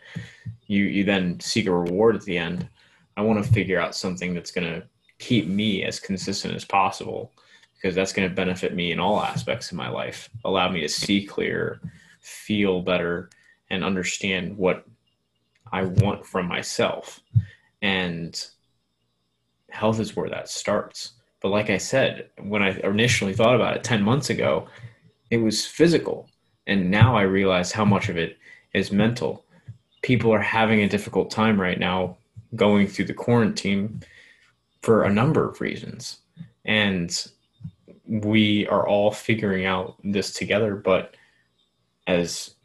[0.67, 2.67] you, you then seek a reward at the end,
[3.15, 4.83] I want to figure out something that's going to
[5.19, 7.31] keep me as consistent as possible
[7.75, 10.89] because that's going to benefit me in all aspects of my life, allow me to
[10.89, 11.79] see clearer,
[12.19, 13.29] feel better,
[13.69, 14.85] and understand what
[15.71, 17.19] I want from myself.
[17.81, 18.43] And
[19.77, 21.13] health is where that starts.
[21.41, 24.67] But like I said, when I initially thought about it 10 months ago,
[25.29, 26.29] it was physical.
[26.65, 28.37] And now I realize how much of it
[28.73, 29.45] is mental.
[30.01, 32.17] People are having a difficult time right now
[32.55, 34.01] going through the quarantine
[34.81, 36.19] for a number of reasons.
[36.65, 37.09] And
[38.07, 40.75] we are all figuring out this together.
[40.75, 41.15] But
[42.07, 42.55] as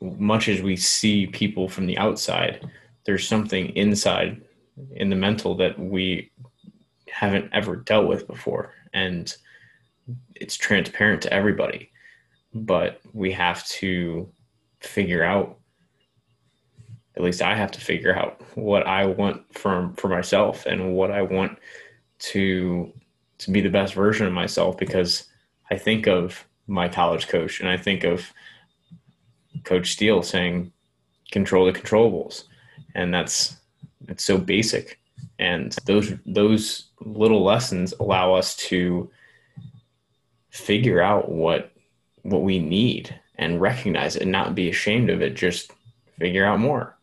[0.00, 2.68] much as we see people from the outside,
[3.04, 4.42] there's something inside
[4.92, 6.30] in the mental that we
[7.08, 8.72] haven't ever dealt with before.
[8.92, 9.34] And
[10.34, 11.90] it's transparent to everybody.
[12.54, 14.30] But we have to
[14.80, 15.58] figure out
[17.16, 21.10] at least I have to figure out what I want from for myself and what
[21.10, 21.58] I want
[22.30, 22.92] to
[23.38, 25.24] to be the best version of myself because
[25.70, 28.32] I think of my college coach and I think of
[29.64, 30.72] Coach Steele saying
[31.32, 32.44] control the controllables.
[32.94, 33.56] And that's
[34.08, 34.98] it's so basic.
[35.38, 39.10] And those those little lessons allow us to
[40.50, 41.72] figure out what
[42.22, 45.34] what we need and recognize it and not be ashamed of it.
[45.34, 45.72] Just
[46.18, 46.96] figure out more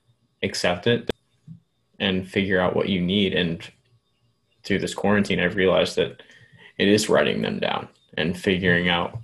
[0.43, 1.09] accept it
[1.99, 3.33] and figure out what you need.
[3.33, 3.61] And
[4.63, 6.21] through this quarantine, I've realized that
[6.77, 9.17] it is writing them down and figuring out,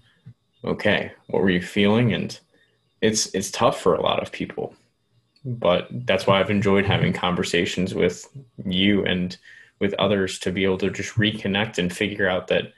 [0.63, 2.13] okay, what were you feeling?
[2.13, 2.37] And
[3.01, 4.75] it's it's tough for a lot of people.
[5.45, 8.27] But that's why I've enjoyed having conversations with
[8.65, 9.37] you and
[9.79, 12.73] with others to be able to just reconnect and figure out that,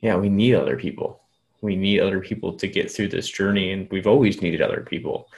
[0.00, 1.20] yeah, we need other people.
[1.60, 5.30] We need other people to get through this journey, and we've always needed other people.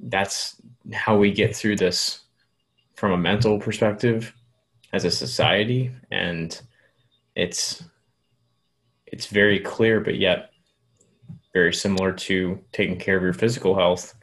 [0.00, 0.56] That's
[0.92, 2.22] how we get through this
[2.94, 4.34] from a mental perspective
[4.92, 6.60] as a society and
[7.34, 7.84] it's
[9.06, 10.50] it's very clear but yet
[11.52, 14.14] very similar to taking care of your physical health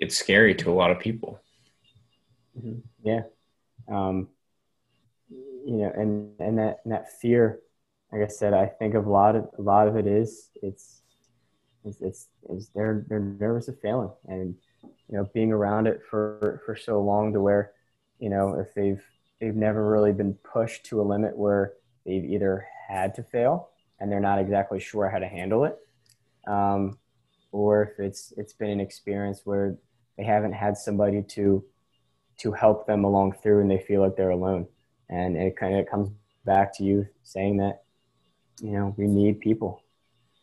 [0.00, 1.40] it's scary to a lot of people
[2.58, 2.78] mm-hmm.
[3.02, 3.22] yeah
[3.88, 4.28] um,
[5.30, 7.60] you know and and that and that fear
[8.12, 11.02] like i said i think a lot of a lot of it is it's
[11.84, 14.54] it's it's, it's they're they're nervous of failing and
[15.08, 17.72] you know, being around it for, for so long to where,
[18.18, 19.02] you know, if they've,
[19.40, 23.70] they've never really been pushed to a limit where they've either had to fail
[24.00, 25.78] and they're not exactly sure how to handle it.
[26.46, 26.98] Um,
[27.52, 29.76] or if it's, it's been an experience where
[30.18, 31.64] they haven't had somebody to,
[32.38, 34.66] to help them along through and they feel like they're alone.
[35.08, 36.10] And it kind of comes
[36.44, 37.84] back to you saying that,
[38.60, 39.82] you know, we need people.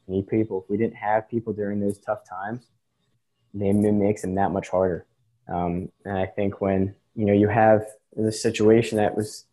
[0.08, 0.64] We need people.
[0.64, 2.68] If we didn't have people during those tough times,
[3.54, 5.06] it makes them that much harder.
[5.48, 7.86] Um, and I think when you know you have
[8.16, 9.46] this situation that was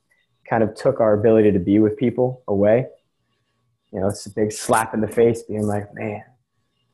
[0.48, 2.86] kind of took our ability to be with people away,
[3.92, 6.22] you know, it's a big slap in the face, being like, man,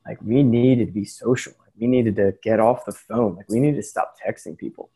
[0.05, 1.53] like we needed to be social.
[1.79, 3.35] We needed to get off the phone.
[3.35, 4.89] Like we needed to stop texting people.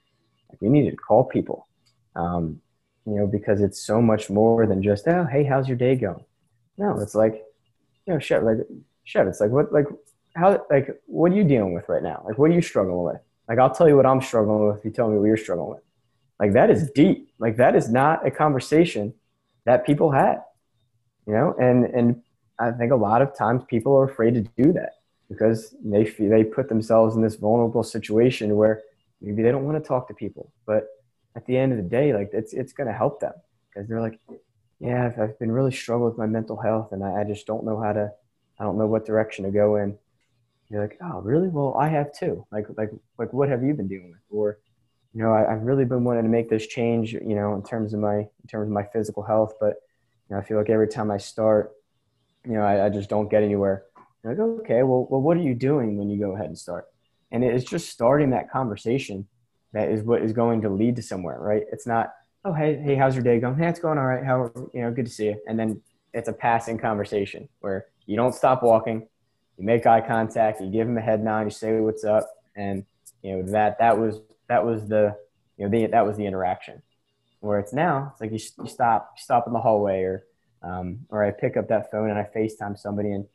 [0.50, 1.68] Like we needed to call people.
[2.16, 2.62] Um,
[3.06, 6.24] you know, because it's so much more than just, oh, hey, how's your day going?
[6.78, 7.44] No, it's like,
[8.06, 8.58] you know, shit, like,
[9.04, 9.88] shit, it's like, what, like,
[10.36, 12.24] how like what are you dealing with right now?
[12.26, 13.22] Like what are you struggling with?
[13.48, 15.70] Like I'll tell you what I'm struggling with if you tell me what you're struggling
[15.70, 15.84] with.
[16.40, 17.32] Like that is deep.
[17.40, 19.14] Like that is not a conversation
[19.66, 20.42] that people had.
[21.28, 22.22] You know, and and
[22.60, 24.94] I think a lot of times people are afraid to do that
[25.30, 28.82] because they feel, they put themselves in this vulnerable situation where
[29.22, 30.88] maybe they don't want to talk to people, but
[31.36, 33.34] at the end of the day, like it's it's going to help them
[33.70, 34.20] because they're like,
[34.80, 37.66] yeah, I've, I've, been really struggling with my mental health, and I, I just don't
[37.66, 38.12] know how to,
[38.60, 39.98] I don't know what direction to go in
[40.74, 41.50] you're like, oh, really?
[41.50, 42.48] Well, I have too.
[42.52, 42.90] Like, like,
[43.20, 44.22] like, what have you been dealing with?
[44.32, 44.58] Or,
[45.14, 47.94] you know, I, have really been wanting to make this change, you know, in terms
[47.94, 49.54] of my, in terms of my physical health.
[49.60, 49.76] But,
[50.28, 51.74] you know, I feel like every time I start,
[52.44, 53.84] you know, I, I just don't get anywhere.
[54.24, 56.86] Like, okay, well, well, what are you doing when you go ahead and start?
[57.32, 59.28] And it's just starting that conversation
[59.74, 61.64] that is what is going to lead to somewhere, right?
[61.72, 62.14] It's not,
[62.46, 63.58] oh, hey, hey, how's your day going?
[63.58, 64.24] Hey, it's going all right.
[64.24, 65.42] How, you know, good to see you.
[65.48, 65.82] And then
[66.14, 69.08] it's a passing conversation where you don't stop walking
[69.58, 72.86] you make eye contact, you give them a head nod, you say what's up, and
[73.22, 75.16] you know that that was that was the
[75.58, 76.82] you know the, that was the interaction.
[77.40, 80.24] Where it's now, it's like you, you stop you stop in the hallway, or
[80.64, 83.26] um, or I pick up that phone and I FaceTime somebody and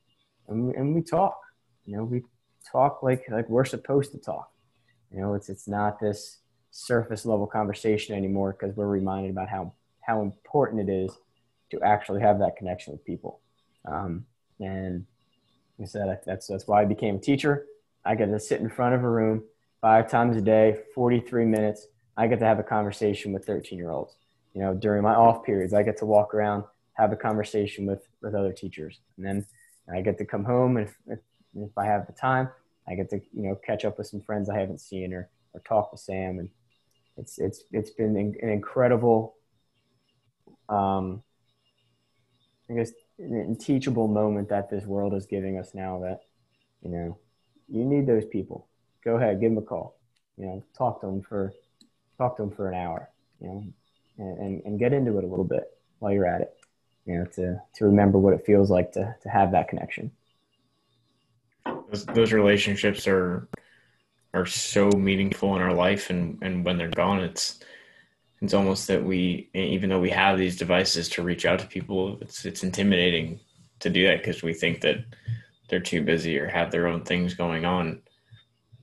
[0.49, 1.41] and we, and we talk.
[1.85, 2.23] You know, we
[2.71, 4.51] talk like like we're supposed to talk.
[5.13, 6.39] You know, it's it's not this
[6.71, 11.13] surface level conversation anymore because we're reminded about how how important it is
[11.71, 13.41] to actually have that connection with people.
[13.87, 14.25] Um,
[14.61, 15.05] and
[15.81, 17.67] I said that's that's why I became a teacher.
[18.05, 19.45] I get to sit in front of a room
[19.81, 21.87] five times a day, 43 minutes.
[22.17, 24.17] I get to have a conversation with 13 year olds.
[24.55, 26.65] You know, during my off periods, I get to walk around,
[26.95, 29.47] have a conversation with with other teachers, and then
[29.93, 31.19] I get to come home and if, if,
[31.55, 32.49] if I have the time,
[32.89, 35.61] I get to you know catch up with some friends I haven't seen or or
[35.61, 36.49] talk to Sam, and
[37.17, 39.35] it's it's it's been an incredible.
[40.69, 41.23] Um,
[42.71, 46.21] I guess an teachable moment that this world is giving us now that
[46.83, 47.19] you know
[47.69, 48.69] you need those people.
[49.05, 49.99] Go ahead give them a call.
[50.37, 51.53] You know talk to them for
[52.19, 53.11] talk to them for an hour
[53.41, 53.65] you know
[54.19, 55.65] and, and, and get into it a little bit
[55.99, 56.58] while you're at it
[57.09, 60.11] you know, to, to remember what it feels like to, to have that connection.
[61.65, 63.49] Those, those relationships are,
[64.35, 66.11] are so meaningful in our life.
[66.11, 67.61] And, and when they're gone, it's,
[68.43, 72.19] it's almost that we, even though we have these devices to reach out to people,
[72.21, 73.41] it's, it's intimidating
[73.81, 74.99] to do that because we think that
[75.71, 78.03] they're too busy or have their own things going on.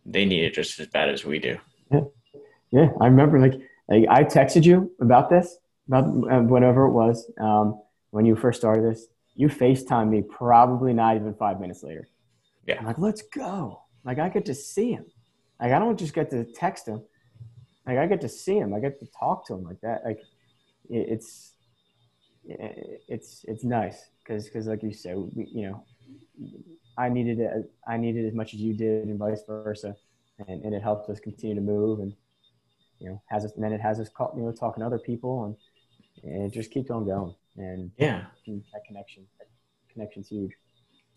[0.04, 1.60] They need it just as bad as we do.
[1.92, 2.02] Yeah.
[2.72, 2.90] Yeah.
[3.00, 5.58] I remember like, like I texted you about this,
[5.88, 7.32] about uh, whatever it was.
[7.40, 7.82] Um,
[8.16, 12.08] when you first started this, you FaceTime me probably not even five minutes later.
[12.66, 12.80] Yeah.
[12.80, 13.82] I'm like, let's go.
[14.06, 15.06] Like I get to see him.
[15.60, 17.04] Like I don't just get to text him.
[17.86, 18.74] Like I get to see him.
[18.74, 20.06] I get to talk to him like that.
[20.06, 20.20] Like
[20.90, 21.56] it's
[22.46, 25.84] it's it's nice because because like you said, we, you know,
[26.98, 27.70] I needed it.
[27.86, 29.94] I needed as much as you did, and vice versa,
[30.48, 32.14] and, and it helped us continue to move, and
[33.00, 35.00] you know, has us, and then it has us, call, you know, talking to other
[35.00, 39.48] people, and, and it just keeps on going, and yeah, that connection, that
[39.92, 40.52] connection's huge,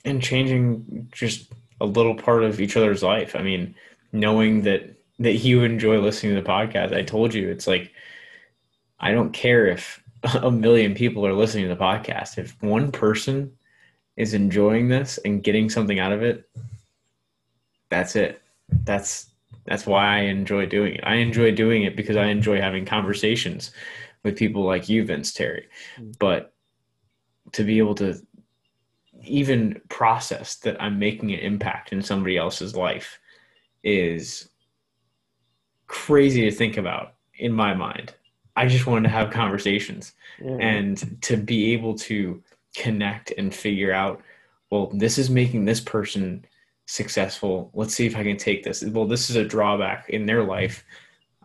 [0.05, 3.35] and changing just a little part of each other's life.
[3.37, 3.75] I mean,
[4.13, 7.93] knowing that that you enjoy listening to the podcast, I told you it's like
[9.01, 10.03] I don't care if
[10.35, 12.39] a million people are listening to the podcast.
[12.39, 13.53] If one person
[14.17, 16.49] is enjoying this and getting something out of it,
[17.91, 18.43] that's it.
[18.85, 19.31] That's
[19.65, 21.05] that's why I enjoy doing it.
[21.05, 23.71] I enjoy doing it because I enjoy having conversations
[24.23, 25.69] with people like you, Vince Terry.
[25.97, 26.13] Hmm.
[26.19, 26.53] But
[27.53, 28.21] to be able to
[29.25, 33.19] even process that I'm making an impact in somebody else's life
[33.83, 34.49] is
[35.87, 38.15] crazy to think about in my mind.
[38.57, 40.57] I just wanted to have conversations yeah.
[40.61, 42.43] and to be able to
[42.77, 44.21] connect and figure out,
[44.71, 46.45] well, this is making this person
[46.87, 47.71] successful.
[47.73, 48.83] Let's see if I can take this.
[48.83, 50.85] Well, this is a drawback in their life.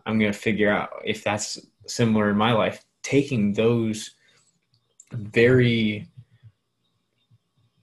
[0.06, 2.84] I'm going to figure out if that's similar in my life.
[3.02, 4.12] Taking those
[5.12, 6.08] very,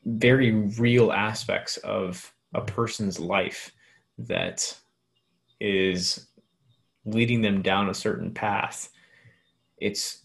[0.05, 3.71] very real aspects of a person's life
[4.17, 4.75] that
[5.59, 6.27] is
[7.05, 8.89] leading them down a certain path
[9.81, 10.19] it's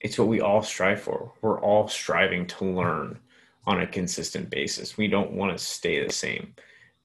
[0.00, 1.32] it's what we all strive for.
[1.40, 3.18] We're all striving to learn
[3.66, 4.96] on a consistent basis.
[4.96, 6.54] We don't want to stay the same.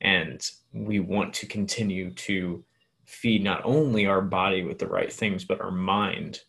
[0.02, 2.64] And we want to continue to
[3.12, 6.40] feed not only our body with the right things, but our mind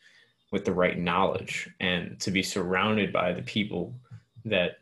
[0.50, 3.94] with the right knowledge and to be surrounded by the people
[4.44, 4.78] that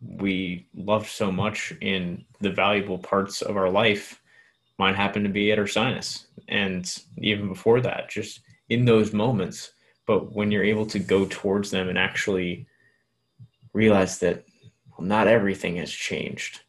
[0.00, 4.22] we loved so much in the valuable parts of our life.
[4.78, 6.24] Mine happened to be at Ursinus.
[6.48, 9.72] And even before that, just in those moments
[10.10, 12.66] but when you're able to go towards them and actually
[13.74, 14.44] realize that
[14.90, 16.62] well, not everything has changed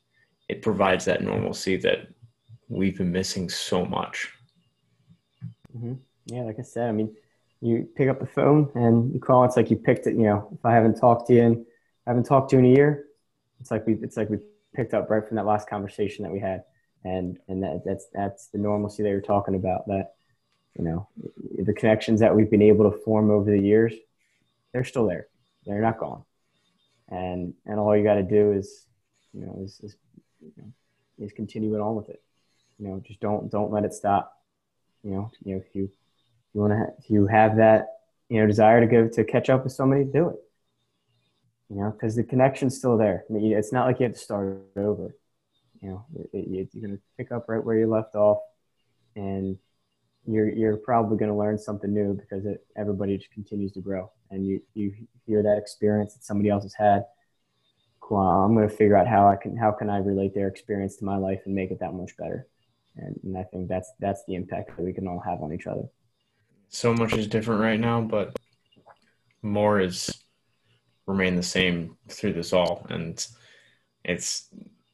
[0.48, 2.08] it provides that normalcy that
[2.78, 4.30] we've been missing so much
[5.76, 5.94] mm-hmm.
[6.26, 7.14] yeah like i said i mean
[7.62, 10.50] you pick up the phone and you call it's like you picked it you know
[10.54, 11.66] if i haven't talked to you and
[12.08, 13.06] I haven't talked to you in a year
[13.60, 14.40] it's like we it's like we
[14.74, 16.64] picked up right from that last conversation that we had
[17.04, 20.14] and and that, that's that's the normalcy that you're talking about that
[20.78, 21.08] you know,
[21.60, 23.94] the connections that we've been able to form over the years,
[24.72, 25.28] they're still there.
[25.66, 26.24] They're not gone.
[27.10, 28.86] And and all you got to do is,
[29.34, 29.98] you know, is is,
[30.42, 30.72] you know,
[31.20, 31.34] is
[31.80, 32.22] on with it.
[32.82, 34.34] You know, just don't don't let it stop.
[35.04, 35.90] You know, you know if you
[36.54, 39.64] you want to if you have that you know desire to go to catch up
[39.64, 40.40] with somebody, do it.
[41.70, 43.24] You know, because the connection's still there.
[43.30, 45.16] I mean, it's not like you have to start over.
[45.82, 48.40] You know, it, it, you're going to pick up right where you left off,
[49.16, 49.58] and
[50.28, 54.12] you're you're probably going to learn something new because it, everybody just continues to grow
[54.30, 54.94] and you you
[55.26, 57.06] hear that experience that somebody else has had
[58.00, 60.96] cool i'm going to figure out how i can how can i relate their experience
[60.96, 62.48] to my life and make it that much better
[62.98, 65.68] and, and i think that's that's the impact that we can all have on each
[65.68, 65.84] other
[66.70, 68.38] so much is different right now but
[69.42, 70.24] more is
[71.08, 73.28] remain the same through this all and
[74.04, 74.50] it's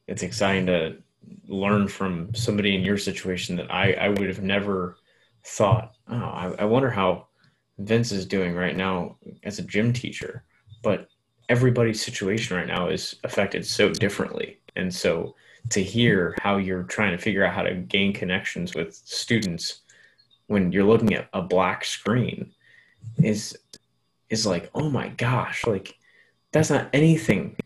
[0.06, 0.96] it's exciting to
[1.46, 4.96] learn from somebody in your situation that i i would have never
[5.48, 7.28] thought, oh, I, I wonder how
[7.78, 10.44] Vince is doing right now as a gym teacher.
[10.82, 11.08] But
[11.48, 14.60] everybody's situation right now is affected so differently.
[14.76, 15.34] And so
[15.70, 19.82] to hear how you're trying to figure out how to gain connections with students
[20.46, 22.52] when you're looking at a black screen
[23.22, 23.56] is
[24.30, 25.96] is like, oh my gosh, like
[26.52, 27.56] that's not anything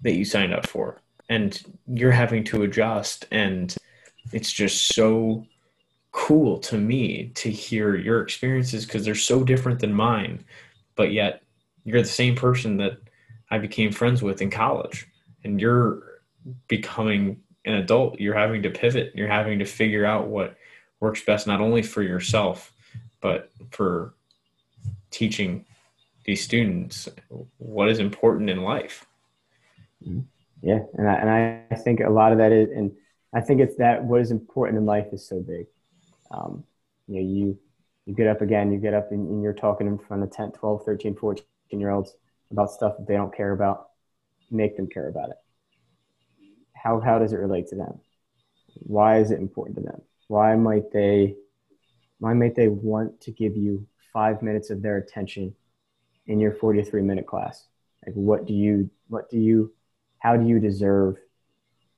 [0.00, 1.00] that you signed up for.
[1.28, 3.74] And you're having to adjust and
[4.32, 5.46] it's just so
[6.12, 10.44] cool to me to hear your experiences because they're so different than mine,
[10.96, 11.42] but yet
[11.84, 12.98] you're the same person that
[13.50, 15.08] I became friends with in college,
[15.44, 16.02] and you're
[16.66, 18.18] becoming an adult.
[18.18, 19.12] You're having to pivot.
[19.14, 20.56] You're having to figure out what
[21.00, 22.72] works best, not only for yourself,
[23.20, 24.14] but for
[25.10, 25.64] teaching
[26.24, 27.08] these students
[27.58, 29.06] what is important in life.
[30.04, 30.20] Mm-hmm.
[30.62, 32.92] Yeah, and I, and I think a lot of that is, and
[33.32, 35.66] I think it's that what is important in life is so big.
[36.30, 36.64] Um,
[37.06, 37.58] you know, you
[38.06, 40.52] you get up again, you get up and, and, you're talking in front of 10,
[40.52, 42.16] 12, 13, 14 year olds
[42.50, 43.90] about stuff that they don't care about.
[44.50, 45.36] Make them care about it.
[46.82, 48.00] How how does it relate to them?
[48.74, 50.02] Why is it important to them?
[50.28, 51.36] Why might they
[52.18, 55.54] why might they want to give you five minutes of their attention
[56.26, 57.66] in your 43 minute class?
[58.06, 59.72] Like what do you what do you
[60.18, 61.16] how do you deserve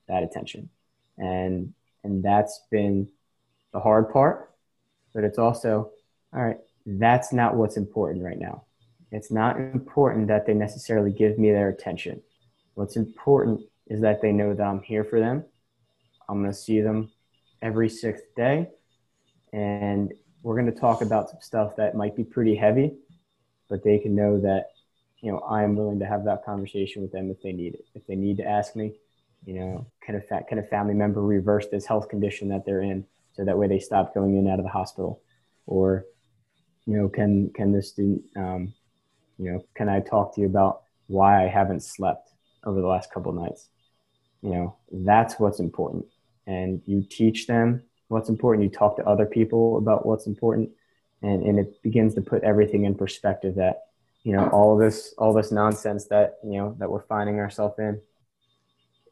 [0.07, 0.69] that attention?
[1.17, 3.09] And and that's been
[3.73, 4.51] the hard part,
[5.13, 5.91] but it's also
[6.33, 8.63] all right, that's not what's important right now.
[9.11, 12.21] It's not important that they necessarily give me their attention.
[12.75, 15.43] What's important is that they know that I'm here for them.
[16.29, 17.11] I'm going to see them
[17.61, 18.69] every sixth day.
[19.51, 20.13] And
[20.43, 22.93] we're going to talk about some stuff that might be pretty heavy,
[23.69, 24.67] but they can know that,
[25.19, 27.83] you know, I am willing to have that conversation with them if they need it.
[27.93, 28.93] If they need to ask me,
[29.45, 32.81] you know, can a, fa- can a family member reverse this health condition that they're
[32.81, 35.21] in so that way they stop going in and out of the hospital?
[35.65, 36.05] Or,
[36.85, 38.73] you know, can, can this student, um,
[39.37, 42.29] you know, can I talk to you about why I haven't slept
[42.63, 43.67] over the last couple nights?
[44.41, 46.05] You know, that's what's important.
[46.47, 48.63] And you teach them what's important.
[48.63, 50.69] You talk to other people about what's important.
[51.21, 53.83] And, and it begins to put everything in perspective that,
[54.23, 58.01] you know, all this, all this nonsense that, you know, that we're finding ourselves in,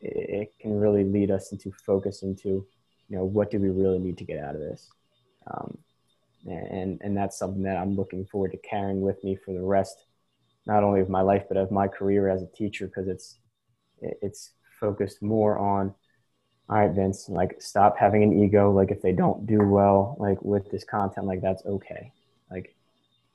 [0.01, 2.65] it, it can really lead us into focus into,
[3.09, 4.89] you know, what do we really need to get out of this?
[5.51, 5.77] Um,
[6.47, 10.05] and, and that's something that I'm looking forward to carrying with me for the rest
[10.65, 13.39] not only of my life but of my career as a teacher because it's
[14.01, 15.93] it's focused more on
[16.69, 18.71] all right vince like stop having an ego.
[18.71, 22.11] Like if they don't do well like with this content like that's okay.
[22.51, 22.75] Like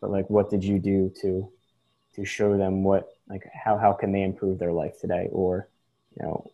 [0.01, 1.51] but like what did you do to
[2.15, 5.29] to show them what like how how can they improve their life today?
[5.33, 5.69] Or
[6.17, 6.51] you know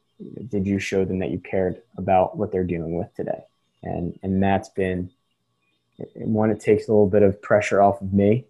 [0.48, 3.44] did you show them that you cared about what they're dealing with today?
[3.82, 5.10] And and that's been
[6.14, 8.46] one it takes a little bit of pressure off of me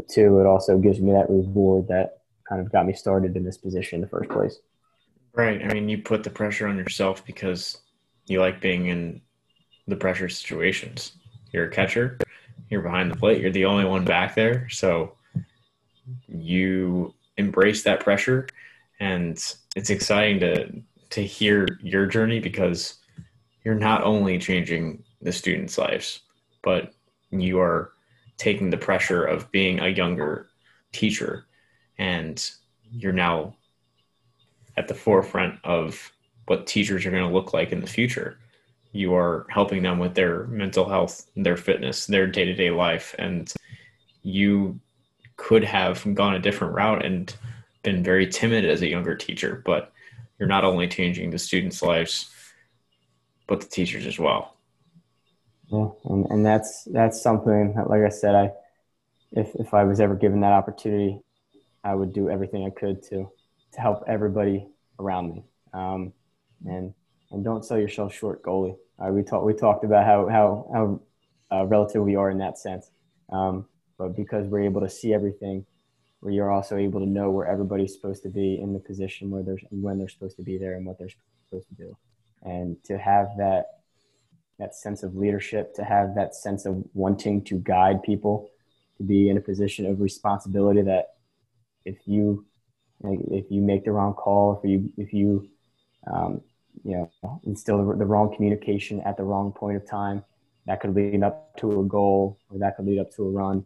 [0.00, 3.44] but two, it also gives me that reward that kind of got me started in
[3.44, 4.58] this position in the first place.
[5.32, 5.62] Right.
[5.62, 7.78] I mean, you put the pressure on yourself because
[8.26, 9.20] you like being in
[9.86, 11.12] the pressure situations.
[11.52, 12.18] You're a catcher,
[12.68, 14.68] you're behind the plate, you're the only one back there.
[14.70, 15.14] So
[16.28, 18.46] you embrace that pressure
[18.98, 19.32] and
[19.76, 22.94] it's exciting to to hear your journey because
[23.64, 26.20] you're not only changing the students' lives,
[26.62, 26.94] but
[27.30, 27.92] you are
[28.36, 30.48] taking the pressure of being a younger
[30.92, 31.46] teacher
[31.98, 32.50] and
[32.92, 33.54] you're now
[34.76, 36.12] at the forefront of
[36.46, 38.38] what teachers are going to look like in the future.
[38.92, 43.52] You are helping them with their mental health their fitness their day-to-day life and
[44.22, 44.80] you
[45.36, 47.34] could have gone a different route and
[47.82, 49.92] been very timid as a younger teacher but
[50.38, 52.30] you're not only changing the students lives
[53.50, 54.54] but the teachers as well.
[55.72, 58.52] Yeah, and, and that's that's something that, like I said, I
[59.32, 61.20] if if I was ever given that opportunity,
[61.84, 63.30] I would do everything I could to
[63.72, 64.66] to help everybody
[64.98, 65.44] around me.
[65.72, 66.12] Um,
[66.66, 66.94] and
[67.30, 68.76] and don't sell yourself short, goalie.
[68.98, 71.00] Uh, we talked we talked about how how how
[71.56, 72.90] uh, relative we are in that sense.
[73.30, 73.66] Um,
[73.98, 75.64] but because we're able to see everything,
[76.20, 79.42] we are also able to know where everybody's supposed to be in the position where
[79.42, 81.10] they're when they're supposed to be there and what they're
[81.48, 81.96] supposed to do,
[82.42, 83.66] and to have that
[84.58, 88.50] that sense of leadership, to have that sense of wanting to guide people,
[88.98, 91.14] to be in a position of responsibility that
[91.86, 92.44] if you
[93.04, 95.48] if you make the wrong call, if you if you
[96.12, 96.40] um,
[96.84, 100.24] you know instill the, the wrong communication at the wrong point of time,
[100.66, 103.64] that could lead up to a goal or that could lead up to a run.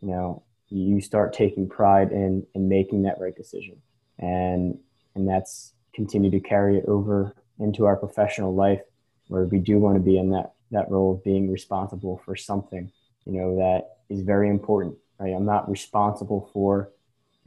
[0.00, 3.76] You know, you start taking pride in in making that right decision,
[4.18, 4.78] and
[5.14, 8.80] and that's continue to carry it over into our professional life
[9.26, 12.90] where we do want to be in that that role of being responsible for something
[13.24, 16.90] you know that is very important right i'm not responsible for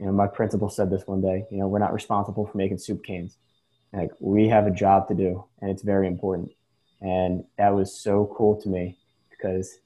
[0.02, 2.78] you know my principal said this one day you know we're not responsible for making
[2.78, 3.36] soup cans.
[3.92, 6.50] Like we have a job to do and it's very important.
[7.00, 8.98] And that was so cool to me
[9.30, 9.78] because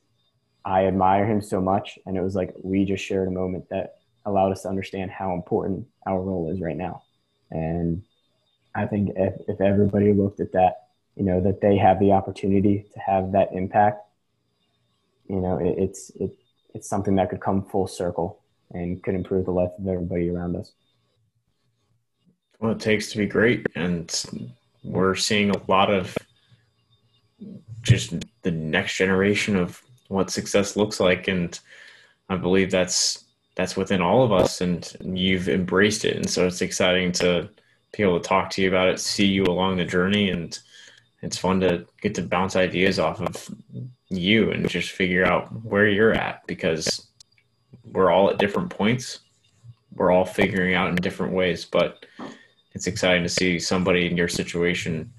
[0.65, 3.99] i admire him so much and it was like we just shared a moment that
[4.25, 7.03] allowed us to understand how important our role is right now.
[7.51, 8.03] And
[8.75, 10.73] i think if, if everybody looked at that
[11.15, 14.01] you know that they have the opportunity to have that impact
[15.29, 16.31] you know it, it's it,
[16.75, 18.41] it's something that could come full circle
[18.73, 20.73] and could improve the life of everybody around us.
[22.59, 24.11] Well it takes to be great and
[24.83, 26.17] we're seeing a lot of
[27.83, 31.61] just the next generation of what success looks like and
[32.29, 33.25] i believe that's
[33.57, 37.49] that's within all of us and you've embraced it and so it's exciting to
[37.97, 40.61] be able to talk to you about it see you along the journey and
[41.23, 43.49] it's fun to get to bounce ideas off of
[44.09, 47.06] you and just figure out where you're at because
[47.85, 49.21] we're all at different points.
[49.95, 52.05] We're all figuring out in different ways but
[52.75, 55.11] it's exciting to see somebody in your situation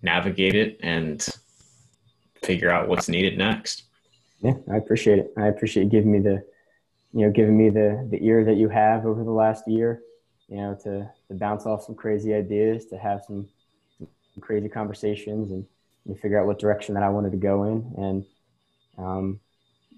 [0.00, 1.26] navigate it and
[2.42, 3.84] figure out what's needed next.
[4.40, 5.32] Yeah i appreciate it.
[5.36, 6.44] I appreciate giving me the
[7.12, 10.02] you know, giving me the the ear that you have over the last year,
[10.48, 13.48] you know, to to bounce off some crazy ideas, to have some,
[13.98, 15.66] some crazy conversations, and,
[16.06, 18.24] and figure out what direction that I wanted to go in, and
[18.98, 19.40] um,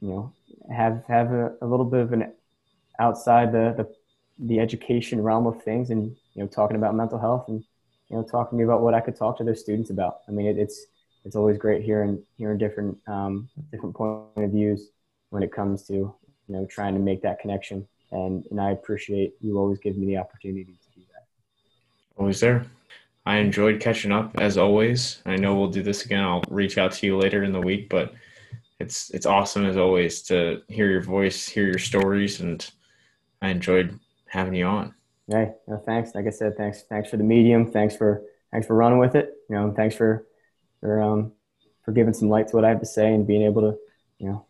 [0.01, 0.32] you know,
[0.74, 2.32] have have a, a little bit of an
[2.98, 3.94] outside the, the
[4.47, 7.64] the education realm of things, and you know, talking about mental health, and
[8.09, 10.20] you know, talking to me about what I could talk to those students about.
[10.28, 10.86] I mean, it, it's
[11.24, 14.89] it's always great hearing hearing different um, different point of views
[15.31, 16.14] when it comes to
[16.48, 17.86] you know, trying to make that connection.
[18.12, 21.24] And, and I appreciate you always giving me the opportunity to do that.
[22.16, 22.66] Always there.
[23.26, 25.22] I enjoyed catching up as always.
[25.24, 26.22] I know we'll do this again.
[26.22, 28.12] I'll reach out to you later in the week, but
[28.85, 32.70] it's it's awesome as always to hear your voice, hear your stories, and
[33.40, 33.98] I enjoyed
[34.28, 34.94] having you on.
[35.27, 36.15] Hey, no, thanks.
[36.15, 37.73] Like I said, thanks thanks for the medium.
[37.73, 39.32] Thanks for thanks for running with it.
[39.48, 40.27] You know, thanks for
[40.81, 41.32] for um
[41.85, 43.78] for giving some light to what I have to say and being able to
[44.19, 44.47] you know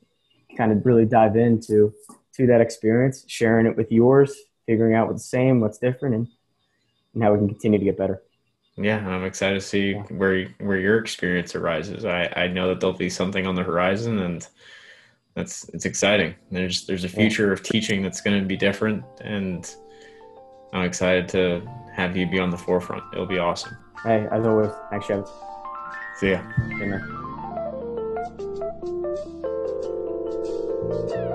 [0.57, 1.95] kind of really dive into
[2.35, 4.35] to that experience, sharing it with yours,
[4.67, 6.29] figuring out what's the same, what's different, and,
[7.15, 8.23] and how we can continue to get better.
[8.77, 10.03] Yeah, I'm excited to see yeah.
[10.11, 12.05] where where your experience arises.
[12.05, 14.47] I, I know that there'll be something on the horizon, and
[15.35, 16.35] that's it's exciting.
[16.51, 17.53] There's there's a future yeah.
[17.53, 19.73] of teaching that's going to be different, and
[20.73, 23.05] I'm excited to have you be on the forefront.
[23.13, 23.77] It'll be awesome.
[24.03, 25.31] Hey, as always, thanks, Travis.
[26.19, 26.43] See ya.
[26.59, 27.01] Amen.
[30.91, 31.34] All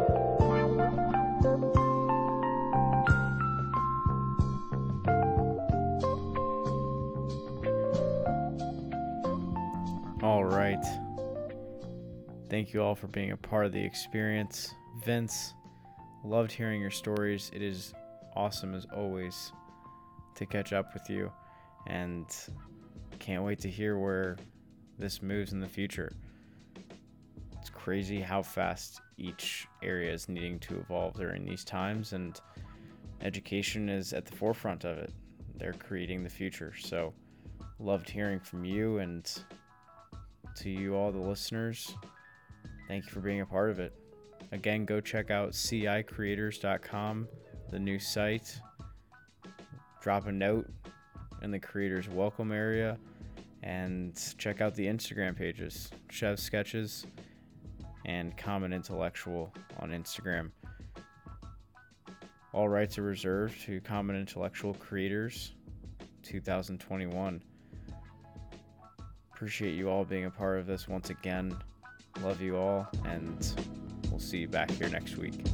[12.60, 14.76] Thank you all for being a part of the experience.
[15.06, 15.54] Vince,
[16.26, 17.50] loved hearing your stories.
[17.54, 17.94] It is
[18.36, 19.54] awesome as always
[20.36, 21.32] to catch up with you
[21.88, 22.26] and
[23.18, 24.36] can't wait to hear where
[24.98, 26.12] this moves in the future.
[27.58, 32.42] It's crazy how fast each area is needing to evolve during these times, and
[33.22, 35.14] education is at the forefront of it.
[35.56, 36.74] They're creating the future.
[36.78, 37.14] So,
[37.80, 39.32] loved hearing from you and
[40.56, 41.96] to you, all the listeners.
[42.90, 43.94] Thank you for being a part of it.
[44.52, 47.28] Again, go check out cicreators.com,
[47.70, 48.60] the new site.
[50.02, 50.66] Drop a note
[51.44, 52.98] in the creators welcome area
[53.62, 57.06] and check out the Instagram pages, Shevs Sketches
[58.06, 60.50] and Common Intellectual on Instagram.
[62.54, 65.52] All rights are reserved to Common Intellectual Creators
[66.24, 67.44] 2021.
[69.32, 71.56] Appreciate you all being a part of this once again.
[72.24, 73.54] Love you all, and
[74.10, 75.46] we'll see you back here next week.